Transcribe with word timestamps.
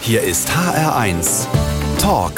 Hier 0.00 0.22
ist 0.22 0.48
HR1 0.50 1.46
Talk 2.00 2.32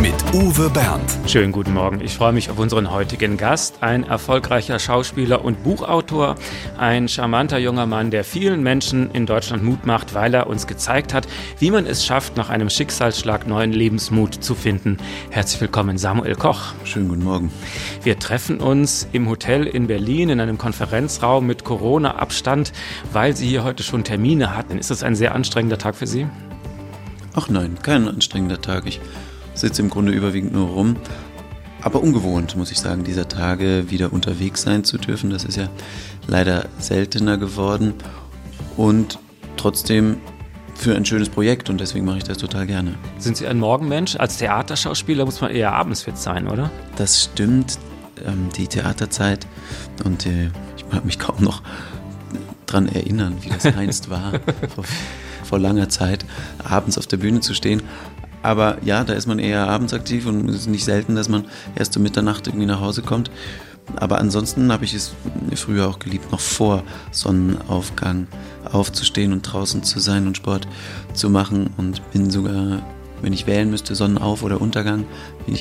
mit 0.00 0.14
Uwe 0.34 0.68
Bernd. 0.68 1.18
Schönen 1.26 1.52
guten 1.52 1.72
Morgen. 1.72 2.00
Ich 2.00 2.14
freue 2.14 2.32
mich 2.32 2.50
auf 2.50 2.58
unseren 2.58 2.90
heutigen 2.90 3.36
Gast, 3.36 3.76
ein 3.82 4.02
erfolgreicher 4.02 4.78
Schauspieler 4.80 5.44
und 5.44 5.62
Buchautor, 5.62 6.34
ein 6.76 7.08
charmanter 7.08 7.58
junger 7.58 7.86
Mann, 7.86 8.10
der 8.10 8.24
vielen 8.24 8.62
Menschen 8.62 9.10
in 9.12 9.26
Deutschland 9.26 9.62
Mut 9.62 9.86
macht, 9.86 10.14
weil 10.14 10.34
er 10.34 10.48
uns 10.48 10.66
gezeigt 10.66 11.14
hat, 11.14 11.28
wie 11.60 11.70
man 11.70 11.86
es 11.86 12.04
schafft, 12.04 12.36
nach 12.36 12.50
einem 12.50 12.68
Schicksalsschlag 12.68 13.46
neuen 13.46 13.72
Lebensmut 13.72 14.34
zu 14.34 14.56
finden. 14.56 14.96
Herzlich 15.30 15.60
willkommen, 15.60 15.96
Samuel 15.98 16.34
Koch. 16.34 16.72
Schönen 16.84 17.08
guten 17.08 17.24
Morgen. 17.24 17.52
Wir 18.02 18.18
treffen 18.18 18.60
uns 18.60 19.06
im 19.12 19.28
Hotel 19.28 19.66
in 19.66 19.86
Berlin 19.86 20.30
in 20.30 20.40
einem 20.40 20.58
Konferenzraum 20.58 21.46
mit 21.46 21.64
Corona-Abstand, 21.64 22.72
weil 23.12 23.36
Sie 23.36 23.46
hier 23.46 23.62
heute 23.62 23.84
schon 23.84 24.02
Termine 24.02 24.56
hatten. 24.56 24.78
Ist 24.78 24.90
das 24.90 25.04
ein 25.04 25.14
sehr 25.14 25.34
anstrengender 25.34 25.78
Tag 25.78 25.94
für 25.94 26.08
Sie? 26.08 26.26
Ach 27.34 27.48
nein, 27.48 27.78
kein 27.82 28.08
anstrengender 28.08 28.60
Tag. 28.60 28.86
Ich 28.86 29.00
sitze 29.54 29.82
im 29.82 29.90
Grunde 29.90 30.12
überwiegend 30.12 30.52
nur 30.52 30.68
rum. 30.68 30.96
Aber 31.82 32.02
ungewohnt, 32.02 32.56
muss 32.56 32.70
ich 32.70 32.78
sagen, 32.78 33.04
dieser 33.04 33.28
Tage 33.28 33.90
wieder 33.90 34.12
unterwegs 34.12 34.62
sein 34.62 34.84
zu 34.84 34.96
dürfen. 34.96 35.30
Das 35.30 35.44
ist 35.44 35.56
ja 35.56 35.68
leider 36.26 36.66
seltener 36.78 37.36
geworden. 37.36 37.94
Und 38.76 39.18
trotzdem 39.56 40.16
für 40.74 40.94
ein 40.96 41.04
schönes 41.04 41.28
Projekt 41.28 41.70
und 41.70 41.80
deswegen 41.80 42.04
mache 42.04 42.18
ich 42.18 42.24
das 42.24 42.38
total 42.38 42.66
gerne. 42.66 42.94
Sind 43.18 43.36
Sie 43.36 43.46
ein 43.46 43.58
Morgenmensch? 43.58 44.16
Als 44.16 44.38
Theaterschauspieler 44.38 45.24
muss 45.24 45.40
man 45.40 45.50
eher 45.50 45.72
abends 45.72 46.02
fit 46.02 46.18
sein, 46.18 46.48
oder? 46.48 46.70
Das 46.96 47.24
stimmt. 47.24 47.78
Ähm, 48.24 48.48
die 48.56 48.68
Theaterzeit 48.68 49.46
und 50.04 50.24
äh, 50.24 50.50
ich 50.76 50.86
mag 50.90 51.04
mich 51.04 51.18
kaum 51.18 51.42
noch 51.42 51.62
daran 52.64 52.88
erinnern, 52.88 53.36
wie 53.40 53.48
das 53.48 53.66
einst 53.76 54.08
war. 54.08 54.32
Vor 55.44 55.58
langer 55.58 55.88
Zeit, 55.88 56.24
abends 56.62 56.98
auf 56.98 57.06
der 57.06 57.18
Bühne 57.18 57.40
zu 57.40 57.54
stehen. 57.54 57.82
Aber 58.42 58.76
ja, 58.84 59.04
da 59.04 59.14
ist 59.14 59.26
man 59.26 59.38
eher 59.38 59.68
abends 59.68 59.94
aktiv 59.94 60.26
und 60.26 60.48
es 60.50 60.56
ist 60.56 60.66
nicht 60.66 60.84
selten, 60.84 61.14
dass 61.14 61.28
man 61.28 61.44
erst 61.76 61.96
um 61.96 62.02
Mitternacht 62.02 62.46
irgendwie 62.46 62.66
nach 62.66 62.80
Hause 62.80 63.02
kommt. 63.02 63.30
Aber 63.96 64.18
ansonsten 64.18 64.72
habe 64.72 64.84
ich 64.84 64.94
es 64.94 65.14
früher 65.56 65.88
auch 65.88 65.98
geliebt, 65.98 66.30
noch 66.32 66.40
vor 66.40 66.82
Sonnenaufgang 67.10 68.26
aufzustehen 68.70 69.32
und 69.32 69.42
draußen 69.42 69.82
zu 69.82 69.98
sein 69.98 70.26
und 70.26 70.36
Sport 70.36 70.66
zu 71.12 71.30
machen 71.30 71.70
und 71.76 72.10
bin 72.12 72.30
sogar 72.30 72.82
wenn 73.24 73.32
ich 73.32 73.46
wählen 73.46 73.70
müsste, 73.70 73.94
Sonnenauf- 73.94 74.42
oder 74.42 74.60
Untergang, 74.60 75.06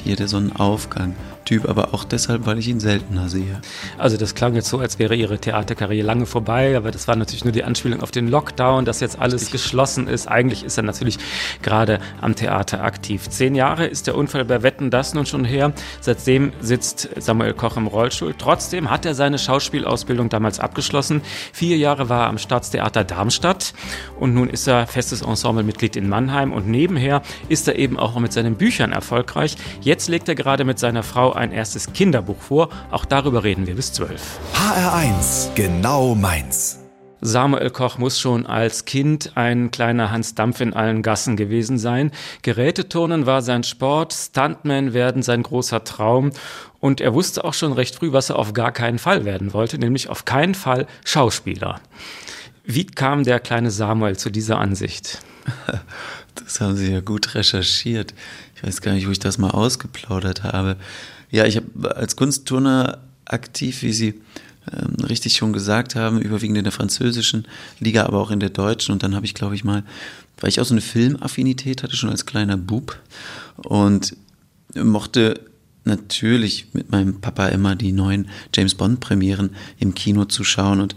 eher 0.05 0.15
der 0.15 0.27
Sonnenaufgang-Typ, 0.27 1.67
aber 1.67 1.93
auch 1.93 2.03
deshalb, 2.03 2.45
weil 2.45 2.59
ich 2.59 2.67
ihn 2.67 2.79
seltener 2.79 3.29
sehe. 3.29 3.61
Also 3.97 4.17
das 4.17 4.35
klang 4.35 4.55
jetzt 4.55 4.69
so, 4.69 4.79
als 4.79 4.99
wäre 4.99 5.15
Ihre 5.15 5.39
Theaterkarriere 5.39 6.05
lange 6.05 6.25
vorbei, 6.25 6.75
aber 6.75 6.91
das 6.91 7.07
war 7.07 7.15
natürlich 7.15 7.43
nur 7.43 7.53
die 7.53 7.63
Anspielung 7.63 8.01
auf 8.01 8.11
den 8.11 8.27
Lockdown, 8.27 8.85
dass 8.85 8.99
jetzt 8.99 9.19
alles 9.19 9.51
geschlossen 9.51 10.07
ist. 10.07 10.27
Eigentlich 10.27 10.63
ist 10.63 10.77
er 10.77 10.83
natürlich 10.83 11.17
gerade 11.61 11.99
am 12.21 12.35
Theater 12.35 12.83
aktiv. 12.83 13.29
Zehn 13.29 13.55
Jahre 13.55 13.85
ist 13.85 14.07
der 14.07 14.15
Unfall 14.15 14.45
bei 14.45 14.63
Wetten 14.63 14.89
das 14.89 15.13
nun 15.13 15.25
schon 15.25 15.45
her. 15.45 15.73
Seitdem 16.01 16.53
sitzt 16.61 17.09
Samuel 17.17 17.53
Koch 17.53 17.77
im 17.77 17.87
Rollstuhl. 17.87 18.35
Trotzdem 18.37 18.89
hat 18.89 19.05
er 19.05 19.15
seine 19.15 19.39
Schauspielausbildung 19.39 20.29
damals 20.29 20.59
abgeschlossen. 20.59 21.21
Vier 21.51 21.77
Jahre 21.77 22.09
war 22.09 22.21
er 22.21 22.27
am 22.27 22.37
Staatstheater 22.37 23.03
Darmstadt 23.03 23.73
und 24.19 24.33
nun 24.33 24.49
ist 24.49 24.67
er 24.67 24.87
festes 24.87 25.21
Ensemblemitglied 25.21 25.95
in 25.95 26.09
Mannheim 26.09 26.51
und 26.51 26.67
nebenher 26.67 27.21
ist 27.49 27.67
er 27.67 27.77
eben 27.77 27.97
auch 27.99 28.17
mit 28.19 28.33
seinen 28.33 28.55
Büchern 28.55 28.91
erfolgreich. 28.91 29.55
Jetzt 29.81 30.07
legt 30.09 30.27
er 30.29 30.35
gerade 30.35 30.63
mit 30.63 30.79
seiner 30.79 31.03
Frau 31.03 31.33
ein 31.33 31.51
erstes 31.51 31.93
Kinderbuch 31.93 32.39
vor. 32.39 32.69
Auch 32.91 33.05
darüber 33.05 33.43
reden 33.43 33.67
wir 33.67 33.75
bis 33.75 33.93
12. 33.93 34.21
HR1, 34.53 35.53
genau 35.55 36.15
meins. 36.15 36.79
Samuel 37.25 37.69
Koch 37.69 37.97
muss 37.97 38.19
schon 38.19 38.45
als 38.45 38.83
Kind 38.83 39.31
ein 39.35 39.71
kleiner 39.71 40.11
Hans 40.11 40.35
Dampf 40.35 40.59
in 40.59 40.73
allen 40.73 41.01
Gassen 41.01 41.37
gewesen 41.37 41.77
sein. 41.77 42.11
Geräteturnen 42.41 43.25
war 43.25 43.41
sein 43.41 43.63
Sport, 43.63 44.13
Stuntman 44.13 44.93
werden 44.93 45.23
sein 45.23 45.41
großer 45.41 45.85
Traum 45.85 46.31
und 46.81 46.99
er 46.99 47.13
wusste 47.13 47.45
auch 47.45 47.53
schon 47.53 47.71
recht 47.71 47.95
früh, 47.95 48.11
was 48.11 48.29
er 48.29 48.37
auf 48.37 48.51
gar 48.51 48.73
keinen 48.73 48.99
Fall 48.99 49.23
werden 49.23 49.53
wollte, 49.53 49.77
nämlich 49.77 50.09
auf 50.09 50.25
keinen 50.25 50.53
Fall 50.53 50.85
Schauspieler. 51.05 51.79
Wie 52.65 52.85
kam 52.85 53.23
der 53.23 53.39
kleine 53.39 53.71
Samuel 53.71 54.17
zu 54.17 54.29
dieser 54.29 54.59
Ansicht? 54.59 55.21
Das 56.35 56.59
haben 56.59 56.75
Sie 56.75 56.91
ja 56.91 56.99
gut 56.99 57.35
recherchiert. 57.35 58.15
Ich 58.63 58.67
weiß 58.67 58.81
gar 58.81 58.93
nicht, 58.93 59.07
wo 59.07 59.11
ich 59.11 59.19
das 59.19 59.37
mal 59.37 59.51
ausgeplaudert 59.51 60.43
habe. 60.43 60.77
Ja, 61.31 61.45
ich 61.45 61.57
habe 61.57 61.97
als 61.97 62.15
Kunstturner 62.15 62.99
aktiv, 63.25 63.81
wie 63.81 63.91
Sie 63.91 64.21
ähm, 64.71 65.03
richtig 65.03 65.35
schon 65.35 65.51
gesagt 65.51 65.95
haben, 65.95 66.21
überwiegend 66.21 66.57
in 66.57 66.63
der 66.63 66.71
französischen 66.71 67.45
Liga, 67.81 68.05
aber 68.05 68.19
auch 68.19 68.31
in 68.31 68.39
der 68.39 68.51
deutschen. 68.51 68.93
Und 68.93 69.03
dann 69.03 69.15
habe 69.15 69.25
ich, 69.25 69.33
glaube 69.33 69.55
ich, 69.55 69.65
mal, 69.65 69.83
weil 70.39 70.49
ich 70.49 70.61
auch 70.61 70.65
so 70.65 70.73
eine 70.73 70.79
Filmaffinität 70.79 71.83
hatte, 71.83 71.97
schon 71.97 72.09
als 72.09 72.25
kleiner 72.25 72.55
Bub 72.55 72.97
und 73.57 74.15
mochte 74.73 75.41
natürlich 75.85 76.67
mit 76.73 76.91
meinem 76.91 77.19
Papa 77.19 77.47
immer 77.47 77.75
die 77.75 77.91
neuen 77.91 78.29
James 78.53 78.75
Bond 78.75 78.99
Premieren 78.99 79.51
im 79.79 79.93
Kino 79.93 80.25
zu 80.25 80.43
schauen 80.43 80.79
und 80.79 80.95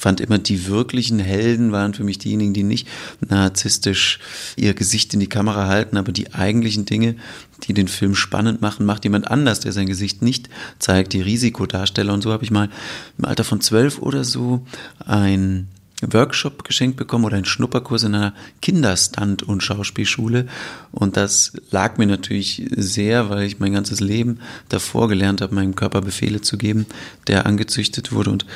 fand 0.00 0.20
immer, 0.20 0.38
die 0.38 0.66
wirklichen 0.66 1.18
Helden 1.18 1.72
waren 1.72 1.92
für 1.92 2.04
mich 2.04 2.18
diejenigen, 2.18 2.54
die 2.54 2.62
nicht 2.62 2.88
narzisstisch 3.28 4.18
ihr 4.56 4.72
Gesicht 4.72 5.12
in 5.12 5.20
die 5.20 5.28
Kamera 5.28 5.66
halten, 5.66 5.98
aber 5.98 6.10
die 6.10 6.32
eigentlichen 6.32 6.86
Dinge, 6.86 7.16
die 7.64 7.74
den 7.74 7.88
Film 7.88 8.14
spannend 8.14 8.62
machen, 8.62 8.86
macht 8.86 9.04
jemand 9.04 9.30
anders, 9.30 9.60
der 9.60 9.72
sein 9.72 9.86
Gesicht 9.86 10.22
nicht 10.22 10.48
zeigt, 10.78 11.12
die 11.12 11.20
Risikodarsteller. 11.20 12.14
Und 12.14 12.22
so 12.22 12.32
habe 12.32 12.44
ich 12.44 12.50
mal 12.50 12.70
im 13.18 13.26
Alter 13.26 13.44
von 13.44 13.60
zwölf 13.60 14.00
oder 14.00 14.24
so 14.24 14.64
ein 15.04 15.68
Workshop 16.02 16.64
geschenkt 16.64 16.96
bekommen 16.96 17.24
oder 17.24 17.36
einen 17.36 17.44
Schnupperkurs 17.44 18.04
in 18.04 18.14
einer 18.14 18.34
Kinderstand- 18.62 19.42
und 19.42 19.62
Schauspielschule. 19.62 20.46
Und 20.92 21.16
das 21.16 21.52
lag 21.70 21.98
mir 21.98 22.06
natürlich 22.06 22.66
sehr, 22.76 23.30
weil 23.30 23.42
ich 23.44 23.58
mein 23.58 23.72
ganzes 23.72 24.00
Leben 24.00 24.40
davor 24.68 25.08
gelernt 25.08 25.40
habe, 25.40 25.54
meinem 25.54 25.74
Körper 25.74 26.00
Befehle 26.00 26.40
zu 26.40 26.58
geben, 26.58 26.86
der 27.26 27.46
angezüchtet 27.46 28.12
wurde. 28.12 28.30
Und 28.30 28.46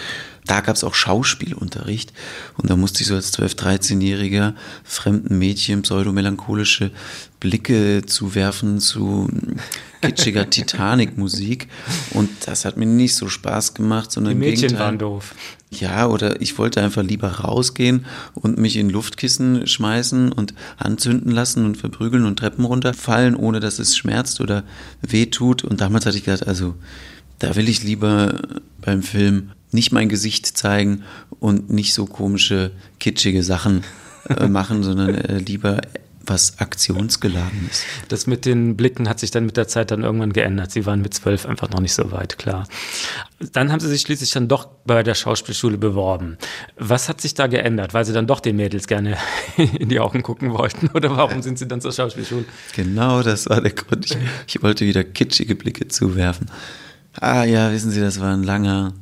da 0.47 0.61
gab 0.61 0.77
es 0.77 0.85
auch 0.85 0.95
Schauspielunterricht. 0.95 2.13
Und 2.57 2.69
da 2.69 2.77
musste 2.77 3.03
ich 3.03 3.09
so 3.09 3.15
als 3.15 3.33
12-, 3.33 3.57
13-jähriger 3.57 4.55
fremden 4.83 5.39
Mädchen 5.39 5.83
pseudomelancholische 5.83 6.91
Blicke 7.41 8.03
zuwerfen 8.05 8.79
zu 8.79 9.31
kitschiger 10.03 10.51
Titanic-Musik. 10.51 11.69
Und 12.11 12.29
das 12.47 12.65
hat 12.67 12.77
mir 12.77 12.87
nicht 12.87 13.15
so 13.15 13.29
Spaß 13.29 13.75
gemacht, 13.75 14.13
sondern 14.13 14.35
Die 14.35 14.39
Mädchen 14.39 14.79
waren 14.79 14.99
doof. 14.99 15.35
Ja, 15.81 16.07
oder 16.07 16.41
ich 16.41 16.59
wollte 16.59 16.83
einfach 16.83 17.03
lieber 17.03 17.29
rausgehen 17.29 18.07
und 18.35 18.59
mich 18.59 18.77
in 18.77 18.91
Luftkissen 18.91 19.67
schmeißen 19.67 20.33
und 20.33 20.55
anzünden 20.77 21.33
lassen 21.33 21.65
und 21.65 21.77
verprügeln 21.77 22.27
und 22.27 22.39
Treppen 22.39 22.65
runterfallen, 22.65 23.37
ohne 23.37 23.61
dass 23.61 23.79
es 23.79 23.97
schmerzt 23.97 24.41
oder 24.41 24.65
wehtut. 25.03 25.65
Und 25.65 25.81
damals 25.81 26.07
hatte 26.07 26.17
ich 26.17 26.25
gedacht, 26.25 26.47
also 26.47 26.75
da 27.39 27.57
will 27.57 27.69
ich 27.69 27.83
lieber 27.83 28.41
beim 28.81 29.03
Film 29.03 29.51
nicht 29.73 29.93
mein 29.93 30.09
Gesicht 30.09 30.47
zeigen 30.47 31.03
und 31.41 31.71
nicht 31.71 31.95
so 31.95 32.07
komische, 32.07 32.71
kitschige 33.01 33.43
Sachen 33.43 33.83
äh, 34.29 34.47
machen, 34.47 34.83
sondern 34.83 35.15
äh, 35.15 35.39
lieber 35.39 35.81
was 36.27 36.59
aktionsgeladen 36.59 37.69
ist. 37.71 37.85
Das 38.09 38.27
mit 38.27 38.45
den 38.45 38.77
Blicken 38.77 39.09
hat 39.09 39.21
sich 39.21 39.31
dann 39.31 39.47
mit 39.47 39.57
der 39.57 39.69
Zeit 39.69 39.91
dann 39.91 40.03
irgendwann 40.03 40.33
geändert. 40.33 40.71
Sie 40.71 40.87
waren 40.87 41.01
mit 41.01 41.15
zwölf 41.15 41.47
einfach 41.47 41.71
noch 41.71 41.81
nicht 41.81 41.95
so 41.95 42.13
weit, 42.13 42.39
klar. 42.39 42.67
Dann 43.53 43.73
haben 43.73 43.81
Sie 43.81 43.89
sich 43.89 44.03
schließlich 44.03 44.31
dann 44.31 44.49
doch 44.49 44.67
bei 44.87 45.03
der 45.03 45.15
Schauspielschule 45.15 45.79
beworben. 45.79 46.39
Was 46.77 47.09
hat 47.09 47.21
sich 47.21 47.35
da 47.35 47.47
geändert? 47.47 47.95
Weil 47.95 48.05
Sie 48.05 48.13
dann 48.13 48.27
doch 48.27 48.41
den 48.41 48.57
Mädels 48.57 48.87
gerne 48.87 49.17
in 49.57 49.89
die 49.89 50.01
Augen 50.01 50.23
gucken 50.23 50.53
wollten? 50.53 50.89
Oder 50.95 51.17
warum 51.17 51.43
sind 51.43 51.59
Sie 51.59 51.69
dann 51.69 51.81
zur 51.81 51.93
Schauspielschule? 51.93 52.45
Genau, 52.75 53.23
das 53.23 53.49
war 53.49 53.61
der 53.61 53.73
Grund. 53.73 54.07
Ich, 54.07 54.17
ich 54.47 54.63
wollte 54.63 54.87
wieder 54.87 55.05
kitschige 55.05 55.55
Blicke 55.55 55.89
zuwerfen. 55.89 56.51
Ah 57.21 57.45
ja, 57.45 57.71
wissen 57.73 57.91
Sie, 57.91 58.01
das 58.01 58.21
war 58.21 58.33
ein 58.33 58.43
langer, 58.43 58.93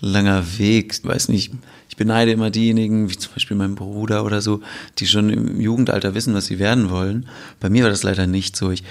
langer 0.00 0.58
Weg. 0.58 0.92
Ich 0.92 1.04
weiß 1.04 1.28
nicht, 1.28 1.52
ich 1.52 1.58
beneide 2.02 2.32
immer 2.32 2.50
diejenigen, 2.50 3.08
wie 3.08 3.16
zum 3.16 3.32
Beispiel 3.32 3.56
mein 3.56 3.76
Bruder 3.76 4.24
oder 4.24 4.42
so, 4.42 4.60
die 4.98 5.06
schon 5.06 5.30
im 5.30 5.60
Jugendalter 5.60 6.16
wissen, 6.16 6.34
was 6.34 6.46
sie 6.46 6.58
werden 6.58 6.90
wollen. 6.90 7.28
Bei 7.60 7.70
mir 7.70 7.84
war 7.84 7.90
das 7.90 8.02
leider 8.02 8.26
nicht 8.26 8.56
so. 8.56 8.72
Ich, 8.72 8.82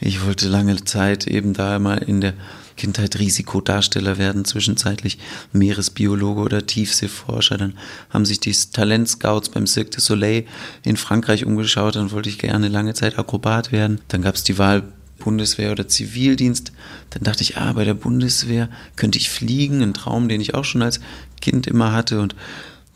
ich 0.00 0.24
wollte 0.24 0.48
lange 0.48 0.82
Zeit 0.82 1.26
eben 1.26 1.52
da 1.52 1.78
mal 1.78 1.98
in 1.98 2.22
der 2.22 2.32
Kindheit 2.78 3.18
Risikodarsteller 3.18 4.16
werden, 4.16 4.46
zwischenzeitlich 4.46 5.18
Meeresbiologe 5.52 6.40
oder 6.40 6.66
Tiefseeforscher. 6.66 7.58
Dann 7.58 7.74
haben 8.08 8.24
sich 8.24 8.40
die 8.40 8.52
Talentscouts 8.52 9.50
beim 9.50 9.66
Cirque 9.66 9.90
du 9.90 10.00
Soleil 10.00 10.46
in 10.84 10.96
Frankreich 10.96 11.44
umgeschaut, 11.44 11.96
dann 11.96 12.12
wollte 12.12 12.30
ich 12.30 12.38
gerne 12.38 12.68
lange 12.68 12.94
Zeit 12.94 13.18
Akrobat 13.18 13.72
werden. 13.72 14.00
Dann 14.08 14.22
gab 14.22 14.36
es 14.36 14.42
die 14.42 14.56
Wahl 14.56 14.84
Bundeswehr 15.18 15.72
oder 15.72 15.86
Zivildienst. 15.86 16.72
Dann 17.10 17.22
dachte 17.22 17.42
ich, 17.42 17.56
ah, 17.56 17.72
bei 17.72 17.84
der 17.84 17.94
Bundeswehr 17.94 18.68
könnte 18.96 19.18
ich 19.18 19.30
fliegen, 19.30 19.82
ein 19.82 19.94
Traum, 19.94 20.28
den 20.28 20.40
ich 20.40 20.54
auch 20.54 20.64
schon 20.64 20.82
als 20.82 21.00
Kind 21.44 21.66
immer 21.66 21.92
hatte 21.92 22.20
und 22.22 22.34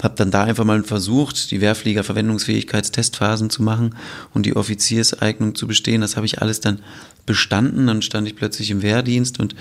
habe 0.03 0.15
dann 0.17 0.31
da 0.31 0.45
einfach 0.45 0.65
mal 0.65 0.83
versucht, 0.85 1.51
die 1.51 1.61
Wehrflieger-Verwendungsfähigkeitstestphasen 1.61 3.51
zu 3.51 3.63
machen 3.63 3.95
und 4.33 4.47
die 4.47 4.57
Offizierseignung 4.57 5.55
zu 5.55 5.67
bestehen. 5.67 6.01
Das 6.01 6.17
habe 6.17 6.25
ich 6.25 6.41
alles 6.41 6.61
dann 6.61 6.81
bestanden. 7.27 7.89
Dann 7.89 8.01
stand 8.01 8.27
ich 8.27 8.37
plötzlich 8.37 8.71
im 8.71 8.81
Wehrdienst 8.81 9.39
und 9.39 9.55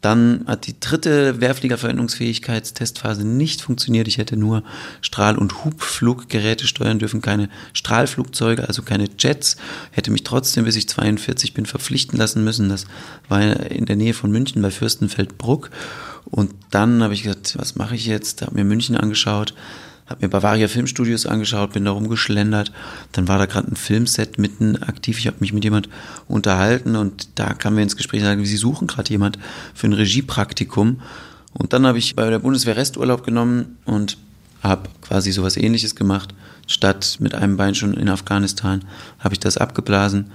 Dann 0.00 0.44
hat 0.46 0.66
die 0.66 0.80
dritte 0.80 1.40
Wehrfliegerverwendungsfähigkeitstestphase 1.40 3.26
nicht 3.26 3.60
funktioniert. 3.60 4.08
Ich 4.08 4.16
hätte 4.18 4.36
nur 4.36 4.62
Strahl- 5.02 5.36
und 5.36 5.64
Hubfluggeräte 5.64 6.66
steuern 6.66 6.98
dürfen, 6.98 7.20
keine 7.20 7.50
Strahlflugzeuge, 7.74 8.66
also 8.66 8.82
keine 8.82 9.08
Jets. 9.18 9.56
Hätte 9.90 10.10
mich 10.10 10.24
trotzdem, 10.24 10.64
bis 10.64 10.76
ich 10.76 10.88
42 10.88 11.52
bin, 11.52 11.66
verpflichten 11.66 12.18
lassen 12.18 12.44
müssen. 12.44 12.70
Das 12.70 12.86
war 13.28 13.42
in 13.70 13.84
der 13.84 13.96
Nähe 13.96 14.14
von 14.14 14.30
München 14.30 14.62
bei 14.62 14.70
Fürstenfeldbruck. 14.70 15.70
Und 16.24 16.54
dann 16.70 17.02
habe 17.02 17.14
ich 17.14 17.22
gesagt, 17.22 17.56
was 17.58 17.76
mache 17.76 17.94
ich 17.94 18.06
jetzt? 18.06 18.42
Habe 18.42 18.54
mir 18.54 18.64
München 18.64 18.96
angeschaut, 18.96 19.54
habe 20.06 20.22
mir 20.22 20.28
Bavaria 20.28 20.68
Filmstudios 20.68 21.26
angeschaut, 21.26 21.72
bin 21.72 21.84
da 21.84 21.92
rumgeschlendert. 21.92 22.72
Dann 23.12 23.28
war 23.28 23.38
da 23.38 23.46
gerade 23.46 23.68
ein 23.68 23.76
Filmset 23.76 24.38
mitten 24.38 24.82
aktiv. 24.82 25.18
Ich 25.18 25.26
habe 25.26 25.38
mich 25.40 25.52
mit 25.52 25.64
jemand 25.64 25.88
unterhalten 26.28 26.96
und 26.96 27.28
da 27.36 27.54
kamen 27.54 27.76
wir 27.76 27.82
ins 27.82 27.96
Gespräch 27.96 28.20
und 28.20 28.26
sagen, 28.26 28.44
sie 28.44 28.56
suchen 28.56 28.86
gerade 28.86 29.10
jemand 29.10 29.38
für 29.74 29.86
ein 29.86 29.92
Regiepraktikum. 29.92 31.00
Und 31.52 31.72
dann 31.72 31.86
habe 31.86 31.98
ich 31.98 32.14
bei 32.14 32.28
der 32.28 32.38
Bundeswehr 32.38 32.76
Resturlaub 32.76 33.24
genommen 33.24 33.78
und 33.84 34.18
habe 34.62 34.88
quasi 35.00 35.32
sowas 35.32 35.56
ähnliches 35.56 35.94
gemacht. 35.94 36.34
Statt 36.66 37.16
mit 37.20 37.34
einem 37.34 37.56
Bein 37.56 37.74
schon 37.74 37.94
in 37.94 38.08
Afghanistan 38.08 38.84
habe 39.18 39.34
ich 39.34 39.40
das 39.40 39.56
abgeblasen 39.56 40.30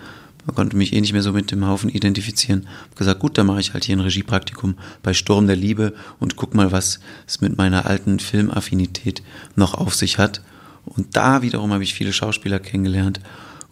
man 0.45 0.55
konnte 0.55 0.77
mich 0.77 0.93
eh 0.93 1.01
nicht 1.01 1.13
mehr 1.13 1.23
so 1.23 1.33
mit 1.33 1.51
dem 1.51 1.65
Haufen 1.65 1.89
identifizieren. 1.89 2.67
Hab 2.89 2.95
gesagt, 2.95 3.19
gut, 3.19 3.37
dann 3.37 3.47
mache 3.47 3.61
ich 3.61 3.73
halt 3.73 3.83
hier 3.83 3.95
ein 3.95 4.01
Regiepraktikum 4.01 4.75
bei 5.01 5.13
Sturm 5.13 5.47
der 5.47 5.55
Liebe 5.55 5.93
und 6.19 6.35
guck 6.35 6.53
mal, 6.53 6.71
was 6.71 6.99
es 7.27 7.41
mit 7.41 7.57
meiner 7.57 7.87
alten 7.87 8.19
Filmaffinität 8.19 9.23
noch 9.55 9.73
auf 9.73 9.95
sich 9.95 10.17
hat. 10.19 10.41
Und 10.85 11.15
da 11.15 11.41
wiederum 11.41 11.73
habe 11.73 11.83
ich 11.83 11.95
viele 11.95 12.13
Schauspieler 12.13 12.59
kennengelernt. 12.59 13.19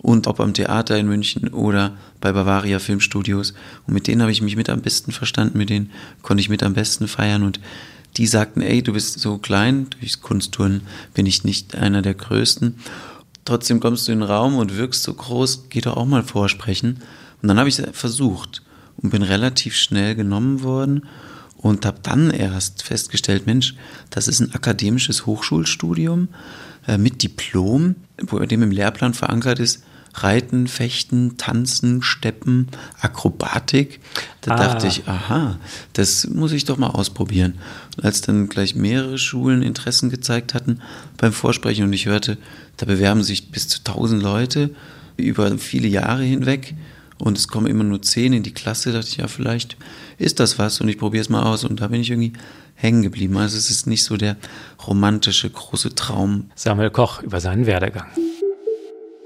Und 0.01 0.27
ob 0.27 0.39
am 0.39 0.53
Theater 0.53 0.97
in 0.97 1.07
München 1.07 1.47
oder 1.49 1.95
bei 2.19 2.33
Bavaria 2.33 2.79
Filmstudios. 2.79 3.53
Und 3.87 3.93
mit 3.93 4.07
denen 4.07 4.21
habe 4.21 4.31
ich 4.31 4.41
mich 4.41 4.55
mit 4.55 4.69
am 4.69 4.81
besten 4.81 5.11
verstanden, 5.11 5.57
mit 5.57 5.69
denen 5.69 5.91
konnte 6.23 6.41
ich 6.41 6.49
mit 6.49 6.63
am 6.63 6.73
besten 6.73 7.07
feiern. 7.07 7.43
Und 7.43 7.59
die 8.17 8.27
sagten, 8.27 8.61
ey, 8.61 8.81
du 8.81 8.93
bist 8.93 9.19
so 9.19 9.37
klein, 9.37 9.87
durchs 9.99 10.21
Kunsttouren 10.21 10.81
bin 11.13 11.25
ich 11.25 11.43
nicht 11.43 11.75
einer 11.75 12.01
der 12.01 12.15
Größten. 12.15 12.75
Trotzdem 13.45 13.79
kommst 13.79 14.07
du 14.07 14.11
in 14.11 14.19
den 14.19 14.29
Raum 14.29 14.55
und 14.55 14.77
wirkst 14.77 15.03
so 15.03 15.13
groß, 15.13 15.65
geh 15.69 15.81
doch 15.81 15.97
auch 15.97 16.05
mal 16.05 16.23
vorsprechen. 16.23 16.99
Und 17.41 17.47
dann 17.49 17.59
habe 17.59 17.69
ich 17.69 17.79
es 17.79 17.85
versucht 17.97 18.61
und 18.97 19.09
bin 19.09 19.21
relativ 19.21 19.75
schnell 19.75 20.15
genommen 20.15 20.63
worden 20.63 21.07
und 21.57 21.85
habe 21.85 21.99
dann 22.03 22.29
erst 22.29 22.83
festgestellt, 22.83 23.45
Mensch, 23.45 23.75
das 24.09 24.27
ist 24.27 24.39
ein 24.39 24.53
akademisches 24.53 25.25
Hochschulstudium 25.25 26.29
äh, 26.87 26.97
mit 26.97 27.23
Diplom, 27.23 27.95
wo 28.21 28.39
dem 28.39 28.63
im 28.63 28.71
Lehrplan 28.71 29.13
verankert 29.13 29.59
ist, 29.59 29.83
Reiten, 30.13 30.67
Fechten, 30.67 31.37
Tanzen, 31.37 32.01
Steppen, 32.03 32.67
Akrobatik. 32.99 33.99
Da 34.41 34.53
ah. 34.53 34.57
dachte 34.57 34.87
ich, 34.87 35.07
aha, 35.07 35.57
das 35.93 36.27
muss 36.27 36.51
ich 36.51 36.65
doch 36.65 36.77
mal 36.77 36.89
ausprobieren. 36.89 37.55
Und 37.97 38.05
als 38.05 38.21
dann 38.21 38.49
gleich 38.49 38.75
mehrere 38.75 39.17
Schulen 39.17 39.61
Interessen 39.61 40.09
gezeigt 40.09 40.53
hatten 40.53 40.81
beim 41.17 41.33
Vorsprechen 41.33 41.85
und 41.85 41.93
ich 41.93 42.05
hörte, 42.05 42.37
da 42.77 42.85
bewerben 42.85 43.23
sich 43.23 43.51
bis 43.51 43.67
zu 43.67 43.79
1000 43.79 44.21
Leute 44.21 44.69
über 45.17 45.57
viele 45.57 45.87
Jahre 45.87 46.23
hinweg 46.23 46.75
und 47.19 47.37
es 47.37 47.47
kommen 47.47 47.67
immer 47.67 47.83
nur 47.83 48.01
10 48.01 48.33
in 48.33 48.43
die 48.43 48.53
Klasse, 48.53 48.91
dachte 48.91 49.07
ich, 49.07 49.17
ja, 49.17 49.27
vielleicht 49.27 49.77
ist 50.17 50.39
das 50.39 50.59
was 50.59 50.81
und 50.81 50.89
ich 50.89 50.97
probiere 50.97 51.21
es 51.21 51.29
mal 51.29 51.43
aus 51.43 51.63
und 51.63 51.81
da 51.81 51.87
bin 51.87 52.01
ich 52.01 52.09
irgendwie 52.09 52.33
hängen 52.75 53.01
geblieben. 53.01 53.37
Also 53.37 53.57
es 53.57 53.69
ist 53.69 53.87
nicht 53.87 54.03
so 54.03 54.17
der 54.17 54.35
romantische 54.85 55.49
große 55.49 55.95
Traum. 55.95 56.51
Samuel 56.55 56.89
Koch 56.89 57.21
über 57.21 57.39
seinen 57.39 57.65
Werdegang. 57.65 58.07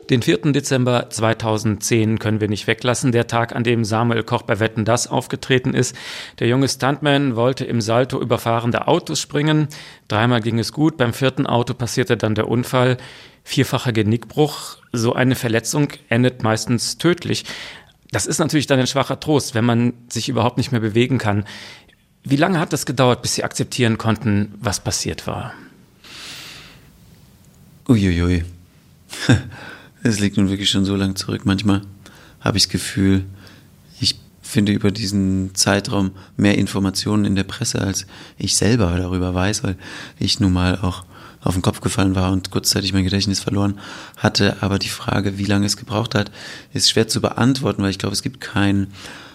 Den 0.09 0.21
4. 0.21 0.54
Dezember 0.54 1.09
2010 1.09 2.18
können 2.18 2.39
wir 2.39 2.48
nicht 2.48 2.65
weglassen, 2.65 3.12
der 3.12 3.27
Tag, 3.27 3.54
an 3.54 3.65
dem 3.65 3.83
Samuel 3.83 4.24
Koch 4.24 4.44
bei 4.44 4.62
Wetten 4.62 4.86
Das 4.86 5.07
aufgetreten 5.07 5.74
ist. 5.74 5.98
Der 6.39 6.48
junge 6.48 6.69
Stuntman 6.69 7.36
wollte 7.36 7.65
im 7.65 7.81
Salto 7.81 8.21
über 8.21 8.38
fahrende 8.38 8.88
Autos 8.88 9.19
springen. 9.19 9.68
Dreimal 10.07 10.39
ging 10.39 10.59
es 10.59 10.71
gut, 10.71 10.95
beim 10.95 11.12
vierten 11.12 11.45
Auto 11.45 11.74
passierte 11.74 12.15
dann 12.15 12.36
der 12.36 12.48
Unfall. 12.48 12.95
Vierfacher 13.44 13.92
Genickbruch. 13.92 14.77
So 14.94 15.12
eine 15.12 15.36
Verletzung 15.36 15.89
endet 16.07 16.42
meistens 16.42 16.98
tödlich. 16.98 17.44
Das 18.12 18.27
ist 18.27 18.39
natürlich 18.39 18.68
dann 18.68 18.80
ein 18.80 18.88
schwacher 18.88 19.19
Trost, 19.19 19.56
wenn 19.56 19.65
man 19.65 19.94
sich 20.07 20.30
überhaupt 20.30 20.57
nicht 20.57 20.71
mehr 20.71 20.80
bewegen 20.80 21.18
kann. 21.18 21.44
Wie 22.24 22.38
lange 22.38 22.62
hat 22.62 22.71
das 22.71 22.86
gedauert, 22.86 23.21
bis 23.21 23.36
Sie 23.36 23.44
akzeptieren 23.44 23.98
konnten, 23.98 24.54
was 24.62 24.80
passiert 24.80 25.27
war? 25.27 25.54
Uiuiui. 27.89 28.45
Es 30.07 30.19
liegt 30.19 30.38
nun 30.38 30.50
wirklich 30.50 30.69
schon 30.69 30.86
so 30.86 30.95
lange 30.95 31.15
zurück. 31.15 31.42
Manchmal 31.45 31.81
habe 32.39 32.57
ich 32.57 32.63
das 32.63 32.71
Gefühl, 32.71 33.25
ich 34.00 34.19
finde 34.42 34.71
über 34.71 34.92
diesen 34.92 35.54
Zeitraum 35.54 36.12
mehr 36.38 36.57
Informationen 36.57 37.25
in 37.25 37.36
der 37.36 37.44
Presse, 37.44 37.81
als 37.81 38.07
ich 38.38 38.56
selber 38.56 38.95
darüber 38.98 39.33
weiß, 39.33 39.63
weil 39.63 39.77
ich 40.18 40.39
nun 40.39 40.54
mal 40.54 40.80
auch 40.80 41.06
auf 41.42 41.54
den 41.54 41.62
Kopf 41.62 41.81
gefallen 41.81 42.15
war 42.15 42.31
und 42.31 42.51
kurzzeitig 42.51 42.94
mein 42.94 43.04
Gedächtnis 43.04 43.42
verloren 43.42 43.80
hatte. 44.15 44.57
Aber 44.62 44.80
die 44.80 44.89
Frage, 44.89 45.38
wie 45.38 45.45
lange 45.45 45.65
es 45.65 45.77
gebraucht 45.77 46.15
hat, 46.15 46.31
ist 46.74 46.89
schwer 46.89 47.07
zu 47.07 47.21
beantworten, 47.21 47.83
weil 47.83 47.92
ich 47.92 48.00
glaube, 48.00 48.13
es 48.13 48.24
gibt 48.24 48.39
keinen 48.39 48.88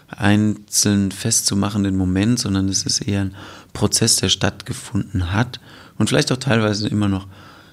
einzeln 0.08 1.10
festzumachenden 1.12 1.96
Moment, 1.96 2.38
sondern 2.38 2.68
es 2.68 2.84
ist 2.84 3.00
eher 3.00 3.22
ein 3.22 3.34
Prozess, 3.72 4.16
der 4.16 4.28
stattgefunden 4.28 5.32
hat 5.32 5.60
und 5.98 6.08
vielleicht 6.08 6.32
auch 6.32 6.36
teilweise 6.38 6.88
immer 6.88 7.08
noch 7.08 7.26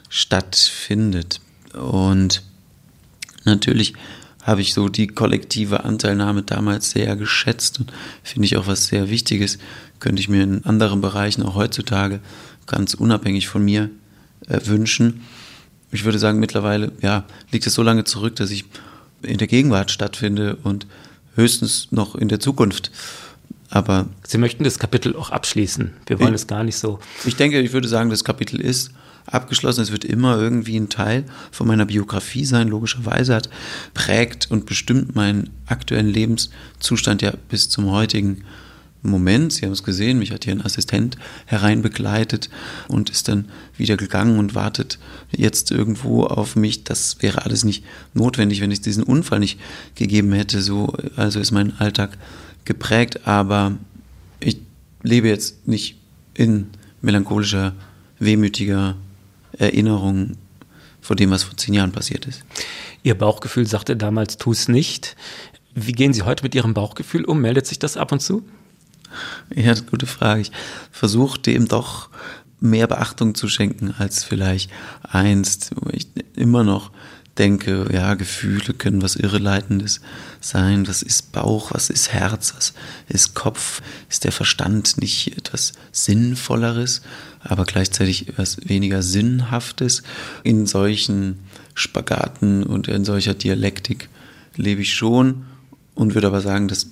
stattfindet. 0.10 1.42
Und 1.74 2.44
Natürlich 3.50 3.94
habe 4.44 4.62
ich 4.62 4.74
so 4.74 4.90
die 4.90 5.08
kollektive 5.08 5.84
Anteilnahme 5.84 6.44
damals 6.44 6.92
sehr 6.92 7.16
geschätzt 7.16 7.80
und 7.80 7.92
finde 8.24 8.46
ich 8.46 8.58
auch 8.58 8.68
was 8.68 8.88
sehr 8.88 9.10
Wichtiges. 9.10 9.58
Könnte 10.00 10.22
ich 10.22 10.30
mir 10.30 10.44
in 10.44 10.66
anderen 10.66 11.02
Bereichen 11.02 11.44
auch 11.44 11.56
heutzutage 11.56 12.20
ganz 12.66 12.94
unabhängig 12.94 13.48
von 13.48 13.64
mir 13.64 13.90
äh, 14.48 14.60
wünschen. 14.66 15.22
Ich 15.92 16.06
würde 16.06 16.20
sagen, 16.20 16.40
mittlerweile 16.40 16.92
ja, 17.02 17.26
liegt 17.52 17.68
es 17.68 17.74
so 17.74 17.84
lange 17.84 18.06
zurück, 18.06 18.36
dass 18.38 18.52
ich 18.52 18.66
in 19.22 19.38
der 19.38 19.48
Gegenwart 19.48 19.92
stattfinde 19.92 20.58
und 20.64 20.88
höchstens 21.36 21.88
noch 21.92 22.16
in 22.16 22.30
der 22.30 22.40
Zukunft. 22.40 22.92
Aber 23.70 24.08
Sie 24.26 24.38
möchten 24.38 24.64
das 24.64 24.80
Kapitel 24.80 25.16
auch 25.16 25.30
abschließen. 25.30 25.94
Wir 26.08 26.20
wollen 26.20 26.30
ich, 26.30 26.42
es 26.42 26.48
gar 26.48 26.64
nicht 26.64 26.78
so. 26.78 27.00
Ich 27.26 27.36
denke, 27.36 27.60
ich 27.60 27.74
würde 27.74 27.88
sagen, 27.88 28.10
das 28.10 28.24
Kapitel 28.24 28.62
ist 28.62 28.92
abgeschlossen. 29.32 29.82
Es 29.82 29.92
wird 29.92 30.06
immer 30.06 30.38
irgendwie 30.38 30.78
ein 30.78 30.90
Teil 30.90 31.26
von 31.52 31.68
meiner 31.68 31.86
Biografie 31.86 32.46
sein, 32.46 32.68
logischerweise 32.68 33.36
hat 33.36 33.50
prägt 33.94 34.50
und 34.52 34.66
bestimmt 34.66 35.16
meinen 35.16 35.50
aktuellen 35.66 36.10
Lebenszustand 36.10 37.22
ja 37.22 37.34
bis 37.50 37.70
zum 37.70 37.92
heutigen 37.92 38.44
Moment. 39.02 39.54
Sie 39.54 39.66
haben 39.66 39.72
es 39.72 39.84
gesehen, 39.84 40.20
mich 40.20 40.32
hat 40.32 40.44
hier 40.44 40.54
ein 40.54 40.66
Assistent 40.66 41.18
hereinbegleitet 41.46 42.50
und 42.90 43.10
ist 43.10 43.28
dann 43.28 43.46
wieder 43.78 43.96
gegangen 43.96 44.38
und 44.38 44.56
wartet 44.56 45.00
jetzt 45.32 45.72
irgendwo 45.72 46.26
auf 46.26 46.56
mich. 46.56 46.84
Das 46.84 47.18
wäre 47.22 47.46
alles 47.46 47.64
nicht 47.64 47.86
notwendig, 48.14 48.62
wenn 48.62 48.72
es 48.72 48.82
diesen 48.82 49.04
Unfall 49.04 49.40
nicht 49.40 49.60
gegeben 49.96 50.34
hätte. 50.34 50.62
So, 50.62 50.94
also 51.16 51.40
ist 51.40 51.52
mein 51.52 51.80
Alltag 51.80 52.18
geprägt, 52.66 53.26
aber 53.26 53.78
ich 54.42 54.58
lebe 55.02 55.30
jetzt 55.30 55.68
nicht 55.68 55.96
in 56.34 56.68
melancholischer, 57.02 57.74
wehmütiger 58.20 58.96
Erinnerung 59.60 60.38
vor 61.02 61.16
dem, 61.16 61.32
was 61.32 61.44
vor 61.44 61.56
zehn 61.56 61.74
Jahren 61.74 61.92
passiert 61.92 62.26
ist. 62.26 62.44
Ihr 63.04 63.18
Bauchgefühl 63.18 63.66
sagte 63.66 63.96
damals, 63.96 64.38
tu 64.38 64.52
es 64.52 64.68
nicht. 64.68 65.16
Wie 65.76 65.92
gehen 65.92 66.14
Sie 66.14 66.24
heute 66.24 66.44
mit 66.44 66.56
Ihrem 66.56 66.74
Bauchgefühl 66.74 67.24
um? 67.26 67.40
Meldet 67.42 67.68
sich 67.68 67.80
das 67.80 67.96
ab 67.96 68.12
und 68.12 68.22
zu? 68.22 68.44
Ja, 69.56 69.74
gute 69.74 70.06
Frage. 70.06 70.42
Ich 70.42 70.52
versuche 70.92 71.40
dem 71.40 71.68
doch 71.68 72.10
mehr 72.60 72.88
Beachtung 72.88 73.36
zu 73.36 73.48
schenken 73.48 73.94
als 73.98 74.24
vielleicht 74.24 74.70
einst, 75.04 75.72
wo 75.76 75.90
ich 75.92 76.08
immer 76.36 76.64
noch 76.64 76.92
denke, 77.40 77.88
ja, 77.92 78.14
Gefühle 78.14 78.74
können 78.74 79.02
was 79.02 79.16
Irreleitendes 79.16 80.02
sein. 80.42 80.88
Was 80.88 81.02
ist 81.02 81.32
Bauch? 81.32 81.74
Was 81.74 81.90
ist 81.90 82.12
Herz? 82.12 82.54
Was 82.54 82.74
ist 83.08 83.34
Kopf? 83.34 83.82
Ist 84.10 84.26
der 84.26 84.34
Verstand 84.34 85.00
nicht 85.00 85.38
etwas 85.38 85.72
Sinnvolleres, 85.92 87.02
aber 87.40 87.64
gleichzeitig 87.64 88.28
etwas 88.28 88.58
weniger 88.68 89.02
Sinnhaftes? 89.02 90.04
In 90.44 90.66
solchen 90.68 91.40
Spagaten 91.74 92.64
und 92.64 92.90
in 92.90 93.06
solcher 93.06 93.34
Dialektik 93.34 94.10
lebe 94.56 94.82
ich 94.82 94.94
schon 94.94 95.46
und 95.96 96.14
würde 96.14 96.28
aber 96.28 96.42
sagen, 96.42 96.68
dass 96.68 96.88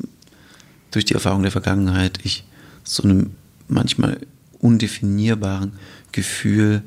durch 0.92 1.06
die 1.06 1.14
Erfahrung 1.14 1.44
der 1.44 1.52
Vergangenheit 1.52 2.20
ich 2.24 2.46
so 2.84 3.04
einem 3.04 3.32
manchmal 3.68 4.18
undefinierbaren 4.60 5.74
Gefühl 6.14 6.84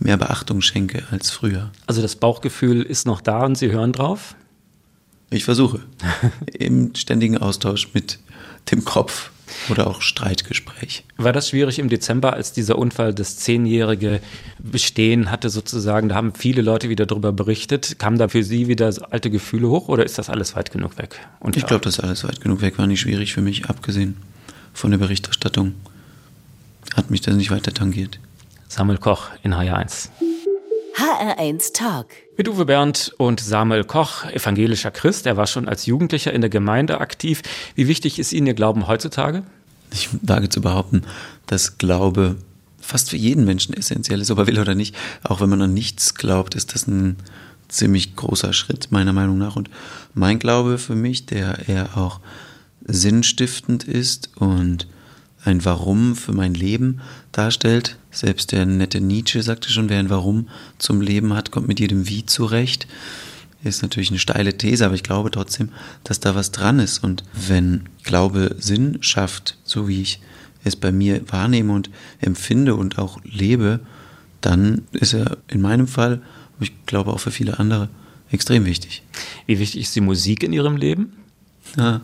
mehr 0.00 0.16
Beachtung 0.16 0.60
schenke 0.60 1.04
als 1.10 1.30
früher. 1.30 1.70
Also 1.86 2.02
das 2.02 2.16
Bauchgefühl 2.16 2.82
ist 2.82 3.06
noch 3.06 3.20
da 3.20 3.44
und 3.44 3.56
Sie 3.56 3.70
hören 3.70 3.92
drauf? 3.92 4.34
Ich 5.30 5.44
versuche. 5.44 5.80
Im 6.52 6.94
ständigen 6.94 7.38
Austausch 7.38 7.94
mit 7.94 8.18
dem 8.70 8.84
Kopf 8.84 9.30
oder 9.68 9.86
auch 9.86 10.00
Streitgespräch. 10.00 11.04
War 11.16 11.32
das 11.32 11.48
schwierig 11.48 11.78
im 11.78 11.88
Dezember, 11.88 12.32
als 12.32 12.52
dieser 12.52 12.78
Unfall 12.78 13.12
das 13.14 13.36
zehnjährige 13.36 14.20
Bestehen 14.58 15.30
hatte 15.30 15.50
sozusagen? 15.50 16.08
Da 16.08 16.14
haben 16.14 16.34
viele 16.34 16.62
Leute 16.62 16.88
wieder 16.88 17.06
darüber 17.06 17.32
berichtet. 17.32 17.98
Kamen 17.98 18.18
da 18.18 18.28
für 18.28 18.44
Sie 18.44 18.68
wieder 18.68 18.92
alte 19.10 19.30
Gefühle 19.30 19.68
hoch 19.68 19.88
oder 19.88 20.04
ist 20.04 20.18
das 20.18 20.30
alles 20.30 20.56
weit 20.56 20.70
genug 20.70 20.98
weg? 20.98 21.18
Und 21.40 21.56
ich 21.56 21.66
glaube, 21.66 21.84
das 21.84 21.98
ist 21.98 22.04
alles 22.04 22.24
weit 22.24 22.40
genug 22.40 22.60
weg. 22.62 22.78
War 22.78 22.86
nicht 22.86 23.00
schwierig 23.00 23.32
für 23.32 23.42
mich, 23.42 23.66
abgesehen 23.66 24.16
von 24.72 24.90
der 24.90 24.98
Berichterstattung 24.98 25.74
hat 26.94 27.10
mich 27.10 27.20
das 27.20 27.34
nicht 27.34 27.50
weiter 27.50 27.72
tangiert. 27.72 28.18
Samuel 28.70 28.98
Koch 28.98 29.30
in 29.42 29.52
HR1. 29.52 30.10
HR1 30.96 31.74
Talk. 31.74 32.06
Mit 32.38 32.48
Uwe 32.48 32.64
Bernd 32.64 33.12
und 33.18 33.40
Samuel 33.40 33.82
Koch, 33.82 34.24
evangelischer 34.26 34.92
Christ. 34.92 35.26
Er 35.26 35.36
war 35.36 35.48
schon 35.48 35.68
als 35.68 35.86
Jugendlicher 35.86 36.32
in 36.32 36.40
der 36.40 36.50
Gemeinde 36.50 37.00
aktiv. 37.00 37.42
Wie 37.74 37.88
wichtig 37.88 38.20
ist 38.20 38.32
Ihnen 38.32 38.46
Ihr 38.46 38.54
Glauben 38.54 38.86
heutzutage? 38.86 39.42
Ich 39.92 40.08
wage 40.22 40.50
zu 40.50 40.60
behaupten, 40.60 41.02
dass 41.46 41.78
Glaube 41.78 42.36
fast 42.80 43.10
für 43.10 43.16
jeden 43.16 43.44
Menschen 43.44 43.74
essentiell 43.74 44.20
ist, 44.20 44.30
ob 44.30 44.38
er 44.38 44.46
will 44.46 44.60
oder 44.60 44.76
nicht. 44.76 44.94
Auch 45.24 45.40
wenn 45.40 45.50
man 45.50 45.62
an 45.62 45.74
nichts 45.74 46.14
glaubt, 46.14 46.54
ist 46.54 46.72
das 46.72 46.86
ein 46.86 47.16
ziemlich 47.66 48.14
großer 48.14 48.52
Schritt, 48.52 48.92
meiner 48.92 49.12
Meinung 49.12 49.36
nach. 49.36 49.56
Und 49.56 49.68
mein 50.14 50.38
Glaube 50.38 50.78
für 50.78 50.94
mich, 50.94 51.26
der 51.26 51.68
eher 51.68 51.98
auch 51.98 52.20
sinnstiftend 52.86 53.82
ist 53.82 54.30
und 54.36 54.86
ein 55.44 55.64
Warum 55.64 56.14
für 56.14 56.32
mein 56.32 56.54
Leben 56.54 57.00
darstellt. 57.32 57.96
Selbst 58.10 58.52
der 58.52 58.66
nette 58.66 59.00
Nietzsche 59.00 59.42
sagte 59.42 59.70
schon, 59.70 59.88
wer 59.88 59.98
ein 59.98 60.10
Warum 60.10 60.48
zum 60.78 61.00
Leben 61.00 61.34
hat, 61.34 61.50
kommt 61.50 61.68
mit 61.68 61.80
jedem 61.80 62.08
Wie 62.08 62.26
zurecht. 62.26 62.86
Ist 63.62 63.82
natürlich 63.82 64.10
eine 64.10 64.18
steile 64.18 64.56
These, 64.56 64.86
aber 64.86 64.94
ich 64.94 65.02
glaube 65.02 65.30
trotzdem, 65.30 65.68
dass 66.02 66.18
da 66.18 66.34
was 66.34 66.50
dran 66.50 66.78
ist. 66.78 67.04
Und 67.04 67.24
wenn 67.32 67.88
Glaube 68.02 68.56
Sinn 68.58 68.98
schafft, 69.02 69.58
so 69.64 69.86
wie 69.86 70.00
ich 70.00 70.20
es 70.64 70.76
bei 70.76 70.92
mir 70.92 71.22
wahrnehme 71.30 71.72
und 71.72 71.90
empfinde 72.20 72.74
und 72.74 72.98
auch 72.98 73.20
lebe, 73.24 73.80
dann 74.40 74.82
ist 74.92 75.12
er 75.12 75.36
in 75.48 75.60
meinem 75.60 75.86
Fall, 75.86 76.22
und 76.58 76.66
ich 76.66 76.86
glaube 76.86 77.12
auch 77.12 77.20
für 77.20 77.30
viele 77.30 77.58
andere, 77.58 77.88
extrem 78.30 78.64
wichtig. 78.64 79.02
Wie 79.46 79.58
wichtig 79.58 79.82
ist 79.82 79.96
die 79.96 80.00
Musik 80.00 80.42
in 80.42 80.52
Ihrem 80.52 80.76
Leben? 80.76 81.12
Ja, 81.76 82.00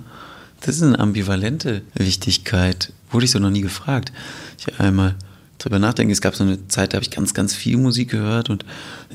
das 0.61 0.77
ist 0.77 0.83
eine 0.83 0.99
ambivalente 0.99 1.83
Wichtigkeit. 1.95 2.93
Wurde 3.11 3.25
ich 3.25 3.31
so 3.31 3.39
noch 3.39 3.51
nie 3.51 3.61
gefragt. 3.61 4.13
Ich 4.59 4.79
einmal 4.81 5.15
drüber 5.59 5.79
nachdenke, 5.79 6.13
es 6.13 6.21
gab 6.21 6.37
so 6.37 6.45
eine 6.45 6.69
Zeit, 6.69 6.93
da 6.93 6.97
habe 6.97 7.05
ich 7.05 7.11
ganz, 7.11 7.35
ganz 7.35 7.55
viel 7.55 7.77
Musik 7.77 8.11
gehört 8.11 8.51
und 8.51 8.65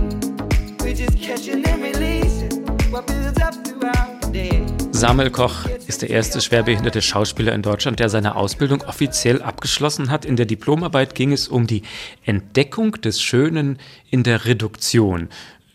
We're 0.80 0.94
just 0.94 1.20
catching 1.22 1.66
and 1.66 1.82
releasing 1.82 2.62
what 2.92 3.08
builds 3.08 3.42
up 3.42 3.54
throughout 3.66 4.22
the 4.22 4.32
day. 4.32 4.66
Samuel 4.92 5.32
Koch 5.32 5.66
ist 5.88 6.04
der 6.04 6.12
erste 6.12 6.42
schwerbehinderte 6.42 7.01
Schauspieler 7.01 7.54
in 7.54 7.63
Deutschland, 7.63 8.00
der 8.00 8.10
seine 8.10 8.36
Ausbildung 8.36 8.84
offiziell 8.84 9.42
abgeschlossen 9.42 10.12
hat. 10.12 10.25
In 10.25 10.36
der 10.36 10.46
Diplomarbeit 10.46 11.16
ging 11.16 11.32
es 11.32 11.48
um 11.48 11.66
die 11.66 11.82
Entdeckung 12.24 12.92
des 13.01 13.20
Schönen 13.22 13.80
in 14.12 14.22
der 14.22 14.46
Reduktion. 14.46 15.30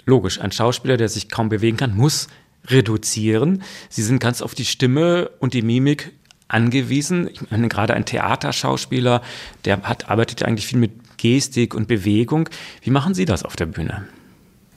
Logisch, 0.05 0.41
ein 0.41 0.53
Schauspieler, 0.53 0.97
der 0.97 1.09
sich 1.09 1.29
kaum 1.29 1.49
bewegen 1.49 1.77
kann, 1.77 1.97
muss 1.97 2.29
reduzieren. 2.69 3.63
Sie 3.89 4.03
sind 4.03 4.19
ganz 4.19 4.43
auf 4.43 4.55
die 4.55 4.65
Stimme 4.65 5.31
und 5.39 5.55
die 5.55 5.63
Mimik 5.63 6.13
angewiesen. 6.49 7.29
Ich 7.33 7.51
meine, 7.51 7.69
gerade 7.69 7.95
ein 7.95 8.05
Theaterschauspieler, 8.05 9.23
der 9.65 9.83
hat, 9.83 10.09
arbeitet 10.09 10.43
eigentlich 10.43 10.67
viel 10.67 10.79
mit 10.79 10.93
Gestik 11.17 11.75
und 11.75 11.89
Bewegung. 11.89 12.49
Wie 12.83 12.91
machen 12.91 13.15
Sie 13.15 13.25
das 13.25 13.43
auf 13.43 13.57
der 13.57 13.67
Bühne? 13.67 14.07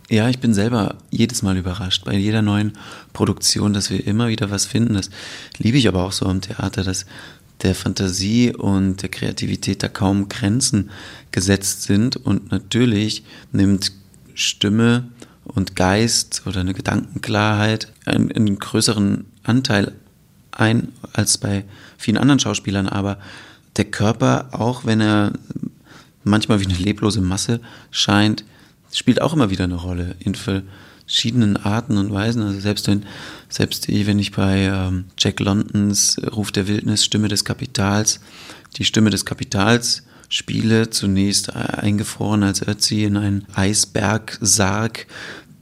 Ja, 0.10 0.28
ich 0.28 0.40
bin 0.40 0.56
selber 0.56 0.98
jedes 1.12 1.44
Mal 1.44 1.58
überrascht 1.58 2.06
bei 2.06 2.16
jeder 2.16 2.42
neuen 2.42 2.74
Produktion, 3.14 3.74
dass 3.74 3.92
wir 3.92 4.06
immer 4.08 4.28
wieder 4.28 4.50
was 4.50 4.66
finden. 4.66 4.96
Das 4.96 5.12
liebe 5.58 5.78
ich 5.78 5.88
aber 5.88 6.04
auch 6.04 6.12
so 6.12 6.26
am 6.26 6.42
Theater, 6.42 6.84
dass 6.84 7.06
der 7.62 7.76
Fantasie 7.76 8.56
und 8.56 9.04
der 9.04 9.10
Kreativität 9.10 9.84
da 9.84 9.88
kaum 9.88 10.28
Grenzen 10.28 10.90
gesetzt 11.32 11.84
sind. 11.84 12.16
Und 12.16 12.52
natürlich 12.52 13.24
nimmt 13.52 13.92
Stimme 14.34 15.10
und 15.56 15.76
Geist 15.76 16.44
oder 16.46 16.62
eine 16.62 16.74
Gedankenklarheit 16.74 17.92
einen, 18.06 18.32
einen 18.32 18.60
größeren 18.60 19.26
Anteil 19.44 19.94
ein 20.52 20.90
als 21.14 21.38
bei 21.38 21.64
vielen 21.98 22.18
anderen 22.18 22.40
Schauspielern, 22.40 22.88
aber 22.88 23.18
der 23.78 23.86
Körper, 23.86 24.50
auch 24.52 24.86
wenn 24.86 25.02
er 25.02 25.34
manchmal 26.24 26.60
wie 26.60 26.66
eine 26.66 26.76
leblose 26.76 27.22
Masse 27.22 27.62
scheint, 27.92 28.44
spielt 28.92 29.22
auch 29.22 29.34
immer 29.34 29.50
wieder 29.50 29.64
eine 29.64 29.76
Rolle 29.76 30.16
in 30.20 30.36
verschiedenen 30.36 31.58
Arten 31.58 31.98
und 31.98 32.12
Weisen. 32.12 32.42
Also 32.42 32.60
selbst 32.60 32.88
wenn, 32.88 33.06
selbst 33.48 33.88
wenn 33.88 34.20
ich 34.20 34.32
bei 34.32 34.64
ähm, 34.66 35.06
Jack 35.18 35.40
Londons 35.40 36.18
Ruf 36.36 36.52
der 36.52 36.68
Wildnis, 36.68 37.06
Stimme 37.06 37.28
des 37.28 37.46
Kapitals, 37.46 38.20
die 38.78 38.86
Stimme 38.86 39.10
des 39.10 39.26
Kapitals 39.26 40.04
spiele, 40.30 40.90
zunächst 40.90 41.56
eingefroren 41.56 42.44
als 42.44 42.66
Ötzi 42.66 43.04
in 43.04 43.18
einen 43.18 43.46
Eisbergsarg, 43.54 45.08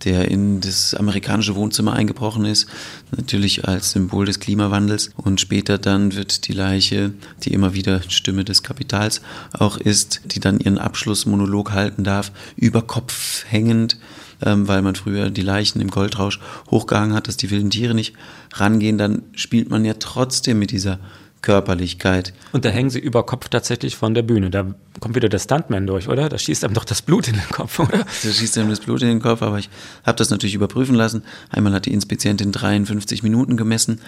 der 0.03 0.29
in 0.29 0.61
das 0.61 0.93
amerikanische 0.93 1.55
Wohnzimmer 1.55 1.93
eingebrochen 1.93 2.45
ist, 2.45 2.67
natürlich 3.15 3.67
als 3.67 3.91
Symbol 3.91 4.25
des 4.25 4.39
Klimawandels. 4.39 5.09
Und 5.15 5.41
später 5.41 5.77
dann 5.77 6.15
wird 6.15 6.47
die 6.47 6.53
Leiche, 6.53 7.13
die 7.43 7.53
immer 7.53 7.73
wieder 7.73 8.01
Stimme 8.07 8.43
des 8.43 8.61
Kapitals 8.61 9.21
auch 9.53 9.77
ist, 9.77 10.21
die 10.25 10.39
dann 10.39 10.59
ihren 10.59 10.77
Abschlussmonolog 10.77 11.71
halten 11.71 12.03
darf, 12.03 12.31
über 12.55 12.83
Kopf 12.83 13.45
hängend, 13.47 13.97
ähm, 14.45 14.67
weil 14.67 14.83
man 14.83 14.95
früher 14.95 15.31
die 15.31 15.41
Leichen 15.41 15.81
im 15.81 15.89
Goldrausch 15.89 16.39
hochgehangen 16.69 17.15
hat, 17.15 17.27
dass 17.27 17.37
die 17.37 17.49
wilden 17.49 17.71
Tiere 17.71 17.95
nicht 17.95 18.13
rangehen, 18.53 18.99
dann 18.99 19.23
spielt 19.33 19.71
man 19.71 19.83
ja 19.83 19.95
trotzdem 19.95 20.59
mit 20.59 20.69
dieser 20.69 20.99
Körperlichkeit. 21.41 22.33
Und 22.51 22.65
da 22.65 22.69
hängen 22.69 22.89
sie 22.89 22.99
über 22.99 23.25
Kopf 23.25 23.49
tatsächlich 23.49 23.95
von 23.95 24.13
der 24.13 24.21
Bühne. 24.23 24.49
Da 24.49 24.65
kommt 24.99 25.15
wieder 25.15 25.29
der 25.29 25.39
Stuntman 25.39 25.87
durch, 25.87 26.07
oder? 26.09 26.29
Da 26.29 26.37
schießt 26.37 26.63
einem 26.63 26.73
doch 26.73 26.85
das 26.85 27.01
Blut 27.01 27.27
in 27.27 27.35
den 27.35 27.49
Kopf, 27.49 27.79
oder? 27.79 27.99
Da 28.23 28.29
schießt 28.31 28.57
einem 28.57 28.69
das 28.69 28.79
Blut 28.79 29.01
in 29.01 29.07
den 29.07 29.21
Kopf, 29.21 29.41
aber 29.41 29.59
ich 29.59 29.69
habe 30.05 30.17
das 30.17 30.29
natürlich 30.29 30.55
überprüfen 30.55 30.95
lassen. 30.95 31.23
Einmal 31.49 31.73
hat 31.73 31.85
die 31.85 31.93
Inspizientin 31.93 32.51
53 32.51 33.23
Minuten 33.23 33.57
gemessen. 33.57 34.01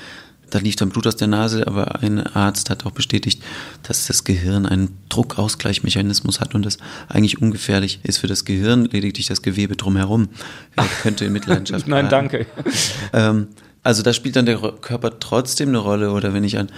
Da 0.49 0.57
lief 0.57 0.75
dann 0.75 0.89
Blut 0.89 1.05
aus 1.05 1.15
der 1.15 1.27
Nase, 1.27 1.67
aber 1.67 2.01
ein 2.01 2.25
Arzt 2.25 2.71
hat 2.71 2.83
auch 2.85 2.91
bestätigt, 2.91 3.43
dass 3.83 4.07
das 4.07 4.23
Gehirn 4.23 4.65
einen 4.65 4.97
Druckausgleichmechanismus 5.09 6.39
hat 6.41 6.55
und 6.55 6.65
das 6.65 6.79
eigentlich 7.07 7.39
ungefährlich 7.41 7.99
ist 8.03 8.17
für 8.17 8.27
das 8.27 8.45
Gehirn, 8.45 8.85
lediglich 8.85 9.27
das 9.27 9.43
Gewebe 9.43 9.75
drumherum. 9.75 10.29
Er 10.75 10.85
könnte 11.03 11.25
in 11.25 11.33
Mitleidenschaft 11.33 11.87
Nein, 11.87 12.09
danke. 12.09 12.47
Ähm, 13.13 13.47
Also 13.83 14.03
da 14.03 14.11
spielt 14.11 14.35
dann 14.35 14.45
der 14.45 14.57
Körper 14.57 15.19
trotzdem 15.19 15.69
eine 15.69 15.77
Rolle. 15.77 16.11
Oder 16.11 16.33
wenn 16.33 16.43
ich 16.43 16.57
an 16.57 16.69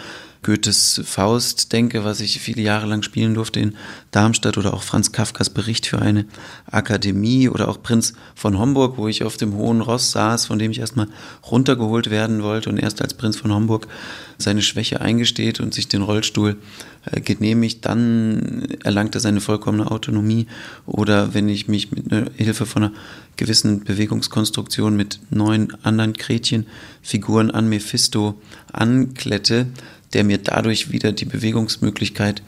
Goethes 0.43 1.01
Faust 1.05 1.71
denke, 1.71 2.03
was 2.03 2.19
ich 2.19 2.39
viele 2.39 2.63
Jahre 2.63 2.87
lang 2.87 3.03
spielen 3.03 3.35
durfte 3.35 3.59
in 3.59 3.75
Darmstadt 4.09 4.57
oder 4.57 4.73
auch 4.73 4.81
Franz 4.81 5.11
Kafkas 5.11 5.51
Bericht 5.51 5.85
für 5.85 5.99
eine 5.99 6.25
Akademie 6.65 7.47
oder 7.47 7.67
auch 7.67 7.83
Prinz 7.83 8.13
von 8.33 8.57
Homburg, 8.57 8.97
wo 8.97 9.07
ich 9.07 9.23
auf 9.23 9.37
dem 9.37 9.53
hohen 9.53 9.81
Ross 9.81 10.11
saß, 10.11 10.47
von 10.47 10.57
dem 10.57 10.71
ich 10.71 10.79
erstmal 10.79 11.07
runtergeholt 11.49 12.09
werden 12.09 12.41
wollte 12.41 12.69
und 12.69 12.77
erst 12.77 13.03
als 13.03 13.13
Prinz 13.13 13.37
von 13.37 13.53
Homburg 13.53 13.87
seine 14.39 14.63
Schwäche 14.63 14.99
eingesteht 14.99 15.59
und 15.59 15.75
sich 15.75 15.87
den 15.87 16.01
Rollstuhl 16.01 16.57
äh, 17.05 17.21
genehmigt, 17.21 17.85
dann 17.85 18.67
erlangt 18.83 19.13
er 19.13 19.21
seine 19.21 19.41
vollkommene 19.41 19.91
Autonomie. 19.91 20.47
Oder 20.87 21.35
wenn 21.35 21.49
ich 21.49 21.67
mich 21.67 21.91
mit 21.91 22.05
Hilfe 22.35 22.65
von 22.65 22.85
einer 22.85 22.93
gewissen 23.37 23.83
Bewegungskonstruktion 23.83 24.95
mit 24.95 25.19
neun 25.29 25.75
anderen 25.83 26.13
Gretchenfiguren 26.13 27.51
an 27.51 27.69
Mephisto 27.69 28.41
anklette, 28.73 29.67
der 30.13 30.23
mir 30.23 30.37
dadurch 30.37 30.91
wieder 30.91 31.11
die 31.11 31.25
Bewegungsmöglichkeit 31.25 32.41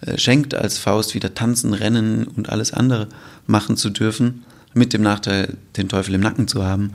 äh, 0.00 0.18
schenkt, 0.18 0.54
als 0.54 0.78
Faust 0.78 1.14
wieder 1.14 1.34
tanzen, 1.34 1.74
rennen 1.74 2.24
und 2.24 2.48
alles 2.48 2.72
andere 2.72 3.08
machen 3.46 3.76
zu 3.76 3.90
dürfen, 3.90 4.44
mit 4.72 4.92
dem 4.92 5.02
Nachteil, 5.02 5.56
den 5.76 5.88
Teufel 5.88 6.14
im 6.14 6.20
Nacken 6.20 6.48
zu 6.48 6.64
haben 6.64 6.92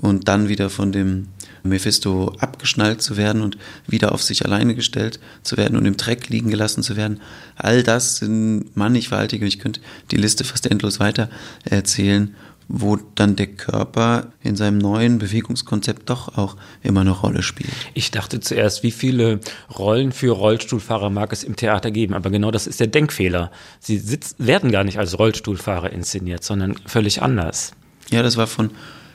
und 0.00 0.28
dann 0.28 0.48
wieder 0.48 0.70
von 0.70 0.92
dem 0.92 1.28
Mephisto 1.62 2.34
abgeschnallt 2.38 3.02
zu 3.02 3.16
werden 3.16 3.42
und 3.42 3.58
wieder 3.86 4.12
auf 4.12 4.22
sich 4.22 4.44
alleine 4.44 4.74
gestellt 4.74 5.18
zu 5.42 5.56
werden 5.56 5.76
und 5.76 5.86
im 5.86 5.96
Dreck 5.96 6.28
liegen 6.28 6.50
gelassen 6.50 6.82
zu 6.82 6.96
werden. 6.96 7.20
All 7.56 7.82
das 7.82 8.18
sind 8.18 8.76
mannigfaltige, 8.76 9.46
ich 9.46 9.58
könnte 9.58 9.80
die 10.10 10.16
Liste 10.16 10.44
fast 10.44 10.66
endlos 10.70 11.00
weiter 11.00 11.28
erzählen, 11.64 12.34
wo 12.68 12.98
dann 13.14 13.34
der 13.34 13.46
Körper 13.46 14.28
in 14.42 14.54
seinem 14.54 14.78
neuen 14.78 15.18
Bewegungskonzept 15.18 16.08
doch 16.10 16.36
auch 16.36 16.56
immer 16.82 17.00
eine 17.00 17.10
Rolle 17.10 17.42
spielt. 17.42 17.72
Ich 17.94 18.10
dachte 18.10 18.40
zuerst, 18.40 18.82
wie 18.82 18.90
viele 18.90 19.40
Rollen 19.76 20.12
für 20.12 20.32
Rollstuhlfahrer 20.32 21.08
mag 21.08 21.32
es 21.32 21.44
im 21.44 21.56
Theater 21.56 21.90
geben, 21.90 22.12
aber 22.12 22.30
genau 22.30 22.50
das 22.50 22.66
ist 22.66 22.80
der 22.80 22.86
Denkfehler. 22.86 23.50
Sie 23.80 23.98
sitz, 23.98 24.34
werden 24.38 24.70
gar 24.70 24.84
nicht 24.84 24.98
als 24.98 25.18
Rollstuhlfahrer 25.18 25.90
inszeniert, 25.90 26.44
sondern 26.44 26.74
völlig 26.84 27.22
anders. 27.22 27.72
Ja, 28.10 28.22
das 28.22 28.36
war 28.36 28.46
von 28.46 28.70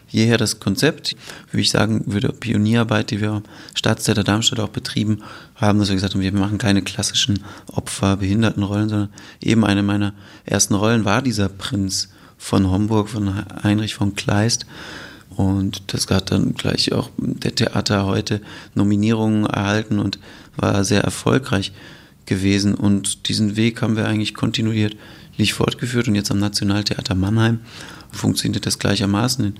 jeher 0.09 0.37
das 0.37 0.59
Konzept, 0.59 1.15
wie 1.51 1.61
ich 1.61 1.71
sagen 1.71 2.03
würde, 2.05 2.31
Pionierarbeit, 2.31 3.11
die 3.11 3.21
wir 3.21 3.31
am 3.31 3.43
Staatstheater 3.73 4.23
Darmstadt 4.23 4.59
auch 4.59 4.69
betrieben 4.69 5.23
haben, 5.55 5.79
dass 5.79 5.89
wir 5.89 5.95
gesagt 5.95 6.13
haben, 6.13 6.21
wir 6.21 6.31
machen 6.31 6.59
keine 6.59 6.83
klassischen 6.83 7.43
Opfer, 7.71 8.17
Behindertenrollen, 8.17 8.89
sondern 8.89 9.09
eben 9.41 9.65
eine 9.65 9.81
meiner 9.81 10.13
ersten 10.45 10.75
Rollen 10.75 11.05
war 11.05 11.21
dieser 11.21 11.49
Prinz 11.49 12.12
von 12.43 12.69
Homburg, 12.69 13.07
von 13.07 13.45
Heinrich 13.63 13.95
von 13.95 14.15
Kleist. 14.15 14.65
Und 15.29 15.93
das 15.93 16.07
hat 16.09 16.29
dann 16.29 16.53
gleich 16.55 16.91
auch 16.91 17.09
der 17.17 17.55
Theater 17.55 18.05
heute 18.05 18.41
Nominierungen 18.75 19.45
erhalten 19.45 19.97
und 19.97 20.19
war 20.57 20.83
sehr 20.83 21.01
erfolgreich 21.01 21.71
gewesen. 22.25 22.75
Und 22.75 23.29
diesen 23.29 23.55
Weg 23.55 23.81
haben 23.81 23.95
wir 23.95 24.07
eigentlich 24.07 24.33
kontinuierlich 24.33 25.53
fortgeführt. 25.53 26.09
Und 26.09 26.15
jetzt 26.15 26.31
am 26.31 26.39
Nationaltheater 26.39 27.15
Mannheim 27.15 27.61
funktioniert 28.11 28.65
das 28.65 28.77
gleichermaßen. 28.77 29.57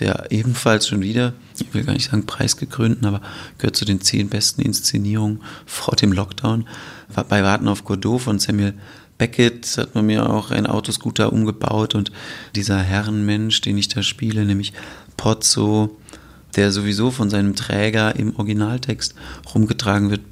Der 0.00 0.32
ebenfalls 0.32 0.88
schon 0.88 1.02
wieder, 1.02 1.34
ich 1.58 1.74
will 1.74 1.84
gar 1.84 1.92
nicht 1.92 2.10
sagen 2.10 2.24
preisgekrönten, 2.24 3.06
aber 3.06 3.20
gehört 3.58 3.76
zu 3.76 3.84
den 3.84 4.00
zehn 4.00 4.30
besten 4.30 4.62
Inszenierungen 4.62 5.42
vor 5.66 5.96
dem 5.96 6.12
Lockdown. 6.12 6.66
Bei 7.28 7.44
Warten 7.44 7.68
auf 7.68 7.84
Godot 7.84 8.22
von 8.22 8.38
Samuel 8.38 8.72
Beckett 9.22 9.78
hat 9.78 9.94
man 9.94 10.06
mir 10.06 10.28
auch 10.28 10.50
ein 10.50 10.66
Autoscooter 10.66 11.32
umgebaut 11.32 11.94
und 11.94 12.10
dieser 12.56 12.78
Herrenmensch, 12.78 13.60
den 13.60 13.78
ich 13.78 13.86
da 13.86 14.02
spiele, 14.02 14.44
nämlich 14.44 14.72
Pozzo, 15.16 15.96
der 16.56 16.72
sowieso 16.72 17.12
von 17.12 17.30
seinem 17.30 17.54
Träger 17.54 18.16
im 18.16 18.34
Originaltext 18.34 19.14
rumgetragen 19.54 20.10
wird, 20.10 20.22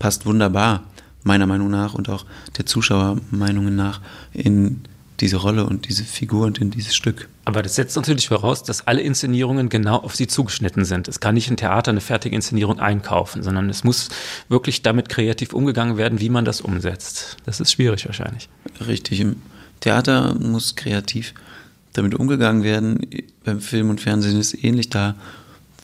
passt 0.00 0.26
wunderbar, 0.26 0.82
meiner 1.22 1.46
Meinung 1.46 1.70
nach 1.70 1.94
und 1.94 2.08
auch 2.08 2.26
der 2.58 2.66
Zuschauermeinungen 2.66 3.76
nach, 3.76 4.00
in 4.32 4.80
diese 5.22 5.36
Rolle 5.36 5.64
und 5.64 5.88
diese 5.88 6.02
Figur 6.02 6.46
und 6.46 6.58
in 6.58 6.70
dieses 6.72 6.96
Stück. 6.96 7.28
Aber 7.44 7.62
das 7.62 7.76
setzt 7.76 7.94
natürlich 7.96 8.26
voraus, 8.26 8.64
dass 8.64 8.86
alle 8.88 9.00
Inszenierungen 9.00 9.68
genau 9.68 9.96
auf 9.98 10.16
sie 10.16 10.26
zugeschnitten 10.26 10.84
sind. 10.84 11.06
Es 11.06 11.20
kann 11.20 11.34
nicht 11.34 11.48
ein 11.48 11.56
Theater 11.56 11.92
eine 11.92 12.00
fertige 12.00 12.34
Inszenierung 12.34 12.80
einkaufen, 12.80 13.42
sondern 13.42 13.70
es 13.70 13.84
muss 13.84 14.08
wirklich 14.48 14.82
damit 14.82 15.08
kreativ 15.08 15.52
umgegangen 15.54 15.96
werden, 15.96 16.20
wie 16.20 16.28
man 16.28 16.44
das 16.44 16.60
umsetzt. 16.60 17.36
Das 17.46 17.60
ist 17.60 17.70
schwierig 17.70 18.04
wahrscheinlich. 18.06 18.48
Richtig. 18.84 19.20
Im 19.20 19.36
Theater 19.80 20.34
muss 20.34 20.74
kreativ 20.74 21.34
damit 21.92 22.16
umgegangen 22.16 22.64
werden. 22.64 23.06
Beim 23.44 23.60
Film 23.60 23.90
und 23.90 24.00
Fernsehen 24.00 24.40
ist 24.40 24.54
es 24.54 24.64
ähnlich. 24.64 24.90
Da 24.90 25.14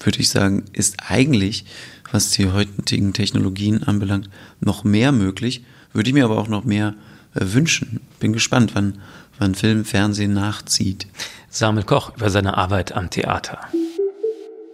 würde 0.03 0.19
ich 0.19 0.31
sagen, 0.31 0.65
ist 0.73 0.97
eigentlich, 1.07 1.65
was 2.11 2.33
die 2.33 2.51
heutigen 2.51 3.13
Technologien 3.13 3.85
anbelangt, 3.85 4.29
noch 4.61 4.83
mehr 4.83 5.13
möglich. 5.13 5.63
Würde 5.93 6.11
ich 6.11 6.15
mir 6.15 6.25
aber 6.25 6.39
auch 6.39 6.49
noch 6.49 6.65
mehr 6.65 6.95
äh, 7.35 7.53
wünschen. 7.53 8.01
Bin 8.19 8.33
gespannt, 8.33 8.73
wann, 8.75 8.99
wann 9.39 9.55
Film, 9.55 9.85
Fernsehen 9.85 10.35
nachzieht. 10.35 11.07
Samuel 11.51 11.85
Koch 11.85 12.15
über 12.17 12.31
seine 12.31 12.57
Arbeit 12.57 12.93
am 12.93 13.11
Theater. 13.11 13.59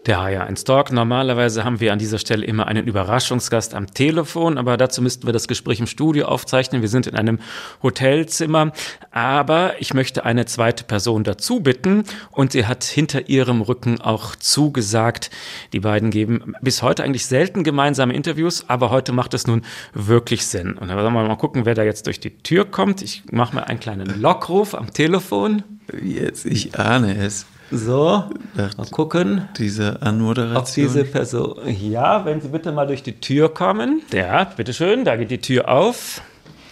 Der 0.07 0.19
HR1 0.19 0.67
Talk. 0.67 0.93
Normalerweise 0.93 1.65
haben 1.65 1.81
wir 1.81 1.91
an 1.91 1.99
dieser 1.99 2.19
Stelle 2.19 2.45
immer 2.45 2.67
einen 2.67 2.87
Überraschungsgast 2.87 3.75
am 3.75 3.87
Telefon, 3.87 4.59
aber 4.59 4.77
dazu 4.77 5.01
müssten 5.01 5.27
wir 5.27 5.33
das 5.33 5.49
Gespräch 5.49 5.81
im 5.81 5.87
Studio 5.87 6.27
aufzeichnen. 6.27 6.83
Wir 6.83 6.91
sind 6.91 7.07
in 7.07 7.17
einem 7.17 7.39
Hotelzimmer, 7.83 8.73
aber 9.13 9.81
ich 9.81 9.95
möchte 9.95 10.27
eine 10.27 10.45
zweite 10.45 10.85
Person 10.85 11.25
dazu 11.25 11.61
bitten 11.61 12.05
und 12.31 12.53
sie 12.53 12.67
hat 12.67 12.85
hinter 12.85 13.31
ihrem 13.31 13.63
Rücken 13.63 13.99
auch 13.99 14.37
zugesagt. 14.37 15.31
Die 15.73 15.81
beiden 15.81 16.11
geben 16.11 16.55
bis 16.61 16.83
heute 16.83 17.03
eigentlich 17.03 17.25
selten 17.25 17.65
gemeinsame 17.65 18.13
Interviews, 18.13 18.69
aber 18.69 18.91
heute 18.91 19.13
macht 19.13 19.33
es 19.33 19.47
nun 19.47 19.63
wirklich 19.95 20.47
Sinn. 20.47 20.77
Und 20.77 20.89
dann 20.89 20.99
wollen 20.99 21.15
wir 21.15 21.29
mal 21.29 21.37
gucken, 21.37 21.65
wer 21.65 21.75
da 21.75 21.83
jetzt 21.83 22.07
durch 22.07 22.21
die 22.21 22.37
Tür 22.43 22.67
kommt. 22.67 23.01
Ich 23.01 23.23
mache 23.33 23.55
mal 23.55 23.65
einen 23.65 23.81
kleinen 23.81 24.21
Lockruf 24.21 24.75
am 24.75 24.93
Telefon. 24.93 25.63
Jetzt, 26.03 26.45
ich 26.45 26.79
ahne 26.79 27.17
es. 27.17 27.47
So, 27.71 28.25
mal 28.55 28.71
gucken. 28.91 29.49
Diese 29.59 30.01
Anmoderation. 30.03 30.57
Ob 30.57 30.73
diese 30.73 31.05
Person. 31.05 31.57
Ja, 31.67 32.25
wenn 32.25 32.41
Sie 32.41 32.49
bitte 32.49 32.73
mal 32.73 32.87
durch 32.87 33.03
die 33.03 33.21
Tür 33.21 33.53
kommen. 33.53 34.03
Ja, 34.13 34.45
bitteschön, 34.45 35.05
da 35.05 35.17
geht 35.17 35.31
die 35.31 35.41
Tür 35.41 35.69
auf. 35.69 36.21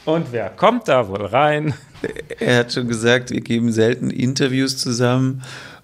Und 0.05 0.33
wer 0.33 0.51
kommt 0.51 0.89
da 0.89 1.09
wohl 1.09 1.25
rein? 1.25 1.75
Er 2.41 2.59
hat 2.59 2.73
schon 2.73 2.89
gesagt, 2.89 3.31
wir 3.31 3.41
geben 3.41 3.71
selten 3.73 4.11
Interviews 4.11 4.77
zusammen. 4.77 5.43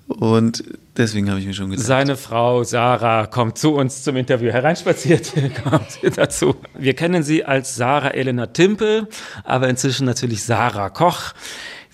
Und 0.08 0.64
deswegen 0.96 1.28
habe 1.28 1.38
ich 1.38 1.46
mir 1.46 1.54
schon 1.54 1.70
gesagt. 1.70 1.86
Seine 1.86 2.16
Frau 2.16 2.64
Sarah 2.64 3.26
kommt 3.26 3.58
zu 3.58 3.74
uns 3.74 4.02
zum 4.02 4.16
Interview 4.16 4.50
hereinspaziert. 4.50 5.32
kommt 5.62 5.90
sie 5.90 6.10
dazu. 6.10 6.56
Wir 6.76 6.94
kennen 6.94 7.22
sie 7.22 7.44
als 7.44 7.76
Sarah 7.76 8.08
Elena 8.08 8.46
Timpel, 8.46 9.06
aber 9.44 9.68
inzwischen 9.68 10.06
natürlich 10.06 10.42
Sarah 10.42 10.88
Koch. 10.88 11.34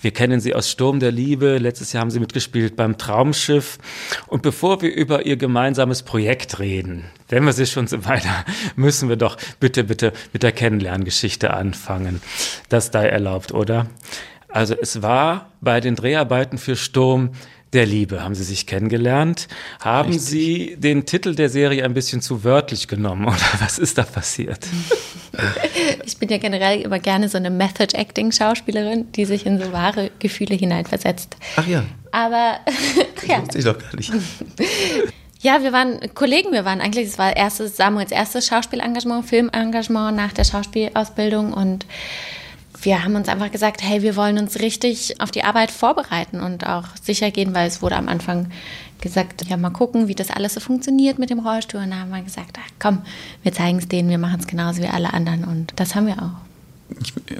Wir 0.05 0.11
kennen 0.11 0.39
sie 0.39 0.53
aus 0.53 0.69
Sturm 0.69 0.99
der 0.99 1.11
Liebe. 1.11 1.57
Letztes 1.57 1.91
Jahr 1.91 2.01
haben 2.01 2.11
sie 2.11 2.19
mitgespielt 2.19 2.75
beim 2.75 2.99
Traumschiff. 2.99 3.79
Und 4.27 4.43
bevor 4.43 4.83
wir 4.83 4.93
über 4.93 5.25
ihr 5.25 5.35
gemeinsames 5.35 6.03
Projekt 6.03 6.59
reden, 6.59 7.05
wenn 7.27 7.43
wir 7.43 7.53
sie 7.53 7.65
schon 7.65 7.87
so 7.87 8.05
weiter, 8.05 8.45
müssen 8.75 9.09
wir 9.09 9.15
doch 9.15 9.35
bitte, 9.59 9.83
bitte 9.83 10.13
mit 10.31 10.43
der 10.43 10.51
Kennenlerngeschichte 10.51 11.51
anfangen. 11.51 12.21
Das 12.69 12.91
sei 12.93 13.07
erlaubt, 13.07 13.51
oder? 13.51 13.87
Also 14.47 14.75
es 14.79 15.01
war 15.01 15.49
bei 15.59 15.79
den 15.81 15.95
Dreharbeiten 15.95 16.59
für 16.59 16.75
Sturm 16.75 17.31
der 17.73 17.85
Liebe 17.85 18.23
haben 18.23 18.35
Sie 18.35 18.43
sich 18.43 18.67
kennengelernt. 18.67 19.47
Haben 19.81 20.13
Richtig. 20.13 20.29
Sie 20.29 20.75
den 20.77 21.05
Titel 21.05 21.35
der 21.35 21.49
Serie 21.49 21.83
ein 21.83 21.93
bisschen 21.93 22.21
zu 22.21 22.43
wörtlich 22.43 22.87
genommen 22.87 23.25
oder 23.27 23.35
was 23.59 23.79
ist 23.79 23.97
da 23.97 24.03
passiert? 24.03 24.65
Ich 26.05 26.17
bin 26.17 26.29
ja 26.29 26.37
generell 26.37 26.81
immer 26.81 26.99
gerne 26.99 27.29
so 27.29 27.37
eine 27.37 27.49
Method 27.49 27.97
Acting 27.97 28.31
Schauspielerin, 28.31 29.11
die 29.13 29.25
sich 29.25 29.45
in 29.45 29.59
so 29.59 29.71
wahre 29.71 30.11
Gefühle 30.19 30.55
hineinversetzt. 30.55 31.35
Ach 31.55 31.67
ja. 31.67 31.83
Aber 32.11 32.59
das 33.15 33.27
ja. 33.27 33.41
wusste 33.41 33.57
ich 33.57 33.65
doch 33.65 33.77
gar 33.77 33.95
nicht. 33.95 34.11
Ja, 35.41 35.61
wir 35.61 35.73
waren 35.73 35.99
Kollegen, 36.15 36.51
wir 36.51 36.65
waren 36.65 36.81
eigentlich, 36.81 37.07
es 37.07 37.17
war 37.17 37.35
erstes, 37.35 37.77
Samuels 37.77 38.11
erstes 38.11 38.47
Schauspielengagement, 38.47 39.25
Filmengagement 39.25 40.15
nach 40.15 40.33
der 40.33 40.43
Schauspielausbildung 40.43 41.53
und 41.53 41.85
wir 42.81 43.03
haben 43.03 43.15
uns 43.15 43.29
einfach 43.29 43.51
gesagt, 43.51 43.81
hey, 43.83 44.01
wir 44.01 44.15
wollen 44.15 44.37
uns 44.37 44.59
richtig 44.59 45.19
auf 45.19 45.31
die 45.31 45.43
Arbeit 45.43 45.71
vorbereiten 45.71 46.39
und 46.39 46.65
auch 46.65 46.85
sicher 47.01 47.31
gehen, 47.31 47.53
weil 47.53 47.67
es 47.67 47.81
wurde 47.81 47.95
am 47.95 48.07
Anfang 48.07 48.51
gesagt, 49.05 49.45
ja, 49.47 49.55
mal 49.55 49.69
gucken, 49.69 50.07
wie 50.07 50.15
das 50.15 50.31
alles 50.31 50.55
so 50.55 50.59
funktioniert 50.59 51.19
mit 51.19 51.29
dem 51.29 51.39
Rollstuhl. 51.39 51.81
Und 51.81 51.91
da 51.91 51.97
haben 51.97 52.09
wir 52.09 52.21
gesagt, 52.21 52.57
ach, 52.59 52.71
komm, 52.79 53.01
wir 53.43 53.53
zeigen 53.53 53.77
es 53.77 53.87
denen, 53.87 54.09
wir 54.09 54.17
machen 54.17 54.39
es 54.39 54.47
genauso 54.47 54.81
wie 54.81 54.87
alle 54.87 55.13
anderen. 55.13 55.43
Und 55.43 55.73
das 55.75 55.95
haben 55.95 56.07
wir 56.07 56.21
auch 56.21 56.54
ich 56.99 57.37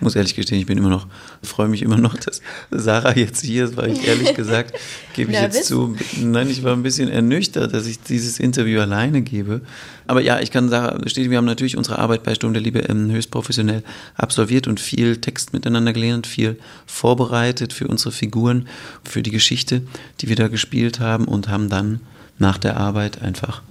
muss 0.00 0.16
ehrlich 0.16 0.34
gestehen, 0.34 0.58
ich 0.58 0.66
bin 0.66 0.76
immer 0.76 0.88
noch, 0.88 1.06
freue 1.42 1.68
mich 1.68 1.82
immer 1.82 1.98
noch, 1.98 2.16
dass 2.16 2.42
Sarah 2.70 3.14
jetzt 3.16 3.44
hier 3.44 3.64
ist, 3.64 3.76
weil 3.76 3.92
ich 3.92 4.06
ehrlich 4.06 4.34
gesagt, 4.34 4.74
gebe 5.14 5.32
ich 5.32 5.38
jetzt 5.38 5.64
zu, 5.64 5.96
nein, 6.20 6.50
ich 6.50 6.64
war 6.64 6.72
ein 6.72 6.82
bisschen 6.82 7.08
ernüchtert, 7.08 7.74
dass 7.74 7.86
ich 7.86 8.00
dieses 8.00 8.40
Interview 8.40 8.80
alleine 8.80 9.22
gebe. 9.22 9.60
Aber 10.06 10.20
ja, 10.20 10.40
ich 10.40 10.50
kann 10.50 10.68
Sarah 10.68 10.98
bestätigen, 10.98 11.30
wir 11.30 11.38
haben 11.38 11.44
natürlich 11.44 11.76
unsere 11.76 11.98
Arbeit 11.98 12.24
bei 12.24 12.34
Sturm 12.34 12.54
der 12.54 12.62
Liebe 12.62 12.80
ähm, 12.80 13.10
höchst 13.10 13.30
professionell 13.30 13.82
absolviert 14.16 14.66
und 14.66 14.80
viel 14.80 15.18
Text 15.18 15.52
miteinander 15.52 15.92
gelernt, 15.92 16.26
viel 16.26 16.58
vorbereitet 16.86 17.72
für 17.72 17.86
unsere 17.86 18.10
Figuren, 18.10 18.68
für 19.04 19.22
die 19.22 19.30
Geschichte, 19.30 19.82
die 20.20 20.28
wir 20.28 20.36
da 20.36 20.48
gespielt 20.48 20.98
haben 20.98 21.26
und 21.26 21.48
haben 21.48 21.68
dann 21.68 22.00
nach 22.38 22.58
der 22.58 22.76
Arbeit 22.76 23.22
einfach 23.22 23.62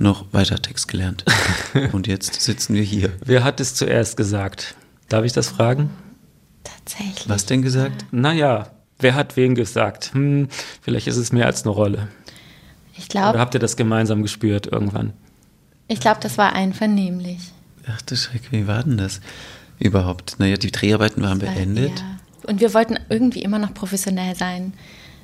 noch 0.00 0.32
weiter 0.32 0.60
Text 0.60 0.88
gelernt. 0.88 1.24
Und 1.92 2.06
jetzt 2.06 2.40
sitzen 2.40 2.74
wir 2.74 2.82
hier. 2.82 3.12
Wer 3.24 3.44
hat 3.44 3.60
es 3.60 3.74
zuerst 3.74 4.16
gesagt? 4.16 4.74
Darf 5.08 5.24
ich 5.24 5.32
das 5.32 5.48
fragen? 5.48 5.90
Tatsächlich. 6.64 7.28
Was 7.28 7.46
denn 7.46 7.62
gesagt? 7.62 8.04
Naja, 8.10 8.70
wer 8.98 9.14
hat 9.14 9.36
wen 9.36 9.54
gesagt? 9.54 10.12
Hm, 10.12 10.48
vielleicht 10.82 11.06
ist 11.06 11.16
es 11.16 11.32
mehr 11.32 11.46
als 11.46 11.62
eine 11.62 11.70
Rolle. 11.72 12.08
Ich 12.96 13.04
Oder 13.04 13.08
glaube, 13.20 13.38
habt 13.38 13.54
ihr 13.54 13.60
das 13.60 13.76
gemeinsam 13.76 14.22
gespürt 14.22 14.66
irgendwann? 14.66 15.12
ich 15.90 16.00
glaub, 16.00 16.20
das 16.20 16.36
war 16.36 16.52
einvernehmlich. 16.52 17.38
Ach 17.90 18.02
du 18.02 18.14
Schreck, 18.16 18.50
wie 18.50 18.66
war 18.66 18.82
denn 18.82 18.98
das 18.98 19.20
überhaupt? 19.78 20.36
Naja, 20.38 20.56
die 20.58 20.70
Dreharbeiten 20.70 21.22
waren 21.22 21.38
beendet 21.38 21.98
Ja. 21.98 22.04
Und 22.50 22.60
wir 22.60 22.74
wollten 22.74 22.98
irgendwie 23.08 23.42
immer 23.42 23.58
noch 23.58 23.72
professionell 23.72 24.34
sein. 24.34 24.74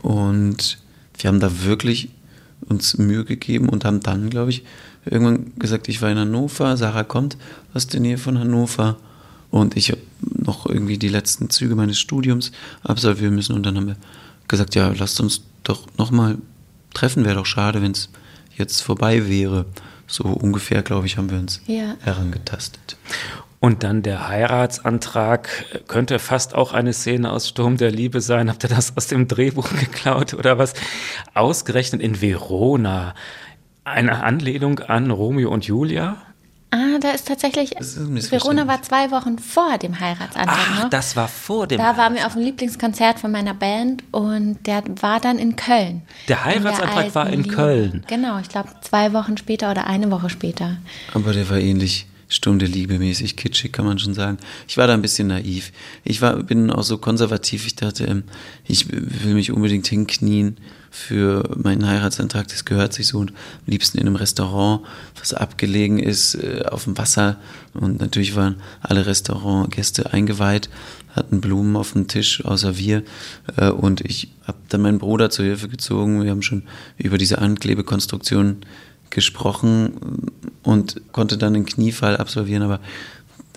und 0.03 0.79
wir 1.19 1.29
haben 1.29 1.41
da 1.41 1.65
wirklich 1.65 2.09
uns 2.69 2.97
Mühe 2.99 3.25
gegeben 3.25 3.69
und 3.69 3.85
haben 3.85 4.01
dann, 4.01 4.31
glaube 4.31 4.51
ich, 4.51 4.65
irgendwann 5.05 5.53
gesagt, 5.59 5.89
ich 5.89 6.01
war 6.03 6.11
in 6.11 6.19
Hannover, 6.19 6.77
Sarah 6.77 7.05
kommt 7.05 7.37
aus 7.75 7.87
der 7.87 8.01
Nähe 8.01 8.19
von 8.19 8.39
Hannover 8.39 8.97
und 9.51 9.77
ich 9.77 9.91
habe 9.91 10.01
noch 10.21 10.67
irgendwie 10.67 10.99
die 10.99 11.09
letzten 11.09 11.51
Züge 11.51 11.75
meines 11.75 11.99
Studiums 11.99 12.53
absolvieren 12.83 13.35
müssen 13.35 13.55
und 13.55 13.65
dann 13.65 13.77
haben 13.77 13.87
wir 13.89 13.97
gesagt, 14.49 14.75
ja, 14.75 14.93
lasst 14.97 15.21
uns 15.21 15.43
doch 15.63 15.87
nochmal 15.99 16.39
treffen, 16.95 17.25
wäre 17.25 17.37
doch 17.37 17.47
schade, 17.47 17.83
wenn 17.83 17.93
es 17.93 18.09
jetzt 18.57 18.81
vorbei 18.81 19.29
wäre. 19.29 19.67
So 20.07 20.25
ungefähr, 20.25 20.83
glaube 20.83 21.07
ich, 21.07 21.17
haben 21.17 21.31
wir 21.31 21.39
uns 21.39 21.61
Ja. 21.67 21.97
herangetastet. 22.01 22.97
Und 23.65 23.83
dann 23.83 24.03
der 24.03 24.29
Heiratsantrag 24.29 25.49
könnte 25.89 26.19
fast 26.19 26.55
auch 26.55 26.75
eine 26.75 26.93
Szene 26.93 27.33
aus 27.33 27.49
Sturm 27.49 27.79
der 27.79 27.91
Liebe 27.91 28.21
sein. 28.21 28.51
Habt 28.51 28.63
ihr 28.63 28.69
das 28.69 28.95
aus 28.95 29.07
dem 29.07 29.27
Drehbuch 29.27 29.71
geklaut 29.81 30.35
oder 30.35 30.59
was? 30.59 30.75
Ausgerechnet 31.33 32.03
in 32.03 32.21
Verona. 32.21 33.15
Eine 33.83 34.23
Anlehnung 34.23 34.81
an 34.81 35.11
Romeo 35.11 35.51
und 35.51 35.65
Julia? 35.65 36.19
Ah, 36.73 36.99
da 37.01 37.13
ist 37.13 37.27
tatsächlich. 37.27 37.73
Ist. 37.73 38.31
Verona 38.31 38.67
war 38.67 38.83
zwei 38.83 39.11
Wochen 39.11 39.39
vor 39.39 39.79
dem 39.79 39.99
Heiratsantrag 39.99 40.59
Ach, 40.59 40.83
noch. 40.83 40.91
das 40.91 41.17
war 41.17 41.29
vor 41.29 41.67
dem 41.67 41.79
Da 41.79 41.97
waren 41.97 42.17
wir 42.17 42.27
auf 42.27 42.35
dem 42.35 42.43
Lieblingskonzert 42.43 43.19
von 43.19 43.33
meiner 43.33 43.55
Band 43.55 44.05
und 44.11 44.59
der 44.67 44.83
war 45.01 45.21
dann 45.21 45.39
in 45.39 45.57
Köln. 45.57 46.03
Der 46.29 46.37
In 46.37 46.45
Heiratsantrag 46.45 47.15
war 47.15 47.31
in 47.31 47.45
Liebe. 47.45 47.55
Köln. 47.55 48.05
Genau, 48.09 48.39
ich 48.41 48.49
glaube 48.51 48.69
zwei 48.83 49.15
Wochen 49.15 49.39
später 49.39 49.71
oder 49.71 49.87
eine 49.87 50.11
Woche 50.11 50.29
später. 50.29 50.77
Aber 51.15 51.33
der 51.33 51.49
war 51.49 51.57
ähnlich 51.57 52.09
Sturm 52.29 52.59
der 52.59 52.69
Liebe 52.69 52.99
mäßig 52.99 53.37
kitschig, 53.37 53.73
kann 53.73 53.85
man 53.85 53.99
schon 53.99 54.15
sagen. 54.15 54.39
Ich 54.67 54.77
war 54.77 54.87
da 54.87 54.95
ein 54.95 55.03
bisschen 55.03 55.29
naiv. 55.29 55.73
Ich 56.05 56.23
war, 56.23 56.43
bin 56.43 56.71
auch 56.71 56.83
so 56.83 56.99
konservativ. 56.99 57.67
Ich 57.67 57.77
dachte, 57.77 58.05
ähm, 58.05 58.25
ich 58.67 58.91
will 58.91 59.35
mich 59.35 59.53
unbedingt 59.53 59.87
hinknien 59.87 60.57
für 60.91 61.43
meinen 61.57 61.87
Heiratsantrag. 61.87 62.47
Das 62.49 62.65
gehört 62.65 62.93
sich 62.93 63.09
so. 63.09 63.19
Und 63.19 63.31
am 63.31 63.37
liebsten 63.67 63.99
in 63.99 64.07
einem 64.07 64.17
Restaurant, 64.17 64.83
was 65.19 65.35
abgelegen 65.35 65.99
ist, 65.99 66.37
äh, 66.37 66.63
auf 66.71 66.85
dem 66.85 66.97
Wasser. 66.97 67.39
Und 67.75 68.01
natürlich 68.01 68.37
waren 68.37 68.57
alle 68.81 69.05
Restaurantgäste 69.05 70.13
eingeweiht, 70.13 70.71
hatten 71.11 71.41
Blumen 71.41 71.77
auf 71.77 71.93
dem 71.93 72.07
Tisch, 72.07 72.45
außer 72.45 72.79
wir. 72.79 73.03
Äh, 73.57 73.71
Und 73.71 74.03
ich 74.03 74.29
habe 74.47 74.59
dann 74.69 74.83
meinen 74.83 74.99
Bruder 74.99 75.31
zur 75.31 75.45
Hilfe 75.45 75.69
gezogen. 75.69 76.23
Wir 76.23 76.31
haben 76.31 76.43
schon 76.43 76.63
über 76.97 77.19
diese 77.19 77.39
Anklebekonstruktion 77.39 78.59
gesprochen 79.15 80.31
und 80.63 81.01
konnte 81.13 81.39
dann 81.39 81.55
einen 81.55 81.67
Kniefall 81.67 82.17
absolvieren, 82.17 82.63
aber 82.63 82.81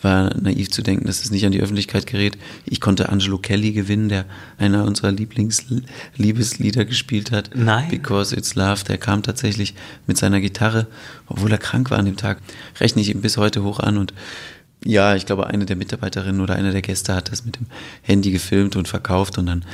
war 0.01 0.35
naiv 0.39 0.69
zu 0.69 0.81
denken, 0.81 1.07
dass 1.07 1.23
es 1.23 1.31
nicht 1.31 1.45
an 1.45 1.51
die 1.51 1.59
Öffentlichkeit 1.61 2.05
gerät. 2.05 2.37
Ich 2.65 2.81
konnte 2.81 3.09
Angelo 3.09 3.37
Kelly 3.37 3.71
gewinnen, 3.71 4.09
der 4.09 4.25
einer 4.57 4.85
unserer 4.85 5.11
Lieblingsliebeslieder 5.11 6.85
gespielt 6.85 7.31
hat. 7.31 7.51
Nein. 7.55 7.89
Because 7.89 8.35
It's 8.35 8.55
Love. 8.55 8.83
Der 8.87 8.97
kam 8.97 9.23
tatsächlich 9.23 9.73
mit 10.05 10.17
seiner 10.17 10.39
Gitarre, 10.39 10.87
obwohl 11.27 11.51
er 11.51 11.57
krank 11.57 11.91
war 11.91 11.97
an 11.97 12.05
dem 12.05 12.17
Tag. 12.17 12.39
Rechne 12.79 13.01
ich 13.01 13.09
ihm 13.09 13.21
bis 13.21 13.37
heute 13.37 13.63
hoch 13.63 13.79
an 13.79 13.97
und 13.97 14.13
ja, 14.85 15.15
ich 15.15 15.25
glaube, 15.25 15.47
eine 15.47 15.65
der 15.65 15.75
Mitarbeiterinnen 15.75 16.39
oder 16.39 16.55
einer 16.55 16.71
der 16.71 16.83
Gäste 16.83 17.15
hat 17.15 17.31
das 17.31 17.43
mit 17.43 17.57
dem 17.57 17.65
Handy 18.03 18.31
gefilmt 18.31 18.75
und 18.75 18.87
verkauft 18.87 19.39
und 19.39 19.47
dann 19.47 19.65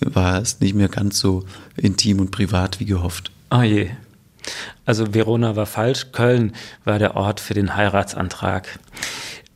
war 0.00 0.40
es 0.40 0.60
nicht 0.60 0.74
mehr 0.74 0.88
ganz 0.88 1.18
so 1.18 1.44
intim 1.76 2.20
und 2.20 2.30
privat 2.30 2.78
wie 2.78 2.84
gehofft. 2.84 3.32
Oh 3.50 3.62
je. 3.62 3.90
Also 4.84 5.14
Verona 5.14 5.56
war 5.56 5.66
falsch, 5.66 6.12
Köln 6.12 6.52
war 6.84 6.98
der 6.98 7.16
Ort 7.16 7.40
für 7.40 7.54
den 7.54 7.76
Heiratsantrag. 7.76 8.78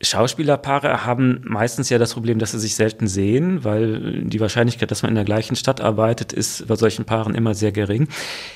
Schauspielerpaare 0.01 1.05
haben 1.05 1.41
meistens 1.43 1.89
ja 1.89 1.97
das 1.97 2.13
Problem, 2.13 2.39
dass 2.39 2.51
sie 2.51 2.59
sich 2.59 2.75
selten 2.75 3.07
sehen, 3.07 3.65
weil 3.65 4.23
die 4.23 4.39
Wahrscheinlichkeit, 4.39 4.89
dass 4.91 5.01
man 5.01 5.09
in 5.09 5.15
der 5.15 5.25
gleichen 5.25 5.57
Stadt 5.57 5.81
arbeitet, 5.81 6.31
ist 6.31 6.67
bei 6.67 6.75
solchen 6.75 7.03
Paaren 7.03 7.35
immer 7.35 7.53
sehr 7.53 7.73
gering. 7.73 8.07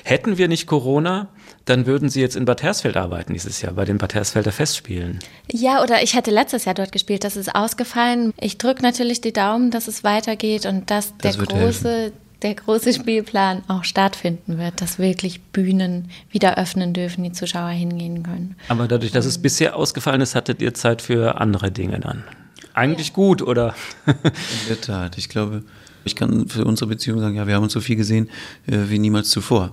Hätten 0.04 0.38
wir 0.38 0.48
nicht 0.48 0.66
Corona, 0.66 1.28
dann 1.66 1.84
würden 1.84 2.08
sie 2.08 2.22
jetzt 2.22 2.36
in 2.36 2.46
Bad 2.46 2.62
Hersfeld 2.62 2.96
arbeiten 2.96 3.34
dieses 3.34 3.60
Jahr, 3.60 3.74
bei 3.74 3.84
den 3.84 3.98
Bad 3.98 4.14
Hersfelder 4.14 4.52
Festspielen. 4.52 5.18
Ja, 5.50 5.82
oder 5.82 6.02
ich 6.02 6.14
hätte 6.14 6.30
letztes 6.30 6.64
Jahr 6.64 6.74
dort 6.74 6.92
gespielt, 6.92 7.24
das 7.24 7.36
ist 7.36 7.54
ausgefallen. 7.54 8.32
Ich 8.40 8.56
drücke 8.56 8.82
natürlich 8.82 9.20
die 9.20 9.32
Daumen, 9.34 9.70
dass 9.70 9.86
es 9.86 10.02
weitergeht 10.02 10.64
und 10.64 10.90
dass 10.90 11.12
Das 11.18 11.36
der 11.36 11.46
große, 11.46 12.12
der 12.44 12.54
große 12.54 12.92
Spielplan 12.92 13.62
auch 13.68 13.84
stattfinden 13.84 14.58
wird, 14.58 14.80
dass 14.80 14.98
wirklich 14.98 15.40
Bühnen 15.40 16.10
wieder 16.30 16.58
öffnen 16.58 16.92
dürfen, 16.92 17.24
die 17.24 17.32
Zuschauer 17.32 17.70
hingehen 17.70 18.22
können. 18.22 18.54
Aber 18.68 18.86
dadurch, 18.86 19.12
dass 19.12 19.24
es 19.24 19.38
bisher 19.38 19.76
ausgefallen 19.76 20.20
ist, 20.20 20.34
hattet 20.34 20.60
ihr 20.60 20.74
Zeit 20.74 21.00
für 21.00 21.40
andere 21.40 21.72
Dinge 21.72 21.98
dann. 22.00 22.22
Eigentlich 22.74 23.14
gut, 23.14 23.40
oder? 23.40 23.74
In 24.06 24.68
der 24.68 24.80
Tat. 24.80 25.16
Ich 25.16 25.28
glaube, 25.28 25.62
ich 26.04 26.14
kann 26.16 26.48
für 26.48 26.64
unsere 26.64 26.90
Beziehung 26.90 27.18
sagen, 27.18 27.34
ja, 27.34 27.46
wir 27.46 27.54
haben 27.54 27.62
uns 27.62 27.72
so 27.72 27.80
viel 27.80 27.96
gesehen 27.96 28.28
äh, 28.66 28.76
wie 28.88 28.98
niemals 28.98 29.30
zuvor. 29.30 29.70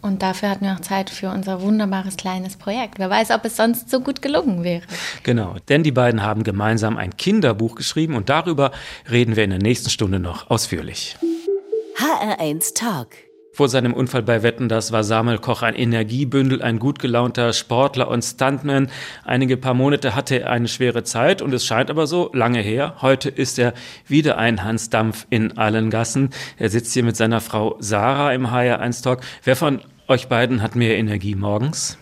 Und 0.00 0.22
dafür 0.22 0.48
hatten 0.48 0.64
wir 0.64 0.72
auch 0.72 0.80
Zeit 0.80 1.10
für 1.10 1.30
unser 1.30 1.60
wunderbares 1.60 2.16
kleines 2.16 2.56
Projekt. 2.56 2.98
Wer 2.98 3.10
weiß, 3.10 3.30
ob 3.30 3.44
es 3.44 3.56
sonst 3.56 3.88
so 3.88 4.00
gut 4.00 4.20
gelungen 4.20 4.64
wäre. 4.64 4.82
Genau, 5.22 5.56
denn 5.68 5.84
die 5.84 5.92
beiden 5.92 6.22
haben 6.22 6.42
gemeinsam 6.42 6.96
ein 6.96 7.16
Kinderbuch 7.16 7.76
geschrieben 7.76 8.16
und 8.16 8.28
darüber 8.28 8.72
reden 9.10 9.36
wir 9.36 9.44
in 9.44 9.50
der 9.50 9.60
nächsten 9.60 9.90
Stunde 9.90 10.18
noch 10.18 10.50
ausführlich. 10.50 11.16
HR1 11.96 12.74
Talk. 12.74 13.08
Vor 13.52 13.68
seinem 13.68 13.92
Unfall 13.92 14.22
bei 14.22 14.42
Wetten, 14.42 14.68
das 14.70 14.92
war 14.92 15.04
Samuel 15.04 15.38
Koch 15.38 15.62
ein 15.62 15.74
Energiebündel, 15.74 16.62
ein 16.62 16.78
gut 16.78 16.98
gelaunter 16.98 17.52
Sportler 17.52 18.08
und 18.08 18.22
Stuntman. 18.22 18.90
Einige 19.24 19.58
paar 19.58 19.74
Monate 19.74 20.14
hatte 20.14 20.40
er 20.40 20.50
eine 20.50 20.68
schwere 20.68 21.04
Zeit 21.04 21.42
und 21.42 21.52
es 21.52 21.66
scheint 21.66 21.90
aber 21.90 22.06
so 22.06 22.30
lange 22.32 22.60
her. 22.60 22.96
Heute 23.02 23.28
ist 23.28 23.58
er 23.58 23.74
wieder 24.06 24.38
ein 24.38 24.64
Hans 24.64 24.88
Dampf 24.88 25.26
in 25.28 25.58
allen 25.58 25.90
Gassen. 25.90 26.30
Er 26.56 26.70
sitzt 26.70 26.94
hier 26.94 27.04
mit 27.04 27.16
seiner 27.16 27.40
Frau 27.42 27.76
Sarah 27.78 28.32
im 28.32 28.46
HR1 28.46 29.02
Talk. 29.02 29.20
Wer 29.44 29.56
von 29.56 29.82
euch 30.08 30.28
beiden 30.28 30.62
hat 30.62 30.74
mehr 30.74 30.96
Energie 30.96 31.34
morgens? 31.34 31.98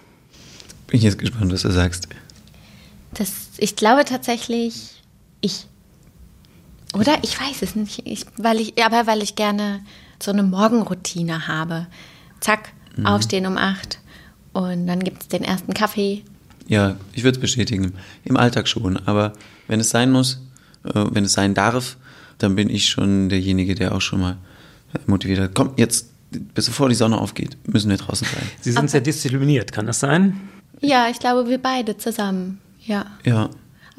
Bin 0.87 0.98
ich 0.98 1.03
jetzt 1.03 1.18
gespannt, 1.18 1.53
was 1.53 1.62
du 1.62 1.70
sagst. 1.70 2.09
Das, 3.14 3.33
ich 3.59 3.74
glaube 3.74 4.05
tatsächlich, 4.05 5.03
ich. 5.40 5.66
Oder? 6.94 7.18
Ich 7.22 7.40
weiß 7.40 7.62
es 7.62 7.76
nicht. 7.76 8.03
Ich, 8.05 8.26
weil 8.37 8.61
ich, 8.61 8.83
aber 8.83 9.07
weil 9.07 9.22
ich 9.22 9.37
gerne 9.37 9.81
so 10.22 10.31
eine 10.31 10.42
Morgenroutine 10.42 11.46
habe. 11.48 11.87
Zack, 12.40 12.72
aufstehen 13.05 13.46
um 13.46 13.57
acht 13.57 13.98
und 14.53 14.87
dann 14.87 15.00
gibt 15.00 15.22
es 15.22 15.29
den 15.29 15.44
ersten 15.44 15.74
Kaffee. 15.74 16.22
Ja, 16.68 16.96
ich 17.12 17.24
würde 17.24 17.37
es 17.37 17.40
bestätigen. 17.40 17.94
Im 18.24 18.37
Alltag 18.37 18.68
schon. 18.68 18.96
Aber 18.96 19.33
wenn 19.66 19.81
es 19.81 19.90
sein 19.90 20.11
muss, 20.11 20.40
äh, 20.85 21.05
wenn 21.11 21.24
es 21.24 21.33
sein 21.33 21.55
darf, 21.55 21.96
dann 22.38 22.55
bin 22.55 22.70
ich 22.70 22.88
schon 22.88 23.29
derjenige, 23.29 23.74
der 23.74 23.94
auch 23.94 24.00
schon 24.00 24.20
mal 24.20 24.37
äh, 24.94 24.98
motiviert 25.07 25.40
hat. 25.40 25.55
Komm, 25.55 25.72
jetzt, 25.76 26.11
bis 26.31 26.66
bevor 26.66 26.88
die 26.88 26.94
Sonne 26.94 27.18
aufgeht, 27.18 27.57
müssen 27.64 27.90
wir 27.90 27.96
draußen 27.96 28.26
sein. 28.26 28.42
Sie 28.61 28.72
sind 28.72 28.90
sehr 28.90 29.00
diszipliniert, 29.00 29.72
kann 29.72 29.87
das 29.87 30.00
sein? 30.00 30.40
Ja, 30.81 31.09
ich 31.11 31.18
glaube, 31.18 31.48
wir 31.48 31.59
beide 31.59 31.96
zusammen. 31.96 32.61
Ja. 32.87 33.07
Ja. 33.24 33.50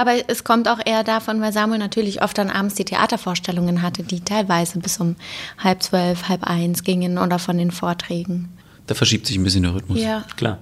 Aber 0.01 0.13
es 0.27 0.43
kommt 0.43 0.67
auch 0.67 0.79
eher 0.83 1.03
davon, 1.03 1.41
weil 1.41 1.53
Samuel 1.53 1.77
natürlich 1.77 2.23
oft 2.23 2.35
dann 2.35 2.49
abends 2.49 2.73
die 2.73 2.85
Theatervorstellungen 2.85 3.83
hatte, 3.83 4.01
die 4.01 4.21
teilweise 4.21 4.79
bis 4.79 4.99
um 4.99 5.15
halb 5.59 5.83
zwölf, 5.83 6.27
halb 6.27 6.43
eins 6.43 6.83
gingen 6.83 7.19
oder 7.19 7.37
von 7.37 7.59
den 7.59 7.69
Vorträgen. 7.69 8.49
Da 8.87 8.95
verschiebt 8.95 9.27
sich 9.27 9.37
ein 9.37 9.43
bisschen 9.43 9.61
der 9.61 9.75
Rhythmus. 9.75 9.99
Ja. 10.01 10.25
Klar. 10.37 10.57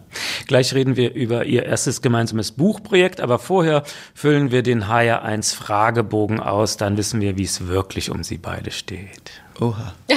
Gleich 0.46 0.74
reden 0.74 0.98
wir 0.98 1.14
über 1.14 1.46
Ihr 1.46 1.64
erstes 1.64 2.02
gemeinsames 2.02 2.52
Buchprojekt, 2.52 3.22
aber 3.22 3.40
vorher 3.40 3.86
füllen 4.14 4.52
wir 4.52 4.62
den 4.62 4.84
HR1 4.84 5.56
Fragebogen 5.56 6.42
aus, 6.42 6.76
dann 6.76 6.98
wissen 6.98 7.22
wir, 7.22 7.38
wie 7.38 7.46
es 7.46 7.66
wirklich 7.68 8.12
um 8.12 8.26
Sie 8.26 8.40
beide 8.40 8.72
steht. 8.72 9.32
Oha. 9.62 9.94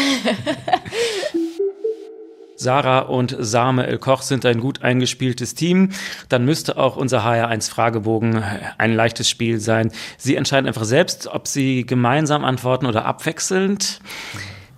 Sarah 2.56 3.00
und 3.00 3.36
Samuel 3.38 3.98
Koch 3.98 4.22
sind 4.22 4.44
ein 4.46 4.60
gut 4.60 4.82
eingespieltes 4.82 5.54
Team. 5.54 5.90
Dann 6.28 6.44
müsste 6.44 6.76
auch 6.76 6.96
unser 6.96 7.24
HR1 7.24 7.70
Fragebogen 7.70 8.42
ein 8.78 8.94
leichtes 8.94 9.28
Spiel 9.28 9.58
sein. 9.58 9.90
Sie 10.18 10.36
entscheiden 10.36 10.66
einfach 10.68 10.84
selbst, 10.84 11.26
ob 11.26 11.48
Sie 11.48 11.84
gemeinsam 11.84 12.44
antworten 12.44 12.86
oder 12.86 13.04
abwechselnd. 13.04 14.00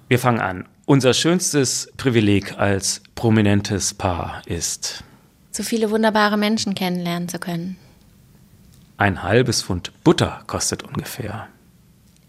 Wir 0.08 0.18
fangen 0.18 0.40
an. 0.40 0.66
Unser 0.86 1.14
schönstes 1.14 1.90
Privileg 1.96 2.58
als 2.58 3.02
prominentes 3.14 3.94
Paar 3.94 4.42
ist 4.46 5.02
So 5.50 5.62
viele 5.62 5.90
wunderbare 5.90 6.36
Menschen 6.36 6.74
kennenlernen 6.74 7.28
zu 7.28 7.38
können. 7.38 7.76
ein 8.98 9.22
halbes 9.22 9.62
Pfund 9.62 9.92
Butter 10.04 10.42
kostet 10.46 10.82
ungefähr. 10.82 11.48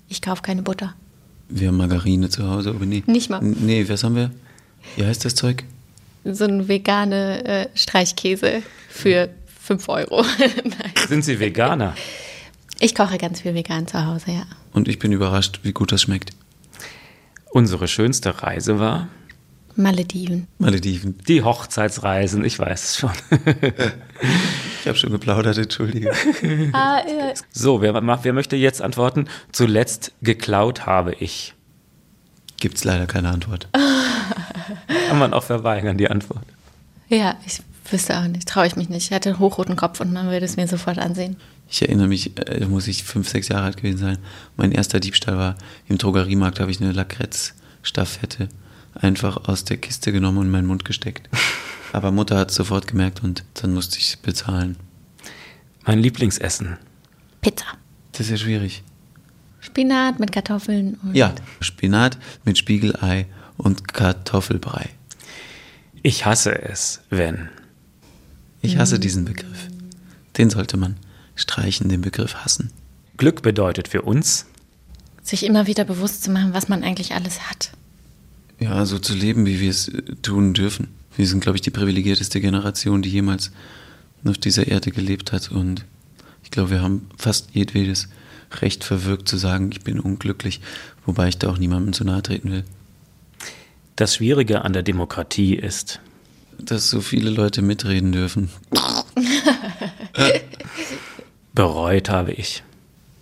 Ich 0.07 0.21
kaufe 0.21 0.41
keine 0.41 0.61
Butter. 0.61 0.93
Wir 1.49 1.67
haben 1.67 1.77
Margarine 1.77 2.29
zu 2.29 2.49
Hause, 2.49 2.71
aber 2.71 2.85
nee. 2.85 3.03
Nicht 3.05 3.29
mal. 3.29 3.41
Nee, 3.41 3.87
was 3.87 4.03
haben 4.03 4.15
wir? 4.15 4.31
Wie 4.95 5.05
heißt 5.05 5.25
das 5.25 5.35
Zeug? 5.35 5.63
so 6.25 6.45
ein 6.45 6.67
vegane 6.67 7.45
äh, 7.45 7.67
Streichkäse 7.75 8.63
für 8.89 9.29
5 9.61 9.89
Euro. 9.89 10.25
Sind 11.07 11.23
Sie 11.23 11.39
Veganer? 11.39 11.95
Ich 12.79 12.95
koche 12.95 13.17
ganz 13.17 13.41
viel 13.41 13.53
vegan 13.53 13.87
zu 13.87 14.05
Hause, 14.05 14.31
ja. 14.31 14.43
Und 14.73 14.87
ich 14.87 14.99
bin 14.99 15.11
überrascht, 15.11 15.59
wie 15.63 15.71
gut 15.71 15.91
das 15.91 16.01
schmeckt. 16.01 16.31
Unsere 17.51 17.87
schönste 17.87 18.41
Reise 18.43 18.79
war 18.79 19.07
Malediven. 19.77 20.47
Malediven. 20.57 21.17
die 21.27 21.41
Hochzeitsreisen, 21.41 22.43
ich 22.43 22.59
weiß 22.59 22.83
es 22.83 22.97
schon. 22.97 23.11
Ich 24.81 24.87
habe 24.87 24.99
schon 24.99 25.09
geplaudert, 25.11 25.57
entschuldige. 25.57 26.11
Ah, 26.73 27.01
So, 27.51 27.81
wer, 27.81 27.95
wer 27.95 28.33
möchte 28.33 28.55
jetzt 28.55 28.83
antworten? 28.83 29.27
Zuletzt 29.51 30.11
geklaut 30.21 30.85
habe 30.85 31.13
ich. 31.19 31.55
Gibt's 32.59 32.83
leider 32.83 33.07
keine 33.07 33.29
Antwort. 33.29 33.67
Kann 35.09 35.19
man 35.19 35.33
auch 35.33 35.43
verweigern, 35.43 35.97
die 35.97 36.09
Antwort. 36.09 36.45
ja, 37.09 37.37
ich 37.45 37.61
wüsste 37.91 38.17
auch 38.17 38.27
nicht, 38.27 38.47
traue 38.47 38.67
ich 38.67 38.75
mich 38.75 38.89
nicht. 38.89 39.05
Ich 39.05 39.13
hatte 39.13 39.29
einen 39.29 39.39
hochroten 39.39 39.75
Kopf 39.75 39.99
und 39.99 40.11
man 40.11 40.29
würde 40.29 40.45
es 40.45 40.57
mir 40.57 40.67
sofort 40.67 40.97
ansehen. 40.97 41.37
Ich 41.69 41.81
erinnere 41.81 42.07
mich, 42.07 42.37
äh, 42.37 42.59
da 42.59 42.67
muss 42.67 42.87
ich 42.87 43.03
fünf, 43.03 43.29
sechs 43.29 43.47
Jahre 43.47 43.65
alt 43.65 43.77
gewesen 43.77 43.97
sein. 43.97 44.17
Mein 44.57 44.71
erster 44.71 44.99
Diebstahl 44.99 45.37
war 45.37 45.55
im 45.87 45.97
Drogeriemarkt, 45.97 46.59
habe 46.59 46.71
ich 46.71 46.81
eine 46.81 46.91
Lakritz-Staffette 46.91 48.49
einfach 48.95 49.47
aus 49.47 49.65
der 49.65 49.77
Kiste 49.77 50.11
genommen 50.11 50.37
und 50.39 50.45
in 50.45 50.51
meinen 50.51 50.67
Mund 50.67 50.85
gesteckt. 50.85 51.29
Aber 51.93 52.11
Mutter 52.11 52.37
hat 52.37 52.49
es 52.49 52.55
sofort 52.55 52.87
gemerkt 52.87 53.23
und 53.23 53.43
dann 53.55 53.73
musste 53.73 53.97
ich 53.99 54.19
bezahlen. 54.19 54.77
Mein 55.85 55.99
Lieblingsessen. 55.99 56.77
Pizza. 57.41 57.65
Das 58.11 58.21
ist 58.21 58.31
ja 58.31 58.37
schwierig. 58.37 58.83
Spinat 59.59 60.19
mit 60.19 60.31
Kartoffeln 60.31 60.97
und 61.03 61.15
Ja, 61.15 61.33
Spinat 61.59 62.17
mit 62.43 62.57
Spiegelei 62.57 63.27
und 63.57 63.93
Kartoffelbrei. 63.93 64.89
Ich 66.03 66.25
hasse 66.25 66.61
es, 66.61 67.01
wenn. 67.09 67.49
Ich 68.61 68.77
hasse 68.77 68.99
diesen 68.99 69.25
Begriff. 69.25 69.67
Den 70.37 70.49
sollte 70.49 70.77
man 70.77 70.97
streichen, 71.35 71.89
den 71.89 72.01
Begriff 72.01 72.35
hassen. 72.35 72.71
Glück 73.17 73.41
bedeutet 73.41 73.87
für 73.87 74.01
uns, 74.01 74.45
sich 75.23 75.45
immer 75.45 75.67
wieder 75.67 75.85
bewusst 75.85 76.23
zu 76.23 76.31
machen, 76.31 76.53
was 76.53 76.69
man 76.69 76.83
eigentlich 76.83 77.13
alles 77.13 77.49
hat. 77.49 77.71
Ja, 78.59 78.85
so 78.85 78.99
zu 78.99 79.13
leben, 79.13 79.45
wie 79.45 79.59
wir 79.59 79.69
es 79.69 79.91
tun 80.21 80.53
dürfen. 80.53 80.89
Wir 81.15 81.27
sind, 81.27 81.41
glaube 81.41 81.57
ich, 81.57 81.61
die 81.61 81.71
privilegierteste 81.71 82.39
Generation, 82.39 83.01
die 83.01 83.09
jemals 83.09 83.51
auf 84.23 84.37
dieser 84.37 84.67
Erde 84.67 84.91
gelebt 84.91 85.31
hat. 85.31 85.51
Und 85.51 85.85
ich 86.43 86.51
glaube, 86.51 86.69
wir 86.71 86.81
haben 86.81 87.07
fast 87.17 87.49
jedwedes 87.53 88.07
Recht 88.61 88.83
verwirkt 88.83 89.27
zu 89.27 89.37
sagen, 89.37 89.71
ich 89.71 89.81
bin 89.81 89.99
unglücklich, 89.99 90.61
wobei 91.05 91.29
ich 91.29 91.37
da 91.37 91.49
auch 91.49 91.57
niemandem 91.57 91.93
zu 91.93 92.03
nahe 92.03 92.21
treten 92.21 92.51
will. 92.51 92.63
Das 93.95 94.15
Schwierige 94.15 94.63
an 94.63 94.73
der 94.73 94.83
Demokratie 94.83 95.55
ist, 95.55 95.99
Dass 96.59 96.89
so 96.89 97.01
viele 97.01 97.29
Leute 97.29 97.61
mitreden 97.61 98.11
dürfen. 98.11 98.49
bereut 101.53 102.09
habe 102.09 102.31
ich. 102.33 102.63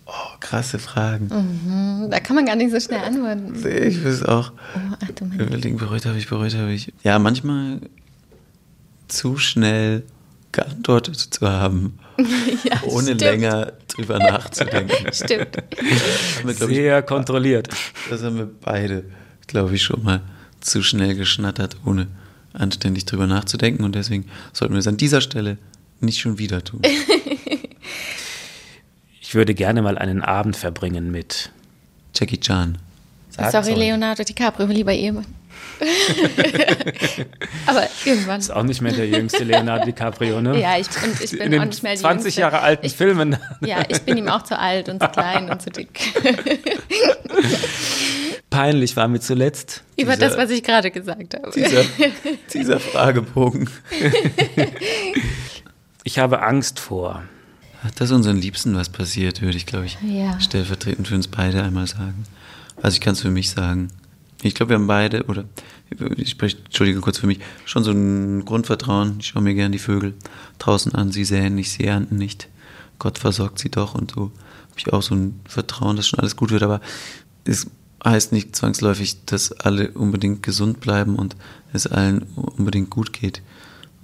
Oh, 0.06 0.12
krasse 0.40 0.78
Fragen. 0.78 2.08
Da 2.10 2.20
kann 2.20 2.36
man 2.36 2.46
gar 2.46 2.56
nicht 2.56 2.70
so 2.70 2.78
schnell 2.80 3.00
antworten. 3.00 3.54
Ich 3.56 4.02
will 4.04 4.12
es 4.12 4.22
auch 4.22 4.52
Oh, 4.76 4.96
ach 5.02 5.08
du 5.14 5.24
überlegen, 5.24 5.78
bereut 5.78 6.04
habe 6.06 6.18
ich, 6.18 6.28
bereut 6.28 6.54
habe 6.54 6.72
ich. 6.72 6.92
Ja, 7.02 7.18
manchmal 7.18 7.80
zu 9.08 9.36
schnell 9.38 10.02
geantwortet 10.52 11.16
zu 11.16 11.48
haben, 11.48 11.98
Ja, 12.64 12.80
ohne 12.84 13.02
stimmt. 13.06 13.20
länger 13.22 13.72
drüber 13.88 14.18
nachzudenken. 14.20 14.94
Stimmt. 15.12 15.56
Haben 15.56 16.46
wir, 16.48 16.54
glaub 16.54 16.70
ich, 16.70 16.76
Sehr 16.76 17.02
kontrolliert. 17.02 17.68
Das 18.08 18.22
haben 18.22 18.36
wir 18.36 18.48
beide, 18.60 19.04
glaube 19.48 19.74
ich, 19.74 19.82
schon 19.82 20.02
mal 20.04 20.20
zu 20.64 20.82
schnell 20.82 21.14
geschnattert, 21.14 21.76
ohne 21.84 22.08
anständig 22.52 23.04
drüber 23.04 23.26
nachzudenken. 23.26 23.84
Und 23.84 23.94
deswegen 23.94 24.26
sollten 24.52 24.74
wir 24.74 24.78
es 24.80 24.86
an 24.86 24.96
dieser 24.96 25.20
Stelle 25.20 25.58
nicht 26.00 26.20
schon 26.20 26.38
wieder 26.38 26.62
tun. 26.64 26.82
Ich 29.20 29.36
würde 29.36 29.54
gerne 29.54 29.82
mal 29.82 29.98
einen 29.98 30.22
Abend 30.22 30.56
verbringen 30.56 31.10
mit. 31.10 31.50
Jackie 32.14 32.38
Chan. 32.38 32.78
Sag's 33.30 33.50
Sorry, 33.50 33.72
euch. 33.72 33.78
Leonardo 33.78 34.22
DiCaprio, 34.22 34.66
lieber 34.66 34.92
Ehemann. 34.92 35.26
Aber 37.66 37.88
irgendwann. 38.04 38.38
Ist 38.38 38.52
auch 38.52 38.62
nicht 38.62 38.80
mehr 38.80 38.92
der 38.92 39.08
jüngste 39.08 39.42
Leonardo 39.42 39.86
DiCaprio, 39.86 40.40
ne? 40.40 40.60
Ja, 40.60 40.78
ich, 40.78 40.86
und 41.02 41.20
ich 41.20 41.32
bin 41.32 41.40
In 41.40 41.50
den 41.50 41.60
auch 41.62 41.64
nicht 41.64 41.82
mehr 41.82 41.94
die 41.94 41.98
20 41.98 42.24
Jüngste. 42.26 42.40
Jahre 42.42 42.60
alten 42.60 42.86
ich, 42.86 42.92
Filmen. 42.94 43.36
Ja, 43.62 43.82
ich 43.88 44.02
bin 44.02 44.18
ihm 44.18 44.28
auch 44.28 44.42
zu 44.42 44.56
alt 44.56 44.88
und 44.88 45.02
zu 45.02 45.08
klein 45.08 45.50
und 45.50 45.60
zu 45.60 45.70
dick. 45.70 45.98
Peinlich 48.54 48.96
war 48.96 49.08
mir 49.08 49.20
zuletzt. 49.20 49.82
Über 49.98 50.14
Dieser- 50.14 50.28
das, 50.28 50.36
was 50.38 50.50
ich 50.50 50.62
gerade 50.62 50.90
gesagt 50.90 51.34
habe. 51.34 51.50
Dieser, 51.54 51.82
dieser 52.54 52.80
Fragebogen. 52.80 53.68
Ich 56.06 56.18
habe 56.18 56.42
Angst 56.42 56.80
vor. 56.80 57.22
Dass 57.96 58.10
unseren 58.10 58.36
Liebsten 58.36 58.74
was 58.76 58.88
passiert, 58.90 59.40
würde 59.42 59.56
ich, 59.56 59.64
glaube 59.66 59.86
ich, 59.86 59.96
Ja. 60.06 60.38
stellvertretend 60.40 61.08
für 61.08 61.14
uns 61.14 61.28
beide 61.28 61.62
einmal 61.62 61.86
sagen. 61.86 62.24
Also 62.82 62.94
ich 62.96 63.00
kann 63.00 63.12
es 63.14 63.20
für 63.22 63.30
mich 63.30 63.50
sagen. 63.50 63.88
Ich 64.42 64.54
glaube, 64.54 64.70
wir 64.70 64.76
haben 64.76 64.86
beide, 64.86 65.24
oder 65.24 65.44
ich 66.16 66.30
spreche, 66.30 66.58
entschuldige 66.64 67.00
kurz 67.00 67.18
für 67.18 67.26
mich, 67.26 67.40
schon 67.64 67.84
so 67.84 67.90
ein 67.92 68.44
Grundvertrauen. 68.44 69.16
Ich 69.20 69.28
schaue 69.28 69.42
mir 69.42 69.54
gern 69.54 69.72
die 69.72 69.78
Vögel 69.78 70.12
draußen 70.58 70.94
an, 70.94 71.10
sie 71.12 71.24
säen 71.24 71.54
nicht, 71.54 71.70
sie 71.70 71.84
ernten 71.84 72.16
nicht. 72.16 72.48
Gott 72.98 73.18
versorgt 73.18 73.58
sie 73.58 73.70
doch 73.70 73.94
und 73.94 74.12
so 74.12 74.20
habe 74.24 74.78
ich 74.78 74.92
auch 74.92 75.02
so 75.02 75.14
ein 75.14 75.40
Vertrauen, 75.48 75.96
dass 75.96 76.06
schon 76.08 76.20
alles 76.20 76.36
gut 76.36 76.50
wird. 76.50 76.62
Aber 76.62 76.80
es 77.46 77.66
heißt 78.04 78.32
nicht 78.32 78.54
zwangsläufig, 78.54 79.24
dass 79.24 79.52
alle 79.52 79.90
unbedingt 79.92 80.42
gesund 80.42 80.80
bleiben 80.80 81.16
und 81.16 81.36
es 81.72 81.86
allen 81.86 82.22
unbedingt 82.36 82.90
gut 82.90 83.12
geht. 83.12 83.42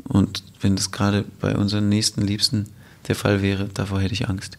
Und 0.05 0.43
wenn 0.61 0.77
das 0.77 0.91
gerade 0.91 1.25
bei 1.41 1.57
unseren 1.57 1.89
nächsten 1.89 2.23
Liebsten 2.23 2.69
der 3.09 3.15
Fall 3.15 3.43
wäre, 3.43 3.69
davor 3.73 4.01
hätte 4.01 4.15
ich 4.15 4.29
Angst. 4.29 4.59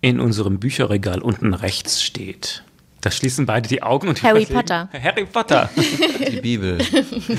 In 0.00 0.20
unserem 0.20 0.60
Bücherregal 0.60 1.20
unten 1.20 1.54
rechts 1.54 2.02
steht. 2.02 2.62
Da 3.00 3.12
schließen 3.12 3.46
beide 3.46 3.68
die 3.68 3.82
Augen 3.82 4.08
und 4.08 4.22
Harry 4.22 4.42
überlegen. 4.42 4.54
Potter. 4.54 4.88
Harry 4.92 5.24
Potter. 5.24 5.70
Die 6.32 6.40
Bibel. 6.40 6.78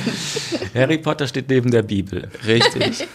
Harry 0.73 0.97
Potter 0.97 1.27
steht 1.27 1.49
neben 1.49 1.69
der 1.69 1.81
Bibel. 1.83 2.29
Richtig. 2.45 3.07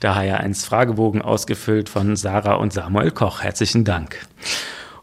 Daher 0.00 0.40
eins 0.40 0.64
Fragebogen 0.64 1.22
ausgefüllt 1.22 1.88
von 1.88 2.16
Sarah 2.16 2.54
und 2.54 2.72
Samuel 2.72 3.12
Koch. 3.12 3.42
Herzlichen 3.42 3.84
Dank. 3.84 4.26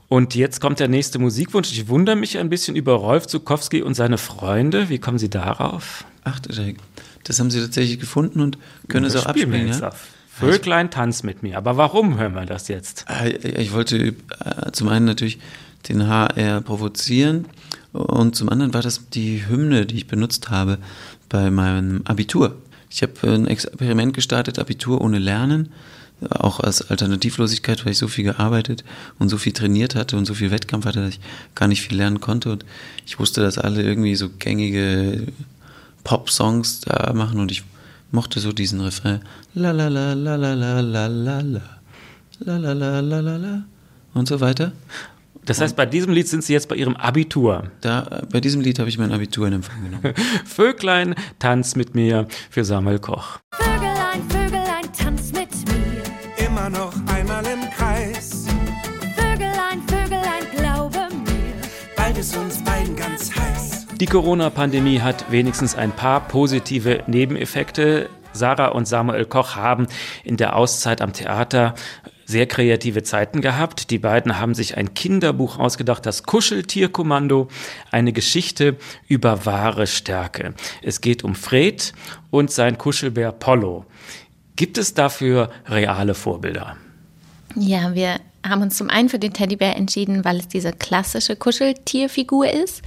Und 0.08 0.36
jetzt 0.36 0.62
kommt 0.62 0.80
der 0.80 0.88
nächste 0.88 1.18
Musikwunsch. 1.20 1.72
Ich 1.72 1.88
wundere 1.88 2.16
mich 2.16 2.38
ein 2.38 2.50
bisschen 2.50 2.76
über 2.76 2.94
Rolf 2.94 3.28
Zukowski 3.28 3.82
und 3.82 3.96
seine 3.96 4.18
Freunde. 4.18 4.90
Wie 4.90 5.00
kommen 5.00 5.18
Sie 5.18 5.30
darauf? 5.30 6.06
Ach, 6.24 6.40
das 6.40 7.40
haben 7.40 7.50
sie 7.52 7.60
tatsächlich 7.62 8.00
gefunden 8.00 8.40
und 8.42 8.58
können 8.88 9.06
es 9.06 9.16
auch 9.16 9.26
abspielen. 9.26 9.68
jetzt 9.68 9.82
Ja? 9.82 9.90
auf. 9.90 10.08
Vöglein, 10.30 10.92
tanz 10.92 11.24
mit 11.24 11.44
mir. 11.44 11.58
Aber 11.58 11.78
warum 11.78 12.20
hören 12.20 12.34
wir 12.36 12.46
das 12.46 12.68
jetzt? 12.68 13.06
Ah, 13.08 13.26
Ich 13.26 13.72
wollte 13.74 13.98
äh, 14.44 14.72
zum 14.74 14.90
einen 14.90 15.06
natürlich 15.06 15.40
den 15.88 16.08
HR 16.08 16.62
provozieren 16.62 17.46
und 17.94 18.36
zum 18.36 18.50
anderen 18.50 18.74
war 18.74 18.82
das 18.82 19.10
die 19.10 19.48
Hymne, 19.48 19.86
die 19.86 19.96
ich 19.96 20.08
benutzt 20.08 20.50
habe 20.50 20.78
bei 21.30 21.50
meinem 21.52 22.02
Abitur. 22.06 22.58
Ich 22.90 23.02
habe 23.02 23.14
ein 23.24 23.48
Experiment 23.48 24.14
gestartet, 24.14 24.60
Abitur 24.60 25.00
ohne 25.02 25.20
Lernen, 25.20 25.70
auch 26.30 26.60
als 26.60 26.90
Alternativlosigkeit, 26.90 27.86
weil 27.86 27.92
ich 27.92 27.98
so 27.98 28.08
viel 28.08 28.24
gearbeitet 28.24 28.84
und 29.20 29.30
so 29.30 29.38
viel 29.38 29.54
trainiert 29.54 29.96
hatte 29.96 30.18
und 30.18 30.26
so 30.26 30.34
viel 30.34 30.52
Wettkampf 30.52 30.86
hatte, 30.86 31.02
dass 31.02 31.16
ich 31.16 31.20
gar 31.56 31.68
nicht 31.68 31.82
viel 31.82 31.98
lernen 31.98 32.22
konnte 32.22 32.52
und 32.52 32.66
ich 33.06 33.20
wusste, 33.20 33.42
dass 33.42 33.58
alle 33.58 33.84
irgendwie 33.84 34.16
so 34.16 34.30
gängige 34.30 35.28
Pop-Songs 36.04 36.82
da 36.82 37.14
machen 37.14 37.40
und 37.40 37.52
ich 37.52 37.64
mochte 38.12 38.40
so 38.40 38.52
diesen 38.52 38.82
Refrain. 38.82 39.22
La 39.54 39.72
la 39.72 39.88
la 39.88 40.14
la 40.14 40.36
la 40.36 40.54
la 40.54 40.80
la 40.80 41.08
la 41.08 41.40
la 41.40 41.62
la 42.40 42.74
la 42.74 43.00
la 43.02 43.20
la 43.20 43.38
la 43.38 43.64
und 44.14 44.28
so 44.28 44.40
weiter. 44.40 44.72
Das 45.46 45.62
heißt, 45.62 45.76
bei 45.76 45.86
diesem 45.86 46.12
Lied 46.12 46.28
sind 46.28 46.44
Sie 46.44 46.54
jetzt 46.54 46.68
bei 46.70 46.76
Ihrem 46.76 46.96
Abitur. 46.96 47.70
Da, 47.82 48.24
bei 48.32 48.42
diesem 48.42 48.62
Lied 48.62 48.80
habe 48.80 48.90
ich 48.90 48.98
mein 48.98 49.12
Abitur 49.12 49.48
in 49.48 49.54
Empfang 49.54 49.84
genommen. 49.84 50.16
Vöglein, 50.46 51.14
tanz 51.38 51.76
mit 51.76 51.94
mir 51.94 52.28
für 52.50 52.66
Samuel 52.66 52.98
Koch. 52.98 53.40
Immer 56.66 56.78
noch 56.80 56.94
einmal 57.08 57.46
im 57.46 57.70
Kreis. 57.70 58.46
Vögelein, 59.16 59.82
Vögelein, 59.88 60.44
glaube 60.56 60.98
mir. 61.26 61.54
Bald 61.96 62.18
ist 62.18 62.36
uns 62.36 62.64
beiden 62.64 62.96
ganz 62.96 63.36
heiß. 63.36 63.88
Die 64.00 64.06
Corona-Pandemie 64.06 65.00
hat 65.00 65.30
wenigstens 65.32 65.76
ein 65.76 65.92
paar 65.92 66.22
positive 66.28 67.04
Nebeneffekte. 67.08 68.10
Sarah 68.34 68.70
und 68.70 68.88
Samuel 68.88 69.26
Koch 69.26 69.56
haben 69.56 69.88
in 70.24 70.38
der 70.38 70.56
Auszeit 70.56 71.02
am 71.02 71.14
Theater 71.14 71.76
sehr 72.26 72.48
kreative 72.48 73.04
Zeiten 73.04 73.42
gehabt. 73.42 73.92
Die 73.92 74.00
beiden 74.00 74.40
haben 74.40 74.56
sich 74.56 74.76
ein 74.76 74.96
Kinderbuch 74.96 75.60
ausgedacht, 75.60 76.06
das 76.06 76.24
Kuscheltierkommando, 76.24 77.48
eine 77.92 78.12
Geschichte 78.12 78.78
über 79.08 79.46
wahre 79.46 79.86
Stärke. 79.86 80.56
Es 80.82 81.02
geht 81.02 81.24
um 81.24 81.36
Fred 81.36 81.94
und 82.32 82.50
sein 82.50 82.80
Kuschelbär 82.80 83.32
Pollo. 83.32 83.86
Gibt 84.56 84.78
es 84.78 84.94
dafür 84.94 85.52
reale 85.68 86.14
Vorbilder? 86.14 86.78
Ja, 87.56 87.94
wir 87.94 88.20
haben 88.48 88.62
uns 88.62 88.78
zum 88.78 88.90
einen 88.90 89.10
für 89.10 89.20
den 89.20 89.34
Teddybär 89.34 89.76
entschieden, 89.76 90.24
weil 90.24 90.38
es 90.38 90.48
diese 90.48 90.72
klassische 90.72 91.36
Kuscheltierfigur 91.36 92.50
ist. 92.50 92.82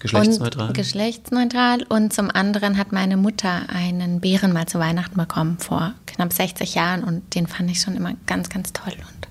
Geschlechtsneutral. 0.00 0.68
Und 0.68 0.76
geschlechtsneutral. 0.76 1.84
Und 1.88 2.12
zum 2.12 2.30
anderen 2.30 2.76
hat 2.76 2.92
meine 2.92 3.16
Mutter 3.16 3.62
einen 3.68 4.20
Bären 4.20 4.52
mal 4.52 4.66
zu 4.66 4.78
Weihnachten 4.78 5.16
bekommen 5.16 5.58
vor 5.58 5.94
knapp 6.06 6.32
60 6.32 6.74
Jahren 6.74 7.04
und 7.04 7.34
den 7.34 7.46
fand 7.46 7.70
ich 7.70 7.80
schon 7.80 7.96
immer 7.96 8.14
ganz, 8.26 8.48
ganz 8.48 8.72
toll. 8.72 8.94
Und 8.94 9.28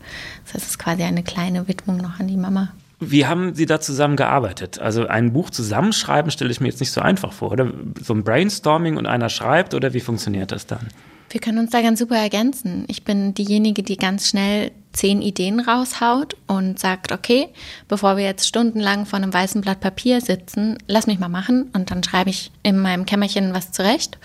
das 0.53 0.63
ist 0.63 0.79
quasi 0.79 1.03
eine 1.03 1.23
kleine 1.23 1.67
Widmung 1.67 1.97
noch 1.97 2.19
an 2.19 2.27
die 2.27 2.37
Mama. 2.37 2.71
Wie 2.99 3.25
haben 3.25 3.53
Sie 3.53 3.65
da 3.65 3.81
zusammen 3.81 4.15
gearbeitet? 4.15 4.79
Also 4.79 5.07
ein 5.07 5.33
Buch 5.33 5.49
zusammenschreiben 5.49 6.31
stelle 6.31 6.51
ich 6.51 6.61
mir 6.61 6.69
jetzt 6.69 6.79
nicht 6.79 6.91
so 6.91 7.01
einfach 7.01 7.33
vor, 7.33 7.51
oder? 7.51 7.71
So 8.01 8.13
ein 8.13 8.23
Brainstorming 8.23 8.95
und 8.95 9.05
einer 9.05 9.29
schreibt 9.29 9.73
oder 9.73 9.93
wie 9.93 9.99
funktioniert 9.99 10.51
das 10.51 10.65
dann? 10.65 10.87
Wir 11.35 11.41
können 11.41 11.57
uns 11.59 11.71
da 11.71 11.81
ganz 11.81 11.99
super 11.99 12.15
ergänzen. 12.15 12.85
Ich 12.87 13.03
bin 13.03 13.33
diejenige, 13.33 13.83
die 13.83 13.97
ganz 13.97 14.29
schnell 14.29 14.71
zehn 14.93 15.21
Ideen 15.21 15.59
raushaut 15.59 16.37
und 16.47 16.79
sagt, 16.79 17.11
okay, 17.11 17.49
bevor 17.89 18.15
wir 18.15 18.23
jetzt 18.23 18.47
stundenlang 18.47 19.05
vor 19.05 19.17
einem 19.17 19.33
weißen 19.33 19.59
Blatt 19.59 19.81
Papier 19.81 20.21
sitzen, 20.21 20.77
lass 20.87 21.07
mich 21.07 21.19
mal 21.19 21.27
machen 21.27 21.71
und 21.73 21.91
dann 21.91 22.05
schreibe 22.05 22.29
ich 22.29 22.51
in 22.63 22.79
meinem 22.79 23.05
Kämmerchen 23.05 23.53
was 23.53 23.73
zurecht. 23.73 24.17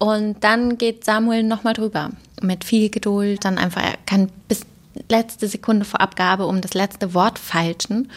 Und 0.00 0.42
dann 0.42 0.78
geht 0.78 1.04
Samuel 1.04 1.44
nochmal 1.44 1.74
drüber 1.74 2.10
mit 2.42 2.64
viel 2.64 2.90
Geduld, 2.90 3.44
dann 3.44 3.56
einfach, 3.56 3.84
er 3.84 3.94
kann 4.04 4.28
bis 4.48 4.62
letzte 5.08 5.46
Sekunde 5.46 5.84
vor 5.84 6.00
Abgabe 6.00 6.46
um 6.46 6.60
das 6.60 6.74
letzte 6.74 7.14
Wort 7.14 7.38
feilschen. 7.38 8.10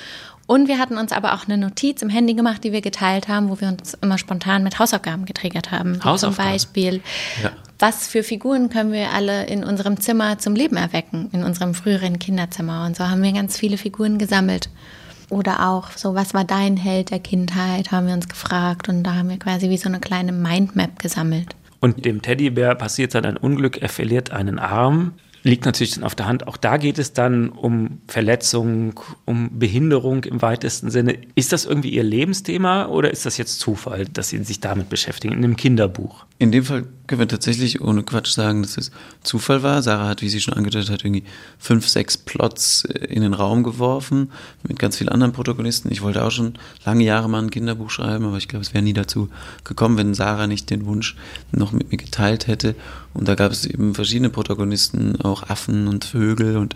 Und 0.47 0.67
wir 0.67 0.79
hatten 0.79 0.97
uns 0.97 1.11
aber 1.11 1.35
auch 1.35 1.45
eine 1.45 1.59
Notiz 1.59 2.01
im 2.01 2.09
Handy 2.09 2.33
gemacht, 2.33 2.63
die 2.63 2.71
wir 2.71 2.81
geteilt 2.81 3.27
haben, 3.27 3.49
wo 3.49 3.61
wir 3.61 3.67
uns 3.67 3.93
immer 4.01 4.17
spontan 4.17 4.63
mit 4.63 4.79
Hausaufgaben 4.79 5.25
getriggert 5.25 5.69
haben. 5.69 5.93
Wie 5.93 5.99
Zum 5.99 6.09
Hausaufgaben? 6.09 6.51
Beispiel, 6.53 7.01
Ja. 7.43 7.51
Was 7.81 8.07
für 8.07 8.23
Figuren 8.23 8.69
können 8.69 8.91
wir 8.91 9.11
alle 9.11 9.47
in 9.47 9.63
unserem 9.63 9.99
Zimmer 9.99 10.37
zum 10.37 10.55
Leben 10.55 10.77
erwecken, 10.77 11.29
in 11.33 11.43
unserem 11.43 11.73
früheren 11.73 12.19
Kinderzimmer. 12.19 12.85
Und 12.85 12.95
so 12.95 13.09
haben 13.09 13.23
wir 13.23 13.31
ganz 13.33 13.57
viele 13.57 13.77
Figuren 13.77 14.19
gesammelt. 14.19 14.69
Oder 15.29 15.67
auch 15.69 15.91
so, 15.91 16.13
was 16.13 16.33
war 16.33 16.43
dein 16.43 16.77
Held 16.77 17.09
der 17.09 17.19
Kindheit, 17.19 17.91
haben 17.91 18.07
wir 18.07 18.13
uns 18.13 18.27
gefragt. 18.27 18.89
Und 18.89 19.03
da 19.03 19.15
haben 19.15 19.29
wir 19.29 19.39
quasi 19.39 19.69
wie 19.69 19.77
so 19.77 19.89
eine 19.89 19.99
kleine 19.99 20.31
Mindmap 20.31 20.99
gesammelt. 20.99 21.55
Und 21.79 22.05
dem 22.05 22.21
Teddybär 22.21 22.75
passiert 22.75 23.15
dann 23.15 23.25
ein 23.25 23.37
Unglück, 23.37 23.81
er 23.81 23.89
verliert 23.89 24.31
einen 24.31 24.59
Arm. 24.59 25.13
Liegt 25.43 25.65
natürlich 25.65 25.95
dann 25.95 26.03
auf 26.03 26.13
der 26.13 26.27
Hand. 26.27 26.47
Auch 26.47 26.57
da 26.57 26.77
geht 26.77 26.99
es 26.99 27.13
dann 27.13 27.49
um 27.49 28.01
Verletzung, 28.07 28.99
um 29.25 29.57
Behinderung 29.57 30.23
im 30.25 30.43
weitesten 30.43 30.91
Sinne. 30.91 31.17
Ist 31.33 31.51
das 31.51 31.65
irgendwie 31.65 31.89
Ihr 31.89 32.03
Lebensthema 32.03 32.85
oder 32.85 33.09
ist 33.09 33.25
das 33.25 33.37
jetzt 33.37 33.59
Zufall, 33.59 34.05
dass 34.05 34.29
Sie 34.29 34.43
sich 34.43 34.59
damit 34.59 34.89
beschäftigen, 34.89 35.33
in 35.33 35.43
einem 35.43 35.55
Kinderbuch? 35.55 36.25
In 36.41 36.51
dem 36.51 36.63
Fall 36.63 36.87
können 37.05 37.19
wir 37.19 37.27
tatsächlich 37.27 37.81
ohne 37.81 38.01
Quatsch 38.01 38.31
sagen, 38.31 38.63
dass 38.63 38.75
es 38.75 38.89
Zufall 39.21 39.61
war. 39.61 39.83
Sarah 39.83 40.07
hat, 40.07 40.23
wie 40.23 40.29
sie 40.29 40.41
schon 40.41 40.55
angedeutet 40.55 40.89
hat, 40.89 41.05
irgendwie 41.05 41.23
fünf, 41.59 41.87
sechs 41.87 42.17
Plots 42.17 42.83
äh, 42.85 43.05
in 43.13 43.21
den 43.21 43.35
Raum 43.35 43.61
geworfen 43.61 44.31
mit 44.67 44.79
ganz 44.79 44.97
vielen 44.97 45.09
anderen 45.09 45.33
Protagonisten. 45.33 45.91
Ich 45.91 46.01
wollte 46.01 46.25
auch 46.25 46.31
schon 46.31 46.53
lange 46.83 47.03
Jahre 47.03 47.29
mal 47.29 47.43
ein 47.43 47.51
Kinderbuch 47.51 47.91
schreiben, 47.91 48.25
aber 48.25 48.37
ich 48.37 48.47
glaube, 48.47 48.65
es 48.65 48.73
wäre 48.73 48.83
nie 48.83 48.93
dazu 48.93 49.29
gekommen, 49.65 49.97
wenn 49.97 50.15
Sarah 50.15 50.47
nicht 50.47 50.71
den 50.71 50.87
Wunsch 50.87 51.15
noch 51.51 51.73
mit 51.73 51.91
mir 51.91 51.97
geteilt 51.97 52.47
hätte. 52.47 52.73
Und 53.13 53.27
da 53.27 53.35
gab 53.35 53.51
es 53.51 53.67
eben 53.67 53.93
verschiedene 53.93 54.31
Protagonisten, 54.31 55.21
auch 55.21 55.47
Affen 55.47 55.87
und 55.87 56.05
Vögel. 56.05 56.57
Und 56.57 56.75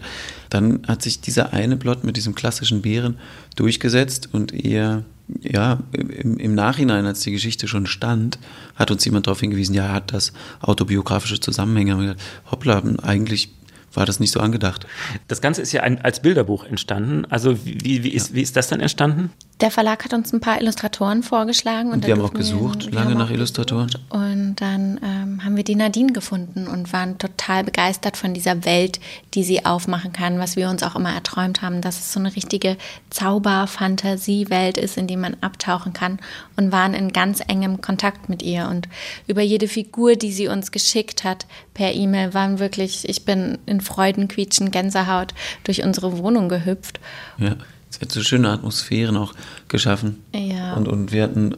dann 0.51 0.82
hat 0.88 1.01
sich 1.01 1.21
dieser 1.21 1.54
eine 1.54 1.75
Plot 1.75 2.04
mit 2.04 2.17
diesem 2.17 2.36
klassischen 2.36 2.84
Bären 2.84 3.17
durchgesetzt 3.56 4.30
und 4.32 4.54
eher 4.54 5.06
ja, 5.41 5.79
im, 5.91 6.38
im 6.38 6.55
Nachhinein, 6.55 7.05
als 7.05 7.21
die 7.21 7.31
Geschichte 7.31 7.67
schon 7.67 7.88
stand, 7.88 8.38
hat 8.75 8.91
uns 8.91 9.05
jemand 9.05 9.27
darauf 9.27 9.39
hingewiesen, 9.39 9.73
ja, 9.73 9.91
hat 9.91 10.13
das 10.13 10.33
autobiografische 10.61 11.39
Zusammenhänge. 11.39 12.15
Hoppla, 12.51 12.83
eigentlich 13.01 13.49
war 13.95 14.05
das 14.05 14.19
nicht 14.19 14.31
so 14.31 14.39
angedacht. 14.39 14.86
Das 15.27 15.41
Ganze 15.41 15.62
ist 15.62 15.71
ja 15.71 15.81
ein, 15.81 16.01
als 16.01 16.21
Bilderbuch 16.21 16.65
entstanden. 16.65 17.25
Also 17.29 17.65
wie, 17.65 18.03
wie, 18.03 18.10
ist, 18.10 18.34
wie 18.34 18.41
ist 18.41 18.55
das 18.55 18.67
dann 18.67 18.79
entstanden? 18.79 19.31
Der 19.62 19.71
Verlag 19.71 20.03
hat 20.03 20.13
uns 20.13 20.34
ein 20.34 20.41
paar 20.41 20.60
Illustratoren 20.60 21.23
vorgeschlagen. 21.23 21.88
Und, 21.88 21.95
Und 21.95 22.08
wir 22.08 22.13
haben 22.13 22.21
auch 22.21 22.34
gesucht, 22.34 22.88
wir 22.88 22.93
lange 22.93 23.15
nach 23.15 23.31
Illustratoren. 23.31 23.88
gesucht. 23.88 24.03
Und 24.10 24.55
dann 24.58 24.99
ähm, 25.01 25.45
haben 25.45 25.55
wir 25.55 25.63
die 25.63 25.75
Nadine 25.75 26.12
gefunden 26.12 26.67
und 26.67 26.91
waren 26.91 27.17
total 27.17 27.63
begeistert 27.63 28.17
von 28.17 28.34
dieser 28.34 28.65
Welt, 28.65 28.99
die 29.34 29.45
sie 29.45 29.65
aufmachen 29.65 30.12
kann, 30.12 30.39
was 30.39 30.58
wir 30.58 30.69
uns 30.69 30.84
auch 30.84 30.97
immer 30.97 31.13
erträumt 31.13 31.62
haben, 31.62 31.79
dass 31.79 31.99
es 31.99 32.12
so 32.12 32.19
eine 32.19 32.36
richtige 32.36 32.75
Zauber-Fantasie-Welt 33.12 34.77
ist, 34.77 34.97
in 34.97 35.08
die 35.08 35.15
man 35.15 35.38
abtauchen 35.39 35.93
kann 35.93 36.19
und 36.58 36.73
waren 36.73 36.93
in 36.93 37.13
ganz 37.13 37.41
engem 37.47 37.79
Kontakt 37.79 38.27
mit 38.27 38.41
ihr. 38.41 38.67
Und 38.67 38.89
über 39.25 39.41
jede 39.41 39.69
Figur, 39.69 40.17
die 40.17 40.34
sie 40.34 40.49
uns 40.49 40.71
geschickt 40.71 41.23
hat 41.23 41.45
per 41.73 41.93
E-Mail, 41.93 42.34
waren 42.34 42.60
wirklich, 42.60 43.08
ich 43.08 43.23
bin 43.23 43.58
in 43.65 43.79
Freudenquietschen, 43.85 44.71
Gänsehaut 44.71 45.33
durch 45.63 45.83
unsere 45.83 46.17
Wohnung 46.17 46.49
gehüpft. 46.49 46.99
Ja, 47.37 47.55
es 47.89 48.01
hat 48.01 48.11
so 48.11 48.21
schöne 48.21 48.49
Atmosphären 48.49 49.15
auch 49.15 49.33
geschaffen. 49.67 50.23
Ja. 50.33 50.73
Und, 50.73 50.87
und 50.87 51.11
wir 51.11 51.23
hatten, 51.23 51.55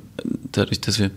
dadurch, 0.52 0.82
dass 0.82 1.00
wir 1.00 1.12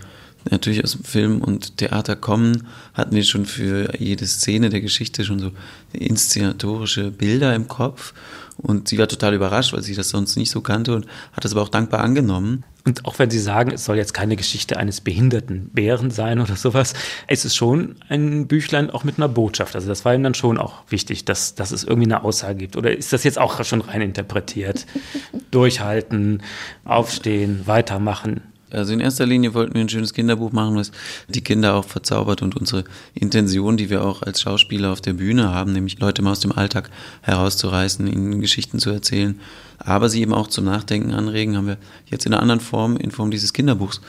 natürlich 0.51 0.83
aus 0.83 0.97
Film 1.05 1.43
und 1.43 1.77
Theater 1.77 2.17
kommen, 2.17 2.67
hatten 2.95 3.15
wir 3.15 3.25
schon 3.25 3.45
für 3.45 3.95
jede 3.99 4.27
Szene 4.27 4.71
der 4.71 4.81
Geschichte 4.81 5.25
schon 5.25 5.39
so 5.39 5.53
inszenatorische 5.93 7.11
Bilder 7.11 7.55
im 7.55 7.69
Kopf. 7.69 8.15
Und 8.63 8.89
sie 8.89 8.99
war 8.99 9.09
total 9.09 9.35
überrascht, 9.35 9.73
weil 9.73 9.83
sie 9.83 9.95
das 9.95 10.11
sonst 10.11 10.37
nicht 10.37 10.51
so 10.51 10.61
kannte 10.61 10.95
und 10.95 11.07
hat 11.33 11.45
das 11.45 11.53
aber 11.53 11.63
auch 11.63 11.69
dankbar 11.69 12.01
angenommen. 12.01 12.65
Und 12.85 13.05
auch 13.05 13.19
wenn 13.19 13.31
Sie 13.31 13.39
sagen, 13.39 13.73
es 13.73 13.85
soll 13.85 13.97
jetzt 13.97 14.15
keine 14.15 14.37
Geschichte 14.37 14.79
eines 14.79 15.01
behinderten 15.01 15.69
Bären 15.71 16.11
sein 16.11 16.41
oder 16.41 16.57
sowas, 16.57 16.95
es 17.27 17.45
ist 17.45 17.55
schon 17.55 17.97
ein 18.09 18.47
Büchlein 18.47 18.91
auch 18.91 19.05
mit 19.05 19.19
einer 19.19 19.29
Botschaft. 19.29 19.75
Also 19.75 19.89
das 19.89 20.05
war 20.05 20.15
Ihnen 20.15 20.25
dann 20.25 20.35
schon 20.35 20.57
auch 20.59 20.83
wichtig, 20.89 21.25
dass, 21.25 21.55
dass 21.55 21.73
es 21.73 21.85
irgendwie 21.85 22.07
eine 22.07 22.25
Aussage 22.25 22.57
gibt. 22.57 22.77
Oder 22.77 22.97
ist 22.97 23.13
das 23.13 23.25
jetzt 23.25 23.39
auch 23.39 23.63
schon 23.65 23.83
rein 23.83 24.01
interpretiert? 24.01 24.87
Durchhalten, 25.51 26.43
aufstehen, 26.85 27.63
weitermachen. 27.67 28.43
Also 28.71 28.93
in 28.93 29.01
erster 29.01 29.27
Linie 29.27 29.55
wollten 29.55 29.75
wir 29.75 29.81
ein 29.81 29.89
schönes 29.89 30.15
Kinderbuch 30.15 30.53
machen, 30.53 30.77
was 30.77 30.93
die 31.29 31.41
Kinder 31.41 31.75
auch 31.75 31.85
verzaubert 31.85 32.43
und 32.43 32.57
unsere 32.57 32.85
Intention, 33.15 33.77
die 33.77 33.91
wir 33.91 34.05
auch 34.05 34.23
als 34.23 34.41
Schauspieler 34.41 34.93
auf 34.93 35.01
der 35.01 35.15
Bühne 35.15 35.53
haben, 35.53 35.73
nämlich 35.73 35.99
Leute 35.99 36.23
mal 36.23 36.33
aus 36.33 36.41
dem 36.41 36.53
Alltag 36.53 36.91
herauszureißen, 37.23 38.07
ihnen 38.07 38.41
Geschichten 38.41 38.79
zu 38.79 38.91
erzählen, 38.91 39.41
aber 39.79 40.09
sie 40.09 40.21
eben 40.21 40.35
auch 40.35 40.49
zum 40.49 40.65
Nachdenken 40.65 41.13
anregen, 41.13 41.57
haben 41.57 41.67
wir 41.67 41.79
jetzt 42.07 42.27
in 42.27 42.33
einer 42.33 42.43
anderen 42.43 42.61
Form, 42.61 42.97
in 42.97 43.11
Form 43.11 43.31
dieses 43.31 43.53
Kinderbuchs 43.53 44.01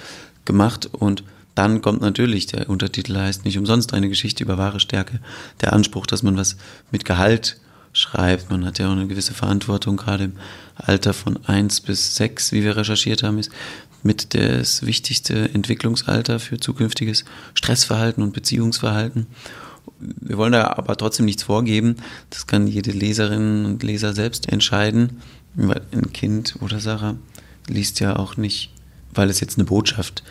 gemacht 0.45 0.89
und 0.91 1.23
dann 1.55 1.81
kommt 1.81 2.01
natürlich, 2.01 2.45
der 2.45 2.69
Untertitel 2.69 3.17
heißt 3.17 3.43
nicht 3.43 3.57
umsonst 3.57 3.93
eine 3.93 4.09
Geschichte 4.09 4.43
über 4.43 4.57
wahre 4.57 4.79
Stärke, 4.79 5.19
der 5.59 5.73
Anspruch, 5.73 6.05
dass 6.05 6.23
man 6.23 6.37
was 6.37 6.55
mit 6.91 7.03
Gehalt 7.03 7.57
schreibt. 7.93 8.49
Man 8.49 8.65
hat 8.65 8.79
ja 8.79 8.87
auch 8.87 8.93
eine 8.93 9.07
gewisse 9.07 9.33
Verantwortung, 9.33 9.97
gerade 9.97 10.25
im 10.25 10.33
Alter 10.75 11.13
von 11.13 11.45
eins 11.45 11.81
bis 11.81 12.15
sechs, 12.15 12.51
wie 12.51 12.63
wir 12.63 12.77
recherchiert 12.77 13.23
haben, 13.23 13.37
ist 13.37 13.51
mit 14.03 14.33
das 14.33 14.85
wichtigste 14.85 15.53
Entwicklungsalter 15.53 16.39
für 16.39 16.59
zukünftiges 16.59 17.25
Stressverhalten 17.53 18.23
und 18.23 18.33
Beziehungsverhalten. 18.33 19.27
Wir 19.99 20.37
wollen 20.37 20.53
da 20.53 20.67
aber 20.77 20.97
trotzdem 20.97 21.25
nichts 21.25 21.43
vorgeben. 21.43 21.97
Das 22.29 22.47
kann 22.47 22.67
jede 22.67 22.91
Leserin 22.91 23.65
und 23.65 23.83
Leser 23.83 24.13
selbst 24.13 24.51
entscheiden. 24.51 25.21
Weil 25.53 25.81
ein 25.91 26.13
Kind 26.13 26.55
oder 26.61 26.79
Sarah 26.79 27.17
liest 27.67 27.99
ja 27.99 28.15
auch 28.15 28.37
nicht, 28.37 28.71
weil 29.13 29.29
es 29.29 29.39
jetzt 29.39 29.57
eine 29.57 29.65
Botschaft 29.65 30.23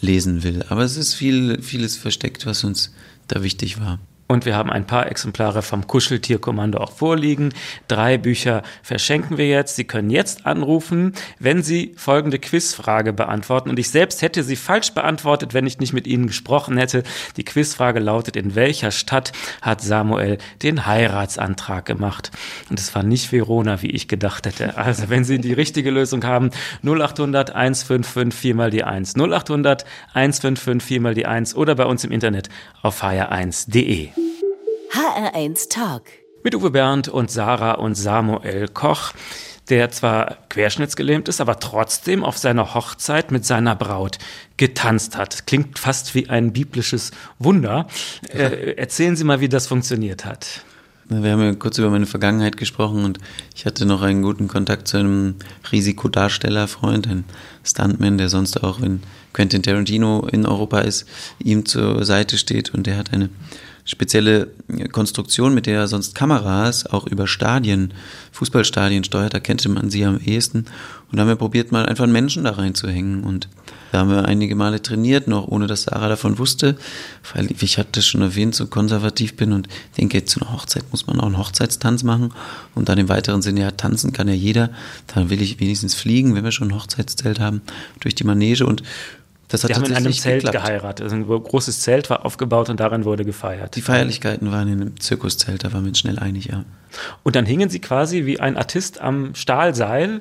lesen 0.00 0.42
will. 0.42 0.64
Aber 0.68 0.82
es 0.82 0.96
ist 0.96 1.14
viel, 1.14 1.60
vieles 1.62 1.96
versteckt, 1.96 2.46
was 2.46 2.64
uns 2.64 2.92
da 3.28 3.42
wichtig 3.42 3.80
war. 3.80 3.98
Und 4.32 4.46
wir 4.46 4.56
haben 4.56 4.70
ein 4.70 4.86
paar 4.86 5.10
Exemplare 5.10 5.60
vom 5.60 5.86
Kuscheltierkommando 5.86 6.78
auch 6.78 6.92
vorliegen. 6.92 7.52
Drei 7.86 8.16
Bücher 8.16 8.62
verschenken 8.82 9.36
wir 9.36 9.46
jetzt. 9.46 9.76
Sie 9.76 9.84
können 9.84 10.08
jetzt 10.08 10.46
anrufen, 10.46 11.12
wenn 11.38 11.62
Sie 11.62 11.92
folgende 11.98 12.38
Quizfrage 12.38 13.12
beantworten. 13.12 13.68
Und 13.68 13.78
ich 13.78 13.90
selbst 13.90 14.22
hätte 14.22 14.42
sie 14.42 14.56
falsch 14.56 14.92
beantwortet, 14.92 15.52
wenn 15.52 15.66
ich 15.66 15.80
nicht 15.80 15.92
mit 15.92 16.06
Ihnen 16.06 16.28
gesprochen 16.28 16.78
hätte. 16.78 17.02
Die 17.36 17.44
Quizfrage 17.44 18.00
lautet, 18.00 18.36
in 18.36 18.54
welcher 18.54 18.90
Stadt 18.90 19.32
hat 19.60 19.82
Samuel 19.82 20.38
den 20.62 20.86
Heiratsantrag 20.86 21.84
gemacht? 21.84 22.30
Und 22.70 22.80
es 22.80 22.94
war 22.94 23.02
nicht 23.02 23.32
Verona, 23.32 23.82
wie 23.82 23.90
ich 23.90 24.08
gedacht 24.08 24.46
hätte. 24.46 24.78
Also 24.78 25.10
wenn 25.10 25.24
Sie 25.24 25.42
die 25.42 25.52
richtige 25.52 25.90
Lösung 25.90 26.24
haben, 26.24 26.48
0800 26.82 27.54
155 27.54 28.32
4 28.32 28.54
mal 28.54 28.70
die 28.70 28.82
1. 28.82 29.14
0800 29.14 29.84
155 30.14 30.88
4 30.88 31.00
mal 31.02 31.14
die 31.14 31.26
1 31.26 31.54
oder 31.54 31.74
bei 31.74 31.84
uns 31.84 32.02
im 32.04 32.12
Internet 32.12 32.48
auf 32.80 33.02
hr1.de. 33.02 34.21
HR1 34.92 35.70
Talk. 35.70 36.02
Mit 36.44 36.54
Uwe 36.54 36.70
Bernd 36.70 37.08
und 37.08 37.30
Sarah 37.30 37.72
und 37.72 37.94
Samuel 37.94 38.68
Koch, 38.68 39.12
der 39.70 39.90
zwar 39.90 40.36
querschnittsgelähmt 40.50 41.28
ist, 41.28 41.40
aber 41.40 41.58
trotzdem 41.58 42.22
auf 42.22 42.36
seiner 42.36 42.74
Hochzeit 42.74 43.30
mit 43.30 43.46
seiner 43.46 43.74
Braut 43.74 44.18
getanzt 44.58 45.16
hat. 45.16 45.46
Klingt 45.46 45.78
fast 45.78 46.14
wie 46.14 46.28
ein 46.28 46.52
biblisches 46.52 47.10
Wunder. 47.38 47.86
Äh, 48.28 48.74
erzählen 48.76 49.16
Sie 49.16 49.24
mal, 49.24 49.40
wie 49.40 49.48
das 49.48 49.66
funktioniert 49.66 50.26
hat. 50.26 50.62
Wir 51.08 51.32
haben 51.32 51.42
ja 51.42 51.54
kurz 51.54 51.78
über 51.78 51.88
meine 51.88 52.06
Vergangenheit 52.06 52.58
gesprochen 52.58 53.04
und 53.04 53.18
ich 53.54 53.64
hatte 53.64 53.86
noch 53.86 54.02
einen 54.02 54.20
guten 54.20 54.46
Kontakt 54.46 54.88
zu 54.88 54.98
einem 54.98 55.36
Risikodarstellerfreund, 55.70 57.06
ein 57.08 57.24
Stuntman, 57.64 58.18
der 58.18 58.28
sonst 58.28 58.62
auch, 58.62 58.82
wenn 58.82 59.02
Quentin 59.32 59.62
Tarantino 59.62 60.28
in 60.30 60.44
Europa 60.44 60.80
ist, 60.80 61.06
ihm 61.38 61.64
zur 61.64 62.04
Seite 62.04 62.36
steht 62.36 62.74
und 62.74 62.86
der 62.86 62.98
hat 62.98 63.12
eine 63.12 63.30
spezielle 63.84 64.48
Konstruktion, 64.92 65.54
mit 65.54 65.66
der 65.66 65.80
er 65.80 65.88
sonst 65.88 66.14
Kameras 66.14 66.86
auch 66.86 67.06
über 67.06 67.26
Stadien, 67.26 67.92
Fußballstadien 68.32 69.04
steuert. 69.04 69.34
Da 69.34 69.40
kannte 69.40 69.68
man 69.68 69.90
sie 69.90 70.04
am 70.04 70.18
ehesten. 70.18 70.66
Und 71.10 71.16
da 71.16 71.22
haben 71.22 71.28
wir 71.28 71.36
probiert, 71.36 71.72
mal 71.72 71.84
einfach 71.86 72.04
einen 72.04 72.12
Menschen 72.12 72.44
da 72.44 72.52
reinzuhängen. 72.52 73.24
Und 73.24 73.48
da 73.90 73.98
haben 73.98 74.10
wir 74.10 74.24
einige 74.24 74.54
Male 74.54 74.80
trainiert, 74.80 75.28
noch 75.28 75.48
ohne 75.48 75.66
dass 75.66 75.82
Sarah 75.82 76.08
davon 76.08 76.38
wusste, 76.38 76.76
weil 77.34 77.50
ich 77.60 77.76
hatte 77.76 78.00
schon 78.00 78.22
erwähnt, 78.22 78.54
so 78.54 78.66
konservativ 78.66 79.36
bin 79.36 79.52
und 79.52 79.68
denke, 79.98 80.24
zu 80.24 80.40
einer 80.40 80.52
Hochzeit 80.52 80.84
muss 80.90 81.06
man 81.06 81.20
auch 81.20 81.26
einen 81.26 81.38
Hochzeitstanz 81.38 82.02
machen. 82.02 82.32
Und 82.74 82.88
dann 82.88 82.98
im 82.98 83.08
weiteren 83.08 83.42
Sinne, 83.42 83.60
ja, 83.60 83.70
tanzen 83.72 84.12
kann 84.12 84.28
ja 84.28 84.34
jeder. 84.34 84.70
Dann 85.08 85.28
will 85.28 85.42
ich 85.42 85.60
wenigstens 85.60 85.94
fliegen, 85.94 86.34
wenn 86.34 86.44
wir 86.44 86.52
schon 86.52 86.68
ein 86.68 86.74
Hochzeitszelt 86.74 87.40
haben, 87.40 87.60
durch 88.00 88.14
die 88.14 88.24
Manege. 88.24 88.64
Und 88.64 88.82
das 89.48 89.64
hat 89.64 89.68
Sie 89.68 89.74
haben 89.74 89.84
in 89.84 89.94
einem 89.94 90.12
Zelt 90.12 90.44
geklappt. 90.44 90.64
geheiratet. 90.64 91.04
Also 91.04 91.16
ein 91.16 91.26
großes 91.26 91.80
Zelt 91.80 92.08
war 92.10 92.24
aufgebaut 92.24 92.70
und 92.70 92.80
darin 92.80 93.04
wurde 93.04 93.24
gefeiert. 93.24 93.76
Die 93.76 93.82
Feierlichkeiten 93.82 94.50
waren 94.50 94.68
in 94.68 94.80
einem 94.80 95.00
Zirkuszelt, 95.00 95.64
da 95.64 95.72
waren 95.72 95.84
wir 95.84 95.88
uns 95.88 95.98
schnell 95.98 96.18
einig, 96.18 96.46
ja. 96.46 96.64
Und 97.22 97.36
dann 97.36 97.46
hingen 97.46 97.68
sie 97.68 97.80
quasi 97.80 98.24
wie 98.24 98.40
ein 98.40 98.56
Artist 98.56 99.00
am 99.00 99.34
Stahlseil 99.34 100.20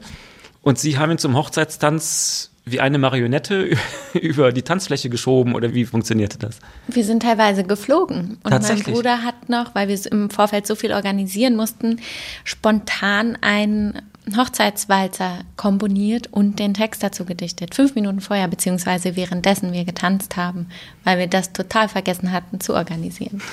und 0.61 0.79
sie 0.79 0.97
haben 0.97 1.11
ihn 1.11 1.17
zum 1.17 1.35
Hochzeitstanz 1.35 2.51
wie 2.65 2.79
eine 2.79 2.97
Marionette 2.97 3.75
über 4.13 4.51
die 4.51 4.61
Tanzfläche 4.61 5.09
geschoben 5.09 5.55
oder 5.55 5.73
wie 5.73 5.85
funktionierte 5.85 6.37
das? 6.37 6.59
Wir 6.87 7.03
sind 7.03 7.23
teilweise 7.23 7.63
geflogen. 7.63 8.37
Und 8.43 8.61
mein? 8.61 8.83
Bruder 8.83 9.23
hat 9.23 9.49
noch, 9.49 9.73
weil 9.73 9.87
wir 9.87 9.95
es 9.95 10.05
im 10.05 10.29
Vorfeld 10.29 10.67
so 10.67 10.75
viel 10.75 10.93
organisieren 10.93 11.55
mussten, 11.55 11.99
spontan 12.43 13.37
einen 13.41 14.01
Hochzeitswalzer 14.37 15.39
komponiert 15.57 16.29
und 16.31 16.59
den 16.59 16.73
Text 16.73 17.01
dazu 17.01 17.25
gedichtet. 17.25 17.73
Fünf 17.73 17.95
Minuten 17.95 18.21
vorher, 18.21 18.47
beziehungsweise 18.47 19.15
währenddessen 19.15 19.73
wir 19.73 19.83
getanzt 19.83 20.37
haben, 20.37 20.67
weil 21.03 21.17
wir 21.17 21.27
das 21.27 21.53
total 21.53 21.89
vergessen 21.89 22.31
hatten 22.31 22.59
zu 22.59 22.73
organisieren. 22.73 23.41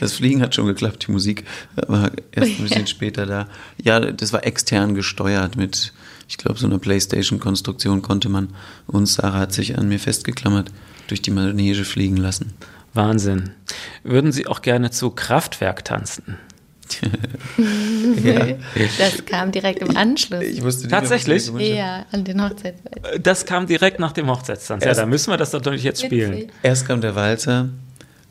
Das 0.00 0.14
Fliegen 0.14 0.42
hat 0.42 0.54
schon 0.54 0.66
geklappt, 0.66 1.06
die 1.06 1.12
Musik 1.12 1.44
war 1.74 2.10
erst 2.32 2.50
ein 2.50 2.58
bisschen 2.62 2.86
später 2.86 3.26
da. 3.26 3.48
Ja, 3.82 4.00
das 4.00 4.32
war 4.32 4.44
extern 4.44 4.94
gesteuert 4.94 5.56
mit, 5.56 5.92
ich 6.28 6.36
glaube, 6.36 6.58
so 6.58 6.66
einer 6.66 6.78
Playstation-Konstruktion 6.78 8.02
konnte 8.02 8.28
man 8.28 8.50
uns, 8.86 9.14
Sarah 9.14 9.40
hat 9.40 9.52
sich 9.52 9.78
an 9.78 9.88
mir 9.88 9.98
festgeklammert, 9.98 10.70
durch 11.06 11.22
die 11.22 11.30
Manege 11.30 11.84
fliegen 11.84 12.16
lassen. 12.16 12.54
Wahnsinn. 12.94 13.50
Würden 14.02 14.32
Sie 14.32 14.46
auch 14.46 14.62
gerne 14.62 14.90
zu 14.90 15.10
Kraftwerk 15.10 15.84
tanzen? 15.84 16.38
Ja. 18.24 18.46
Das 18.98 19.24
kam 19.26 19.52
direkt 19.52 19.80
im 19.80 19.96
Anschluss. 19.96 20.42
Ich 20.42 20.62
wusste 20.62 20.82
nicht, 20.82 20.90
Tatsächlich? 20.90 21.48
ob 21.50 21.56
ich 21.58 21.66
gewünscht 21.70 21.78
Ja, 21.78 22.06
an 22.12 22.24
den 22.24 22.42
Hochzeitswalzer. 22.42 23.18
Das 23.18 23.46
kam 23.46 23.66
direkt 23.66 23.98
nach 23.98 24.12
dem 24.12 24.28
Hochzeitstanz. 24.28 24.82
Ja, 24.84 24.88
Erst- 24.88 25.00
da 25.00 25.06
müssen 25.06 25.30
wir 25.30 25.36
das 25.36 25.52
natürlich 25.52 25.82
jetzt 25.82 26.02
spielen. 26.02 26.32
Witzig. 26.32 26.48
habe. 26.48 26.58
Erst 26.62 26.86
kam 26.86 27.00
der 27.00 27.14
Walzer. 27.14 27.68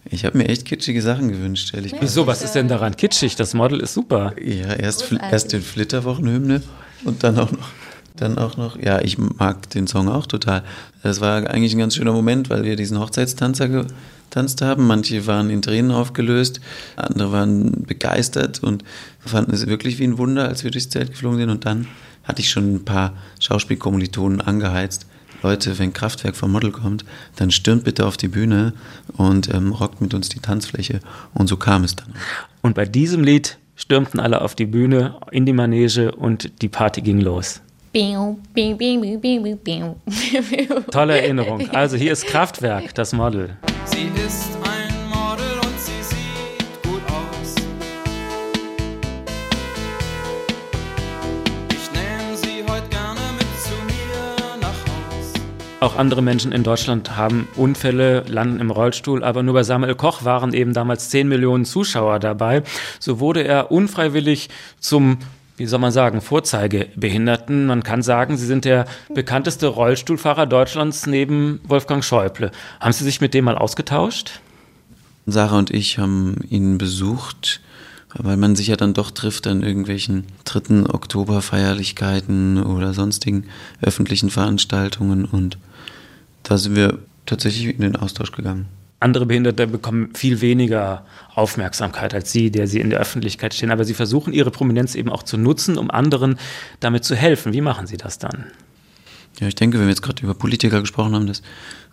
Ich 0.08 0.24
habe 0.26 0.38
mir 0.38 0.48
echt 0.50 0.66
kitschige 0.66 1.02
Sachen 1.02 1.30
gewünscht, 1.30 1.74
ehrlich 1.74 1.92
gesagt. 1.94 2.04
Wieso, 2.04 2.28
was 2.28 2.44
ist 2.44 2.54
denn 2.54 2.68
daran 2.68 2.96
kitschig? 2.96 3.36
Das 3.36 3.54
Model 3.56 3.80
ist 3.80 3.94
super. 3.96 4.34
Ja, 4.40 4.74
erst, 4.74 5.12
erst 5.32 5.52
den 5.52 5.62
Flitterwochenhymne 5.64 6.62
und 7.06 7.24
dann 7.24 7.40
auch 7.40 7.52
noch. 7.52 7.70
Dann 8.18 8.38
auch 8.38 8.56
noch, 8.56 8.78
ja, 8.82 9.02
ich 9.02 9.18
mag 9.18 9.70
den 9.72 9.88
Song 9.88 10.08
auch 10.08 10.26
total. 10.26 10.64
Das 11.06 11.22
war 11.22 11.48
eigentlich 11.52 11.72
ein 11.74 11.78
ganz 11.78 11.94
schöner 11.96 12.14
Moment, 12.14 12.50
weil 12.50 12.64
wir 12.64 12.76
diesen 12.76 13.00
Hochzeitstanzer 13.00 13.70
getanzt 13.70 14.64
haben. 14.64 14.88
Manche 14.88 15.28
waren 15.28 15.52
in 15.52 15.62
Tränen 15.62 15.92
aufgelöst, 15.92 16.62
andere 16.96 17.32
waren 17.32 17.84
begeistert 17.84 18.64
und 18.64 18.84
fanden 19.20 19.54
es 19.54 19.68
wirklich 19.68 20.00
wie 20.00 20.06
ein 20.06 20.18
Wunder, 20.18 20.48
als 20.48 20.64
wir 20.64 20.72
durchs 20.72 20.90
Zelt 20.90 21.12
geflogen 21.12 21.38
sind. 21.38 21.52
Und 21.52 21.64
dann 21.64 21.86
hatte 22.24 22.42
ich 22.42 22.50
schon 22.50 22.74
ein 22.74 22.86
paar 22.86 23.14
Schauspielkommilitonen 23.40 24.42
angeheizt. 24.42 25.06
Leute, 25.44 25.78
wenn 25.78 25.94
Kraftwerk 25.94 26.36
vom 26.36 26.52
Model 26.52 26.72
kommt, 26.72 27.06
dann 27.36 27.52
stürmt 27.52 27.84
bitte 27.84 28.08
auf 28.08 28.18
die 28.18 28.30
Bühne 28.30 28.74
und 29.16 29.54
ähm, 29.54 29.74
rockt 29.74 30.02
mit 30.02 30.16
uns 30.16 30.30
die 30.30 30.40
Tanzfläche. 30.40 31.02
Und 31.36 31.46
so 31.46 31.58
kam 31.58 31.84
es 31.84 31.96
dann. 31.96 32.16
Und 32.64 32.74
bei 32.74 32.86
diesem 32.86 33.24
Lied 33.24 33.60
stürmten 33.76 34.20
alle 34.20 34.42
auf 34.42 34.56
die 34.56 34.66
Bühne, 34.66 35.18
in 35.30 35.46
die 35.46 35.54
Manege 35.54 36.16
und 36.16 36.64
die 36.64 36.70
Party 36.70 37.02
ging 37.02 37.22
los. 37.22 37.62
Tolle 40.92 41.22
Erinnerung. 41.22 41.70
Also 41.70 41.96
hier 41.96 42.12
ist 42.12 42.28
Kraftwerk, 42.28 42.94
das 42.94 43.14
Model. 43.14 43.56
Sie 43.86 44.12
ist 44.26 44.50
ein 44.66 45.08
Model 45.08 45.60
und 45.64 45.80
sie 45.80 46.04
sieht 46.04 46.84
gut 46.84 47.02
aus. 47.08 47.56
Ich 51.70 51.90
nehme 51.94 52.36
sie 52.36 52.70
heute 52.70 52.90
gerne 52.90 53.22
mit 53.38 53.48
zu 53.64 53.76
mir 53.86 54.58
nach 54.60 54.68
Haus. 54.68 55.32
Auch 55.80 55.96
andere 55.96 56.22
Menschen 56.22 56.52
in 56.52 56.64
Deutschland 56.64 57.16
haben 57.16 57.48
Unfälle, 57.56 58.26
landen 58.28 58.60
im 58.60 58.72
Rollstuhl, 58.72 59.24
aber 59.24 59.42
nur 59.42 59.54
bei 59.54 59.64
Samuel 59.64 59.96
Koch 59.96 60.26
waren 60.26 60.54
eben 60.54 60.74
damals 60.74 61.10
10 61.12 61.30
Millionen 61.30 61.64
Zuschauer 61.64 62.20
dabei. 62.20 62.64
So 63.00 63.22
wurde 63.22 63.46
er 63.46 63.72
unfreiwillig 63.72 64.50
zum 64.82 65.20
wie 65.58 65.66
soll 65.66 65.80
man 65.80 65.92
sagen, 65.92 66.22
Vorzeigebehinderten. 66.22 67.66
Man 67.66 67.84
kann 67.84 68.02
sagen, 68.02 68.38
Sie 68.38 68.46
sind 68.46 68.66
der 68.66 68.86
bekannteste 69.14 69.68
Rollstuhlfahrer 69.68 70.46
Deutschlands 70.46 71.08
neben 71.08 71.62
Wolfgang 71.64 72.04
Schäuble. 72.04 72.52
Haben 72.80 72.92
Sie 72.92 73.04
sich 73.04 73.22
mit 73.22 73.34
dem 73.34 73.46
mal 73.46 73.58
ausgetauscht? 73.58 74.42
Sarah 75.26 75.58
und 75.58 75.72
ich 75.72 75.98
haben 75.98 76.36
ihn 76.50 76.78
besucht, 76.78 77.62
weil 78.14 78.38
man 78.38 78.56
sich 78.56 78.68
ja 78.68 78.76
dann 78.76 78.94
doch 78.94 79.12
trifft 79.12 79.48
an 79.48 79.64
irgendwelchen 79.64 80.26
dritten 80.44 80.86
Oktoberfeierlichkeiten 80.86 82.64
oder 82.64 82.94
sonstigen 82.94 83.46
öffentlichen 83.82 84.30
Veranstaltungen 84.30 85.26
und 85.26 85.58
da 86.44 86.58
sind 86.58 86.76
wir 86.76 87.00
tatsächlich 87.26 87.74
in 87.74 87.82
den 87.82 87.96
Austausch 87.96 88.32
gegangen. 88.32 88.68
Andere 89.00 89.26
Behinderte 89.26 89.68
bekommen 89.68 90.16
viel 90.16 90.42
weniger 90.42 91.06
Aufmerksamkeit 91.34 92.14
als 92.14 92.32
Sie, 92.32 92.50
der 92.50 92.68
Sie 92.68 92.80
in 92.80 92.90
der 92.90 93.00
Öffentlichkeit 93.00 93.54
stehen. 93.54 93.72
Aber 93.72 93.84
Sie 93.84 93.94
versuchen, 93.94 94.34
Ihre 94.34 94.52
Prominenz 94.52 94.96
eben 94.96 95.10
auch 95.10 95.24
zu 95.24 95.38
nutzen, 95.38 95.78
um 95.78 95.92
anderen 95.92 96.38
damit 96.80 97.04
zu 97.04 97.16
helfen. 97.16 97.54
Wie 97.54 97.62
machen 97.62 97.88
Sie 97.88 97.98
das 97.98 98.20
dann? 98.20 98.46
Ja, 99.40 99.48
ich 99.48 99.56
denke, 99.56 99.78
wenn 99.78 99.86
wir 99.86 99.92
jetzt 99.92 100.02
gerade 100.02 100.24
über 100.24 100.34
Politiker 100.34 100.80
gesprochen 100.80 101.14
haben, 101.14 101.28
dass 101.28 101.42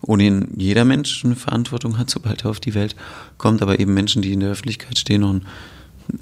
ohnehin 0.01 0.49
jeder 0.57 0.85
Mensch 0.85 1.25
eine 1.25 1.35
Verantwortung 1.35 1.99
hat, 1.99 2.09
sobald 2.09 2.45
er 2.45 2.51
auf 2.51 2.61
die 2.61 2.75
Welt 2.75 2.95
kommt, 3.37 3.63
aber 3.63 3.81
eben 3.81 3.95
Menschen, 3.95 4.23
die 4.23 4.33
in 4.33 4.41
der 4.41 4.51
Öffentlichkeit 4.51 4.97
stehen, 4.97 5.23
noch 5.23 5.35
ein 5.35 5.47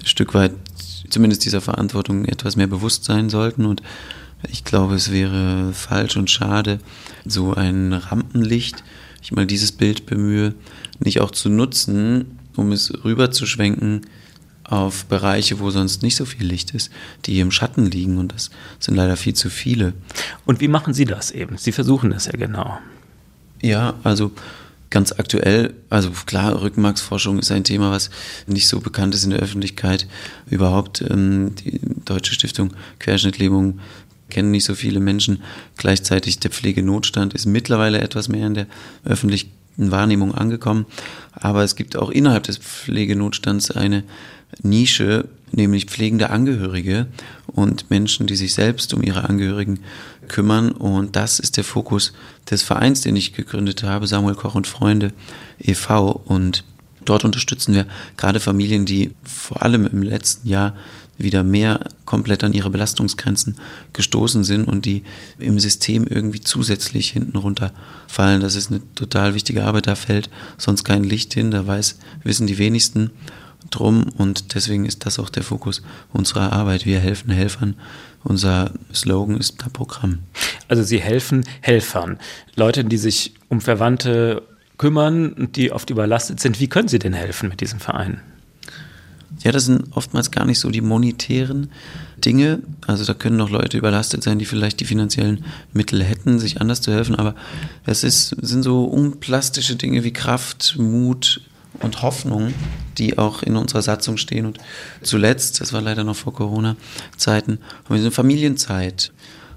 Stück 0.03 0.33
weit 0.33 0.53
zumindest 1.09 1.45
dieser 1.45 1.61
Verantwortung 1.61 2.25
etwas 2.25 2.55
mehr 2.55 2.67
bewusst 2.67 3.03
sein 3.03 3.29
sollten. 3.29 3.65
Und 3.65 3.83
ich 4.49 4.63
glaube, 4.63 4.95
es 4.95 5.11
wäre 5.11 5.73
falsch 5.73 6.17
und 6.17 6.29
schade, 6.29 6.79
so 7.25 7.53
ein 7.53 7.93
Rampenlicht, 7.93 8.83
ich 9.21 9.31
mal 9.31 9.45
dieses 9.45 9.71
Bild 9.71 10.05
bemühe, 10.05 10.55
nicht 10.99 11.21
auch 11.21 11.31
zu 11.31 11.49
nutzen, 11.49 12.39
um 12.55 12.71
es 12.71 12.91
rüberzuschwenken 13.03 14.01
auf 14.63 15.05
Bereiche, 15.05 15.59
wo 15.59 15.69
sonst 15.69 16.01
nicht 16.01 16.15
so 16.15 16.25
viel 16.25 16.45
Licht 16.45 16.71
ist, 16.71 16.91
die 17.25 17.39
im 17.39 17.51
Schatten 17.51 17.85
liegen. 17.85 18.17
Und 18.17 18.33
das 18.33 18.51
sind 18.79 18.95
leider 18.95 19.17
viel 19.17 19.33
zu 19.33 19.49
viele. 19.49 19.93
Und 20.45 20.61
wie 20.61 20.69
machen 20.69 20.93
Sie 20.93 21.05
das 21.05 21.31
eben? 21.31 21.57
Sie 21.57 21.71
versuchen 21.73 22.09
das 22.09 22.25
ja 22.25 22.33
genau. 22.33 22.79
Ja, 23.61 23.95
also 24.03 24.31
ganz 24.89 25.13
aktuell, 25.13 25.73
also 25.89 26.11
klar, 26.25 26.61
Rückenmarksforschung 26.61 27.39
ist 27.39 27.51
ein 27.51 27.63
Thema, 27.63 27.91
was 27.91 28.11
nicht 28.45 28.67
so 28.67 28.79
bekannt 28.79 29.15
ist 29.15 29.23
in 29.23 29.31
der 29.31 29.39
Öffentlichkeit. 29.39 30.07
Überhaupt 30.47 31.01
ähm, 31.01 31.55
die 31.55 31.79
Deutsche 32.05 32.33
Stiftung 32.33 32.73
Querschnittlähmung 32.99 33.79
kennen 34.31 34.51
nicht 34.51 34.65
so 34.65 34.73
viele 34.73 34.99
Menschen. 34.99 35.43
Gleichzeitig 35.77 36.39
der 36.39 36.49
Pflegenotstand 36.49 37.33
ist 37.33 37.45
mittlerweile 37.45 38.01
etwas 38.01 38.27
mehr 38.27 38.47
in 38.47 38.55
der 38.55 38.67
öffentlichen 39.05 39.51
Wahrnehmung 39.77 40.33
angekommen. 40.33 40.85
Aber 41.33 41.63
es 41.63 41.75
gibt 41.75 41.95
auch 41.95 42.09
innerhalb 42.09 42.43
des 42.43 42.57
Pflegenotstands 42.57 43.71
eine 43.71 44.03
Nische, 44.61 45.29
nämlich 45.51 45.85
pflegende 45.85 46.29
Angehörige 46.29 47.07
und 47.47 47.89
Menschen, 47.89 48.27
die 48.27 48.35
sich 48.35 48.53
selbst 48.53 48.93
um 48.93 49.01
ihre 49.01 49.29
Angehörigen 49.29 49.79
kümmern. 50.27 50.71
Und 50.71 51.15
das 51.15 51.39
ist 51.39 51.57
der 51.57 51.63
Fokus 51.63 52.13
des 52.49 52.61
Vereins, 52.63 53.01
den 53.01 53.15
ich 53.15 53.33
gegründet 53.33 53.83
habe, 53.83 54.07
Samuel 54.07 54.35
Koch 54.35 54.55
und 54.55 54.67
Freunde 54.67 55.13
e.V. 55.59 56.11
Und 56.25 56.63
dort 57.05 57.23
unterstützen 57.23 57.73
wir 57.73 57.85
gerade 58.17 58.39
Familien, 58.39 58.85
die 58.85 59.11
vor 59.23 59.63
allem 59.63 59.85
im 59.85 60.03
letzten 60.03 60.47
Jahr 60.47 60.75
wieder 61.23 61.43
mehr 61.43 61.81
komplett 62.05 62.43
an 62.43 62.53
ihre 62.53 62.69
Belastungsgrenzen 62.69 63.55
gestoßen 63.93 64.43
sind 64.43 64.65
und 64.65 64.85
die 64.85 65.03
im 65.39 65.59
System 65.59 66.05
irgendwie 66.07 66.41
zusätzlich 66.41 67.09
hinten 67.11 67.37
runterfallen. 67.37 68.41
Das 68.41 68.55
ist 68.55 68.71
eine 68.71 68.81
total 68.95 69.33
wichtige 69.33 69.63
Arbeit, 69.63 69.87
da 69.87 69.95
fällt 69.95 70.29
sonst 70.57 70.83
kein 70.83 71.03
Licht 71.03 71.33
hin, 71.33 71.51
da 71.51 71.65
weiß, 71.65 71.99
wissen 72.23 72.47
die 72.47 72.57
wenigsten 72.57 73.11
drum 73.69 74.07
und 74.17 74.55
deswegen 74.55 74.85
ist 74.85 75.05
das 75.05 75.19
auch 75.19 75.29
der 75.29 75.43
Fokus 75.43 75.81
unserer 76.11 76.51
Arbeit. 76.51 76.85
Wir 76.85 76.99
helfen 76.99 77.31
Helfern. 77.31 77.75
Unser 78.23 78.71
Slogan 78.93 79.37
ist 79.37 79.61
da 79.61 79.69
Programm. 79.69 80.19
Also 80.67 80.83
Sie 80.83 80.99
helfen 80.99 81.43
Helfern, 81.61 82.19
Leute, 82.55 82.83
die 82.83 82.97
sich 82.97 83.33
um 83.49 83.61
Verwandte 83.61 84.43
kümmern 84.77 85.33
und 85.33 85.55
die 85.55 85.71
oft 85.71 85.89
überlastet 85.89 86.39
sind. 86.39 86.59
Wie 86.59 86.67
können 86.67 86.87
Sie 86.87 86.99
denn 86.99 87.13
helfen 87.13 87.49
mit 87.49 87.61
diesem 87.61 87.79
Verein? 87.79 88.21
Ja, 89.43 89.51
das 89.51 89.65
sind 89.65 89.85
oftmals 89.95 90.31
gar 90.31 90.45
nicht 90.45 90.59
so 90.59 90.69
die 90.69 90.81
monetären 90.81 91.71
Dinge. 92.17 92.59
Also 92.85 93.05
da 93.05 93.13
können 93.13 93.37
noch 93.37 93.49
Leute 93.49 93.77
überlastet 93.77 94.23
sein, 94.23 94.39
die 94.39 94.45
vielleicht 94.45 94.79
die 94.79 94.85
finanziellen 94.85 95.43
Mittel 95.73 96.03
hätten, 96.03 96.39
sich 96.39 96.61
anders 96.61 96.81
zu 96.81 96.91
helfen. 96.91 97.15
Aber 97.15 97.35
es 97.85 98.03
ist, 98.03 98.35
sind 98.41 98.63
so 98.63 98.85
unplastische 98.85 99.75
Dinge 99.75 100.03
wie 100.03 100.13
Kraft, 100.13 100.75
Mut 100.77 101.41
und 101.79 102.01
Hoffnung, 102.01 102.53
die 102.97 103.17
auch 103.17 103.41
in 103.43 103.55
unserer 103.55 103.81
Satzung 103.81 104.17
stehen. 104.17 104.45
Und 104.45 104.59
zuletzt, 105.01 105.61
das 105.61 105.73
war 105.73 105.81
leider 105.81 106.03
noch 106.03 106.15
vor 106.15 106.33
Corona-Zeiten, 106.33 107.59
haben 107.85 107.95
wir 107.95 107.97
so 107.97 108.03
eine 108.03 108.11
Familienzeit 108.11 109.11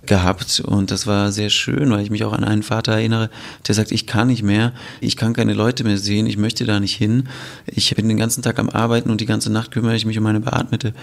gehabt 0.07 0.61
und 0.61 0.91
das 0.91 1.07
war 1.07 1.33
sehr 1.33 1.51
schön, 1.51 1.91
weil 1.91 2.01
ich 2.03 2.11
mich 2.11 2.25
auch 2.25 2.33
an 2.33 2.45
einen 2.45 2.63
Vater 2.63 2.93
erinnere, 2.93 3.31
der 3.67 3.75
sagt, 3.75 3.93
ich 3.93 4.07
kann 4.07 4.29
nicht 4.29 4.43
mehr, 4.43 4.73
ich 5.01 5.17
kann 5.17 5.33
keine 5.33 5.55
Leute 5.55 5.85
mehr 5.85 5.99
sehen, 5.99 6.27
ich 6.27 6.37
möchte 6.37 6.65
da 6.65 6.81
nicht 6.81 6.97
hin, 6.97 7.29
ich 7.67 7.95
bin 7.95 8.09
den 8.09 8.17
ganzen 8.17 8.43
Tag 8.43 8.59
am 8.59 8.71
Arbeiten 8.71 9.11
und 9.11 9.21
die 9.21 9.27
ganze 9.27 9.53
Nacht 9.53 9.71
kümmere 9.71 9.97
ich 9.97 10.07
mich 10.07 10.19
um 10.19 10.25
meine 10.25 10.41
beatmete 10.41 10.95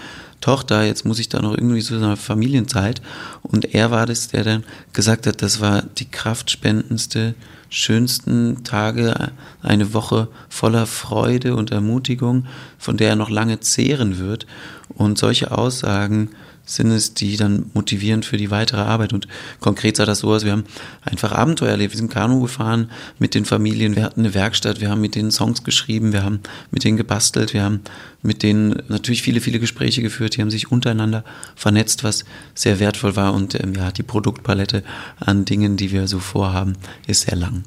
Tochter, 0.42 0.84
jetzt 0.84 1.06
muss 1.06 1.18
ich 1.18 1.28
da 1.28 1.40
noch 1.40 1.54
irgendwie 1.54 1.80
so 1.80 1.94
eine 1.94 2.16
Familienzeit. 2.16 3.00
Und 3.42 3.74
er 3.74 3.90
war 3.90 4.06
das, 4.06 4.28
der 4.28 4.44
dann 4.44 4.64
gesagt 4.92 5.26
hat, 5.26 5.40
das 5.40 5.60
war 5.60 5.82
die 5.82 6.10
kraftspendendste 6.10 7.34
schönsten 7.70 8.64
Tage, 8.64 9.30
eine 9.62 9.94
Woche 9.94 10.28
voller 10.50 10.86
Freude 10.86 11.56
und 11.56 11.70
Ermutigung, 11.70 12.46
von 12.76 12.98
der 12.98 13.10
er 13.10 13.16
noch 13.16 13.30
lange 13.30 13.60
zehren 13.60 14.18
wird. 14.18 14.46
Und 14.88 15.16
solche 15.16 15.52
Aussagen 15.52 16.30
sind 16.64 16.90
es, 16.90 17.14
die 17.14 17.36
dann 17.36 17.70
motivieren 17.74 18.22
für 18.22 18.36
die 18.36 18.50
weitere 18.50 18.80
Arbeit. 18.80 19.12
Und 19.12 19.28
konkret 19.60 19.96
sah 19.96 20.06
das 20.06 20.20
so 20.20 20.32
aus, 20.32 20.44
wir 20.44 20.52
haben 20.52 20.64
einfach 21.02 21.32
Abenteuer 21.32 21.70
erlebt. 21.70 21.92
Wir 21.92 21.98
sind 21.98 22.12
Kanu 22.12 22.40
gefahren 22.40 22.90
mit 23.18 23.34
den 23.34 23.44
Familien, 23.44 23.96
wir 23.96 24.04
hatten 24.04 24.20
eine 24.20 24.34
Werkstatt, 24.34 24.80
wir 24.80 24.90
haben 24.90 25.00
mit 25.00 25.14
denen 25.14 25.30
Songs 25.30 25.64
geschrieben, 25.64 26.12
wir 26.12 26.22
haben 26.22 26.40
mit 26.70 26.84
denen 26.84 26.96
gebastelt, 26.96 27.52
wir 27.52 27.64
haben 27.64 27.80
mit 28.22 28.42
denen 28.42 28.82
natürlich 28.88 29.22
viele, 29.22 29.40
viele 29.40 29.58
Gespräche 29.58 30.02
geführt, 30.02 30.36
die 30.36 30.42
haben 30.42 30.50
sich 30.50 30.70
untereinander 30.70 31.24
vernetzt, 31.56 32.04
was 32.04 32.24
sehr 32.54 32.78
wertvoll 32.78 33.16
war. 33.16 33.34
Und 33.34 33.58
ähm, 33.60 33.74
ja, 33.74 33.90
die 33.90 34.04
Produktpalette 34.04 34.84
an 35.18 35.44
Dingen, 35.44 35.76
die 35.76 35.90
wir 35.90 36.06
so 36.06 36.20
vorhaben, 36.20 36.74
ist 37.06 37.22
sehr 37.22 37.36
lang. 37.36 37.64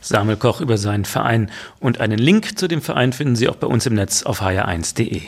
Samuel 0.00 0.38
Koch 0.38 0.60
über 0.60 0.78
seinen 0.78 1.04
Verein 1.04 1.50
und 1.80 2.00
einen 2.00 2.18
Link 2.18 2.58
zu 2.58 2.68
dem 2.68 2.80
Verein 2.80 3.12
finden 3.12 3.36
Sie 3.36 3.48
auch 3.48 3.56
bei 3.56 3.66
uns 3.66 3.84
im 3.84 3.94
Netz 3.94 4.22
auf 4.22 4.40
hr1.de. 4.40 5.22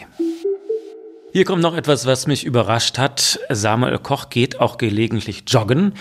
Hier 1.34 1.46
kommt 1.46 1.62
noch 1.62 1.74
etwas, 1.74 2.04
was 2.04 2.26
mich 2.26 2.44
überrascht 2.44 2.98
hat. 2.98 3.40
Samuel 3.48 3.98
Koch 3.98 4.28
geht 4.28 4.60
auch 4.60 4.76
gelegentlich 4.76 5.44
joggen. 5.46 5.94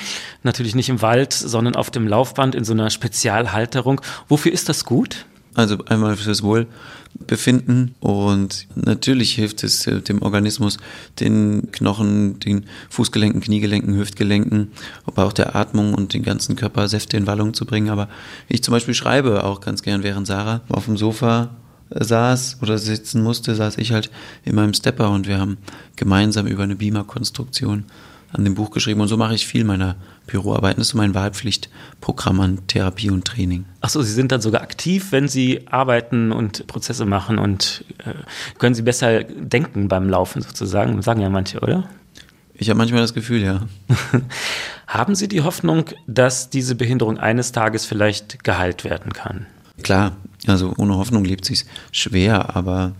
Natürlich 0.43 0.75
nicht 0.75 0.89
im 0.89 1.01
Wald, 1.01 1.31
sondern 1.31 1.77
auf 1.77 1.89
dem 1.89 2.05
Laufband 2.05 2.53
in 2.53 2.65
so 2.65 2.73
einer 2.73 2.89
Spezialhalterung. 2.89 4.01
Wofür 4.27 4.51
ist 4.51 4.67
das 4.67 4.83
gut? 4.83 5.25
Also 5.53 5.85
einmal 5.85 6.17
fürs 6.17 6.43
Wohlbefinden 6.43 7.95
und 8.01 8.67
natürlich 8.75 9.33
hilft 9.33 9.63
es 9.63 9.87
äh, 9.87 10.01
dem 10.01 10.21
Organismus, 10.21 10.77
den 11.21 11.71
Knochen, 11.71 12.41
den 12.41 12.65
Fußgelenken, 12.89 13.39
Kniegelenken, 13.39 13.95
Hüftgelenken, 13.95 14.71
aber 15.05 15.25
auch 15.25 15.33
der 15.33 15.55
Atmung 15.55 15.93
und 15.93 16.13
den 16.13 16.23
ganzen 16.23 16.57
Körper 16.57 16.89
Säfte 16.89 17.15
in 17.15 17.25
Wallung 17.25 17.53
zu 17.53 17.65
bringen. 17.65 17.89
Aber 17.89 18.09
ich 18.49 18.63
zum 18.63 18.73
Beispiel 18.73 18.93
schreibe 18.93 19.45
auch 19.45 19.61
ganz 19.61 19.81
gern, 19.81 20.03
während 20.03 20.27
Sarah 20.27 20.59
auf 20.67 20.85
dem 20.85 20.97
Sofa 20.97 21.51
saß 21.93 22.57
oder 22.61 22.77
sitzen 22.77 23.23
musste, 23.23 23.55
saß 23.55 23.77
ich 23.77 23.91
halt 23.91 24.09
in 24.43 24.55
meinem 24.55 24.73
Stepper 24.73 25.09
und 25.09 25.27
wir 25.27 25.39
haben 25.39 25.57
gemeinsam 25.95 26.47
über 26.47 26.63
eine 26.63 26.75
Beamer-Konstruktion 26.75 27.85
an 28.33 28.45
dem 28.45 28.55
Buch 28.55 28.71
geschrieben 28.71 29.01
und 29.01 29.07
so 29.07 29.17
mache 29.17 29.35
ich 29.35 29.45
viel 29.45 29.63
meiner 29.63 29.95
Büroarbeiten. 30.25 30.77
Das 30.77 30.87
ist 30.87 30.91
so 30.91 30.97
mein 30.97 31.13
Wahlpflichtprogramm 31.13 32.39
an 32.39 32.67
Therapie 32.67 33.09
und 33.09 33.25
Training. 33.25 33.65
Ach 33.81 33.89
so, 33.89 34.01
Sie 34.01 34.13
sind 34.13 34.31
dann 34.31 34.41
sogar 34.41 34.61
aktiv, 34.61 35.11
wenn 35.11 35.27
Sie 35.27 35.67
arbeiten 35.67 36.31
und 36.31 36.65
Prozesse 36.67 37.05
machen 37.05 37.37
und 37.37 37.83
äh, 38.05 38.13
können 38.57 38.73
Sie 38.73 38.83
besser 38.83 39.23
denken 39.23 39.89
beim 39.89 40.09
Laufen 40.09 40.41
sozusagen, 40.41 41.01
sagen 41.01 41.21
ja 41.21 41.29
manche, 41.29 41.59
oder? 41.59 41.89
Ich 42.53 42.69
habe 42.69 42.77
manchmal 42.77 43.01
das 43.01 43.13
Gefühl, 43.13 43.41
ja. 43.41 43.61
Haben 44.87 45.15
Sie 45.15 45.27
die 45.27 45.41
Hoffnung, 45.41 45.85
dass 46.05 46.49
diese 46.49 46.75
Behinderung 46.75 47.17
eines 47.17 47.51
Tages 47.51 47.85
vielleicht 47.85 48.43
geheilt 48.43 48.83
werden 48.83 49.13
kann? 49.13 49.47
Klar, 49.83 50.15
also 50.47 50.73
ohne 50.77 50.97
Hoffnung 50.97 51.23
lebt 51.23 51.45
sich 51.45 51.65
schwer, 51.91 52.55
aber 52.55 52.93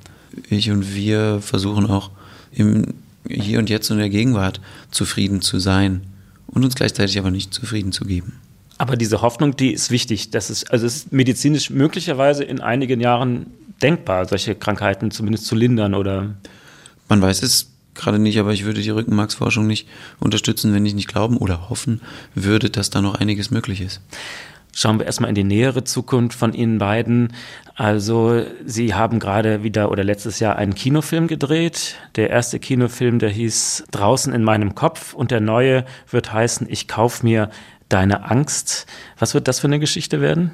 ich 0.50 0.72
und 0.72 0.96
wir 0.96 1.40
versuchen 1.42 1.86
auch 1.86 2.12
im 2.52 2.94
Hier 3.28 3.60
und 3.60 3.70
Jetzt 3.70 3.90
und 3.92 3.98
der 3.98 4.10
Gegenwart 4.10 4.62
zufrieden 4.92 5.42
zu 5.42 5.60
sein 5.60 6.02
und 6.48 6.64
uns 6.64 6.76
gleichzeitig 6.76 7.18
aber 7.18 7.32
nicht 7.32 7.54
zufrieden 7.54 7.92
zu 7.92 8.06
geben. 8.06 8.34
Aber 8.78 8.96
diese 8.96 9.22
Hoffnung, 9.22 9.56
die 9.56 9.72
ist 9.72 9.92
wichtig. 9.92 10.32
Das 10.32 10.50
ist, 10.50 10.72
also 10.72 10.86
es 10.86 10.96
ist 10.96 11.12
medizinisch 11.14 11.70
möglicherweise 11.70 12.44
in 12.44 12.62
einigen 12.62 13.00
Jahren 13.00 13.48
denkbar, 13.82 14.28
solche 14.28 14.56
Krankheiten 14.56 15.12
zumindest 15.12 15.46
zu 15.46 15.56
lindern 15.56 15.94
oder. 15.94 16.36
Man 17.08 17.22
weiß 17.22 17.44
es 17.44 17.72
gerade 17.94 18.20
nicht, 18.20 18.40
aber 18.40 18.54
ich 18.54 18.66
würde 18.66 18.82
die 18.82 18.90
Rückenmarksforschung 18.90 19.68
nicht 19.68 19.88
unterstützen, 20.20 20.74
wenn 20.74 20.86
ich 20.86 20.96
nicht 20.96 21.08
glauben 21.08 21.38
oder 21.38 21.70
hoffen 21.70 22.02
würde, 22.36 22.70
dass 22.70 22.90
da 22.90 23.02
noch 23.02 23.16
einiges 23.16 23.52
möglich 23.52 23.82
ist. 23.82 24.02
Schauen 24.74 25.00
wir 25.00 25.06
erstmal 25.06 25.30
in 25.30 25.36
die 25.36 25.44
nähere 25.44 25.84
Zukunft 25.84 26.38
von 26.38 26.54
Ihnen 26.54 26.78
beiden. 26.78 27.34
Also, 27.76 28.46
Sie 28.66 28.94
haben 28.94 29.20
gerade 29.20 29.64
wieder 29.64 29.92
oder 29.92 30.04
letztes 30.04 30.40
Jahr 30.40 30.56
einen 30.56 30.76
Kinofilm 30.76 31.28
gedreht. 31.28 31.96
Der 32.16 32.30
erste 32.30 32.60
Kinofilm, 32.60 33.20
der 33.20 33.30
hieß 33.30 33.86
Draußen 33.92 34.34
in 34.34 34.44
meinem 34.44 34.76
Kopf 34.76 35.14
und 35.14 35.32
der 35.32 35.42
neue 35.42 35.86
wird 36.10 36.32
heißen 36.32 36.68
Ich 36.70 36.88
kauf 36.88 37.24
mir 37.24 37.50
deine 37.90 38.30
Angst. 38.30 38.86
Was 39.20 39.34
wird 39.34 39.48
das 39.48 39.60
für 39.60 39.68
eine 39.68 39.80
Geschichte 39.80 40.22
werden? 40.22 40.52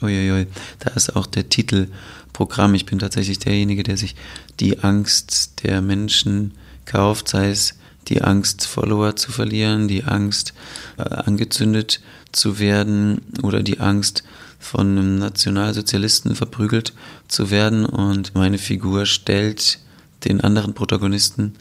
Uiuiui, 0.00 0.46
da 0.80 0.90
ist 0.90 1.14
auch 1.14 1.26
der 1.26 1.48
Titel 1.48 1.88
Programm. 2.32 2.74
Ich 2.74 2.86
bin 2.86 2.98
tatsächlich 2.98 3.38
derjenige, 3.38 3.82
der 3.82 3.96
sich 3.96 4.16
die 4.60 4.80
Angst 4.80 5.62
der 5.62 5.80
Menschen 5.80 6.52
kauft, 6.84 7.28
sei 7.28 7.50
es 7.50 7.78
die 8.08 8.22
Angst, 8.22 8.66
Follower 8.66 9.16
zu 9.16 9.32
verlieren, 9.32 9.88
die 9.88 10.04
Angst, 10.04 10.54
äh, 10.96 11.02
angezündet 11.02 12.00
zu 12.32 12.58
werden 12.58 13.20
oder 13.42 13.62
die 13.62 13.80
Angst, 13.80 14.24
von 14.64 14.98
einem 14.98 15.18
Nationalsozialisten 15.18 16.34
verprügelt 16.34 16.94
zu 17.28 17.50
werden. 17.50 17.84
Und 17.84 18.34
meine 18.34 18.58
Figur 18.58 19.04
stellt 19.04 19.78
den 20.24 20.40
anderen 20.40 20.74
Protagonisten, 20.74 21.54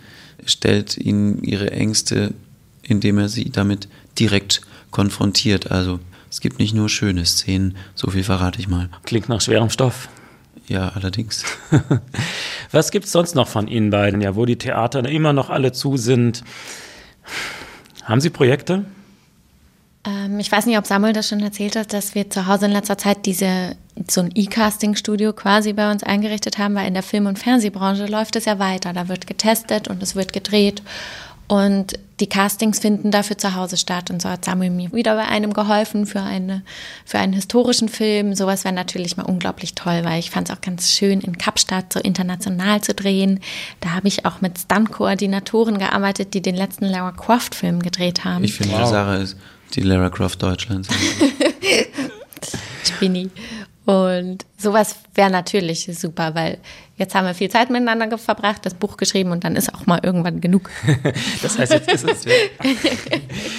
stellt 0.45 0.97
ihnen 0.97 1.43
ihre 1.43 1.71
Ängste, 1.71 2.33
indem 2.81 3.17
er 3.17 3.27
sie 3.27 3.49
damit 3.49 3.89
direkt 4.17 4.61
konfrontiert. 4.91 5.69
Also 5.69 5.99
es 6.31 6.39
gibt 6.39 6.59
nicht 6.59 6.73
nur 6.73 6.89
schöne 6.89 7.25
Szenen, 7.25 7.75
so 7.93 8.09
viel 8.09 8.23
verrate 8.23 8.59
ich 8.59 8.67
mal. 8.67 8.89
Klingt 9.03 9.29
nach 9.29 9.41
schwerem 9.41 9.69
Stoff. 9.69 10.07
Ja, 10.67 10.89
allerdings. 10.95 11.43
Was 12.71 12.91
gibt 12.91 13.05
es 13.05 13.11
sonst 13.11 13.35
noch 13.35 13.47
von 13.47 13.67
Ihnen 13.67 13.89
beiden? 13.89 14.21
Ja, 14.21 14.35
wo 14.35 14.45
die 14.45 14.57
Theater 14.57 15.07
immer 15.07 15.33
noch 15.33 15.49
alle 15.49 15.71
zu 15.71 15.97
sind. 15.97 16.43
Haben 18.03 18.21
Sie 18.21 18.29
Projekte? 18.29 18.85
Ähm, 20.05 20.39
ich 20.39 20.51
weiß 20.51 20.65
nicht, 20.65 20.77
ob 20.77 20.85
Samuel 20.85 21.13
das 21.13 21.29
schon 21.29 21.41
erzählt 21.41 21.75
hat, 21.75 21.93
dass 21.93 22.15
wir 22.15 22.29
zu 22.29 22.47
Hause 22.47 22.65
in 22.65 22.71
letzter 22.71 22.97
Zeit 22.97 23.25
diese, 23.25 23.75
so 24.09 24.21
ein 24.21 24.31
E-Casting-Studio 24.33 25.33
quasi 25.33 25.73
bei 25.73 25.91
uns 25.91 26.03
eingerichtet 26.03 26.57
haben, 26.57 26.75
weil 26.75 26.87
in 26.87 26.93
der 26.93 27.03
Film- 27.03 27.27
und 27.27 27.39
Fernsehbranche 27.39 28.05
läuft 28.05 28.35
es 28.35 28.45
ja 28.45 28.59
weiter. 28.59 28.93
Da 28.93 29.07
wird 29.07 29.27
getestet 29.27 29.87
und 29.87 30.01
es 30.03 30.15
wird 30.15 30.33
gedreht. 30.33 30.81
Und 31.47 31.93
die 32.19 32.27
Castings 32.27 32.79
finden 32.79 33.11
dafür 33.11 33.37
zu 33.37 33.55
Hause 33.55 33.77
statt. 33.77 34.09
Und 34.09 34.21
so 34.21 34.29
hat 34.29 34.45
Samuel 34.45 34.69
mir 34.69 34.91
wieder 34.93 35.15
bei 35.15 35.25
einem 35.25 35.53
geholfen 35.53 36.05
für, 36.05 36.21
eine, 36.21 36.63
für 37.05 37.19
einen 37.19 37.33
historischen 37.33 37.89
Film. 37.89 38.35
Sowas 38.35 38.63
wäre 38.63 38.73
natürlich 38.73 39.17
mal 39.17 39.23
unglaublich 39.23 39.73
toll, 39.75 40.01
weil 40.03 40.19
ich 40.19 40.29
fand 40.29 40.49
es 40.49 40.55
auch 40.55 40.61
ganz 40.61 40.91
schön, 40.91 41.21
in 41.21 41.37
Kapstadt 41.37 41.91
so 41.91 41.99
international 41.99 42.81
zu 42.81 42.93
drehen. 42.93 43.39
Da 43.79 43.91
habe 43.91 44.07
ich 44.07 44.25
auch 44.25 44.41
mit 44.41 44.59
Stunt-Koordinatoren 44.59 45.79
gearbeitet, 45.79 46.33
die 46.33 46.41
den 46.41 46.55
letzten 46.55 46.85
Lara 46.85 47.11
Croft-Film 47.11 47.81
gedreht 47.81 48.23
haben. 48.23 48.43
Ich 48.43 48.53
finde, 48.53 48.77
wow. 48.77 48.89
Sarah 48.89 49.17
ist 49.17 49.37
die 49.73 49.81
Lara 49.81 50.09
Croft 50.09 50.41
Deutschlands. 50.41 50.89
Spinny. 52.85 53.29
Und 53.85 54.45
sowas 54.57 54.95
wäre 55.13 55.29
natürlich 55.29 55.89
super, 55.93 56.35
weil 56.35 56.57
jetzt 56.97 57.15
haben 57.15 57.25
wir 57.25 57.33
viel 57.33 57.49
Zeit 57.49 57.69
miteinander 57.69 58.17
verbracht, 58.17 58.65
das 58.65 58.73
Buch 58.73 58.97
geschrieben 58.97 59.31
und 59.31 59.43
dann 59.43 59.55
ist 59.55 59.73
auch 59.73 59.85
mal 59.85 59.99
irgendwann 60.03 60.41
genug. 60.41 60.69
das 61.41 61.57
heißt, 61.57 61.73
jetzt 61.73 61.91
ist 61.91 62.07
es. 62.07 62.25
Ja. 62.25 62.31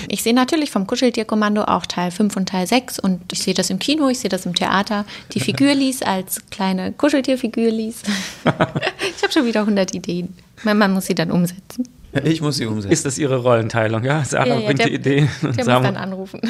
ich 0.08 0.22
sehe 0.22 0.34
natürlich 0.34 0.70
vom 0.70 0.86
Kuscheltierkommando 0.86 1.64
auch 1.64 1.86
Teil 1.86 2.10
5 2.10 2.36
und 2.36 2.48
Teil 2.48 2.66
6 2.66 3.00
und 3.00 3.20
ich 3.32 3.40
sehe 3.40 3.54
das 3.54 3.70
im 3.70 3.78
Kino, 3.78 4.08
ich 4.08 4.20
sehe 4.20 4.30
das 4.30 4.46
im 4.46 4.54
Theater. 4.54 5.04
Die 5.32 5.40
Figürlis 5.40 6.02
als 6.02 6.46
kleine 6.50 6.92
Kuscheltierfigürlis. 6.92 8.02
ich 8.44 9.22
habe 9.22 9.32
schon 9.32 9.46
wieder 9.46 9.60
100 9.60 9.94
Ideen. 9.94 10.34
Man 10.62 10.92
muss 10.92 11.06
sie 11.06 11.14
dann 11.14 11.30
umsetzen. 11.30 11.88
Ich 12.24 12.40
muss 12.40 12.56
sie 12.56 12.66
umsetzen. 12.66 12.92
Ist 12.92 13.04
das 13.04 13.18
Ihre 13.18 13.38
Rollenteilung? 13.38 14.04
Ja, 14.04 14.24
Sarah 14.24 14.46
ja, 14.46 14.58
ja, 14.60 14.66
bringt 14.66 14.78
der, 14.78 14.86
die 14.86 14.94
Idee. 14.94 15.28
Der 15.42 15.50
muss 15.50 15.66
dann 15.66 15.96
anrufen. 15.96 16.40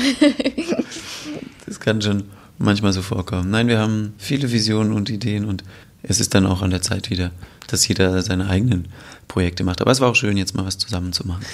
das 1.64 1.80
kann 1.80 2.02
schon 2.02 2.24
manchmal 2.58 2.92
so 2.92 3.00
vorkommen. 3.00 3.50
Nein, 3.50 3.68
wir 3.68 3.78
haben 3.78 4.12
viele 4.18 4.52
Visionen 4.52 4.92
und 4.92 5.08
Ideen 5.08 5.46
und 5.46 5.64
es 6.06 6.20
ist 6.20 6.34
dann 6.34 6.46
auch 6.46 6.62
an 6.62 6.70
der 6.70 6.82
Zeit 6.82 7.10
wieder, 7.10 7.30
dass 7.66 7.88
jeder 7.88 8.22
seine 8.22 8.48
eigenen 8.48 8.88
Projekte 9.26 9.64
macht. 9.64 9.80
Aber 9.80 9.90
es 9.90 10.00
war 10.00 10.10
auch 10.10 10.14
schön, 10.14 10.36
jetzt 10.36 10.54
mal 10.54 10.66
was 10.66 10.78
zusammen 10.78 11.12
zu 11.12 11.26
machen. 11.26 11.44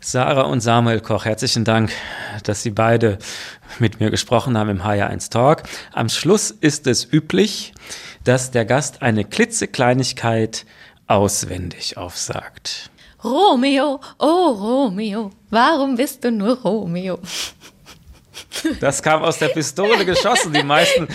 Sarah 0.00 0.42
und 0.42 0.60
Samuel 0.60 1.00
Koch, 1.00 1.24
herzlichen 1.24 1.64
Dank, 1.64 1.92
dass 2.44 2.62
Sie 2.62 2.70
beide 2.70 3.18
mit 3.78 4.00
mir 4.00 4.10
gesprochen 4.10 4.56
haben 4.56 4.70
im 4.70 4.82
HR1 4.82 5.30
Talk. 5.30 5.62
Am 5.92 6.08
Schluss 6.08 6.50
ist 6.50 6.86
es 6.86 7.12
üblich, 7.12 7.74
dass 8.24 8.50
der 8.50 8.64
Gast 8.64 9.02
eine 9.02 9.24
klitzekleinigkeit 9.24 10.64
auswendig 11.06 11.96
aufsagt. 11.96 12.90
Romeo, 13.22 14.00
oh 14.18 14.48
Romeo, 14.52 15.30
warum 15.50 15.96
bist 15.96 16.24
du 16.24 16.32
nur 16.32 16.58
Romeo? 16.62 17.18
Das 18.80 19.02
kam 19.02 19.22
aus 19.22 19.38
der 19.38 19.48
Pistole 19.48 20.04
geschossen. 20.04 20.52
Die 20.52 20.62
meisten 20.62 21.08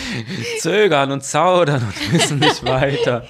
zögern 0.59 1.11
und 1.11 1.23
zaudern 1.23 1.83
und 1.83 2.13
wissen 2.13 2.39
nicht 2.39 2.63
weiter. 2.65 3.27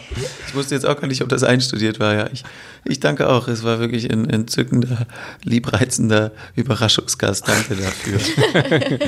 Ich 0.47 0.55
wusste 0.55 0.75
jetzt 0.75 0.85
auch 0.85 0.99
gar 0.99 1.07
nicht, 1.07 1.21
ob 1.21 1.29
das 1.29 1.43
einstudiert 1.43 1.99
war. 1.99 2.13
Ja, 2.13 2.29
ich, 2.31 2.43
ich 2.85 2.99
danke 2.99 3.29
auch. 3.29 3.47
Es 3.47 3.63
war 3.63 3.79
wirklich 3.79 4.11
ein 4.11 4.29
entzückender, 4.29 5.07
liebreizender 5.43 6.31
Überraschungsgast. 6.55 7.47
Danke 7.47 7.75
dafür. 7.75 8.19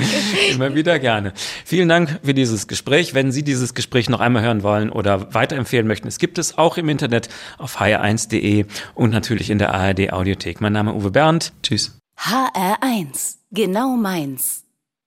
Immer 0.50 0.74
wieder 0.74 0.98
gerne. 0.98 1.32
Vielen 1.64 1.88
Dank 1.88 2.20
für 2.22 2.34
dieses 2.34 2.66
Gespräch. 2.66 3.14
Wenn 3.14 3.32
Sie 3.32 3.42
dieses 3.42 3.74
Gespräch 3.74 4.08
noch 4.08 4.20
einmal 4.20 4.42
hören 4.42 4.62
wollen 4.62 4.90
oder 4.90 5.32
weiterempfehlen 5.34 5.86
möchten, 5.86 6.08
es 6.08 6.18
gibt 6.18 6.38
es 6.38 6.58
auch 6.58 6.76
im 6.76 6.88
Internet 6.88 7.28
auf 7.58 7.80
hr1.de 7.80 8.66
und 8.94 9.10
natürlich 9.10 9.50
in 9.50 9.58
der 9.58 9.74
ARD 9.74 10.12
Audiothek. 10.12 10.60
Mein 10.60 10.72
Name 10.72 10.90
ist 10.90 10.96
Uwe 10.96 11.10
Bernd. 11.10 11.52
Tschüss. 11.62 11.98
HR1. 12.18 13.36
Genau 13.50 13.96
meins. 13.96 14.67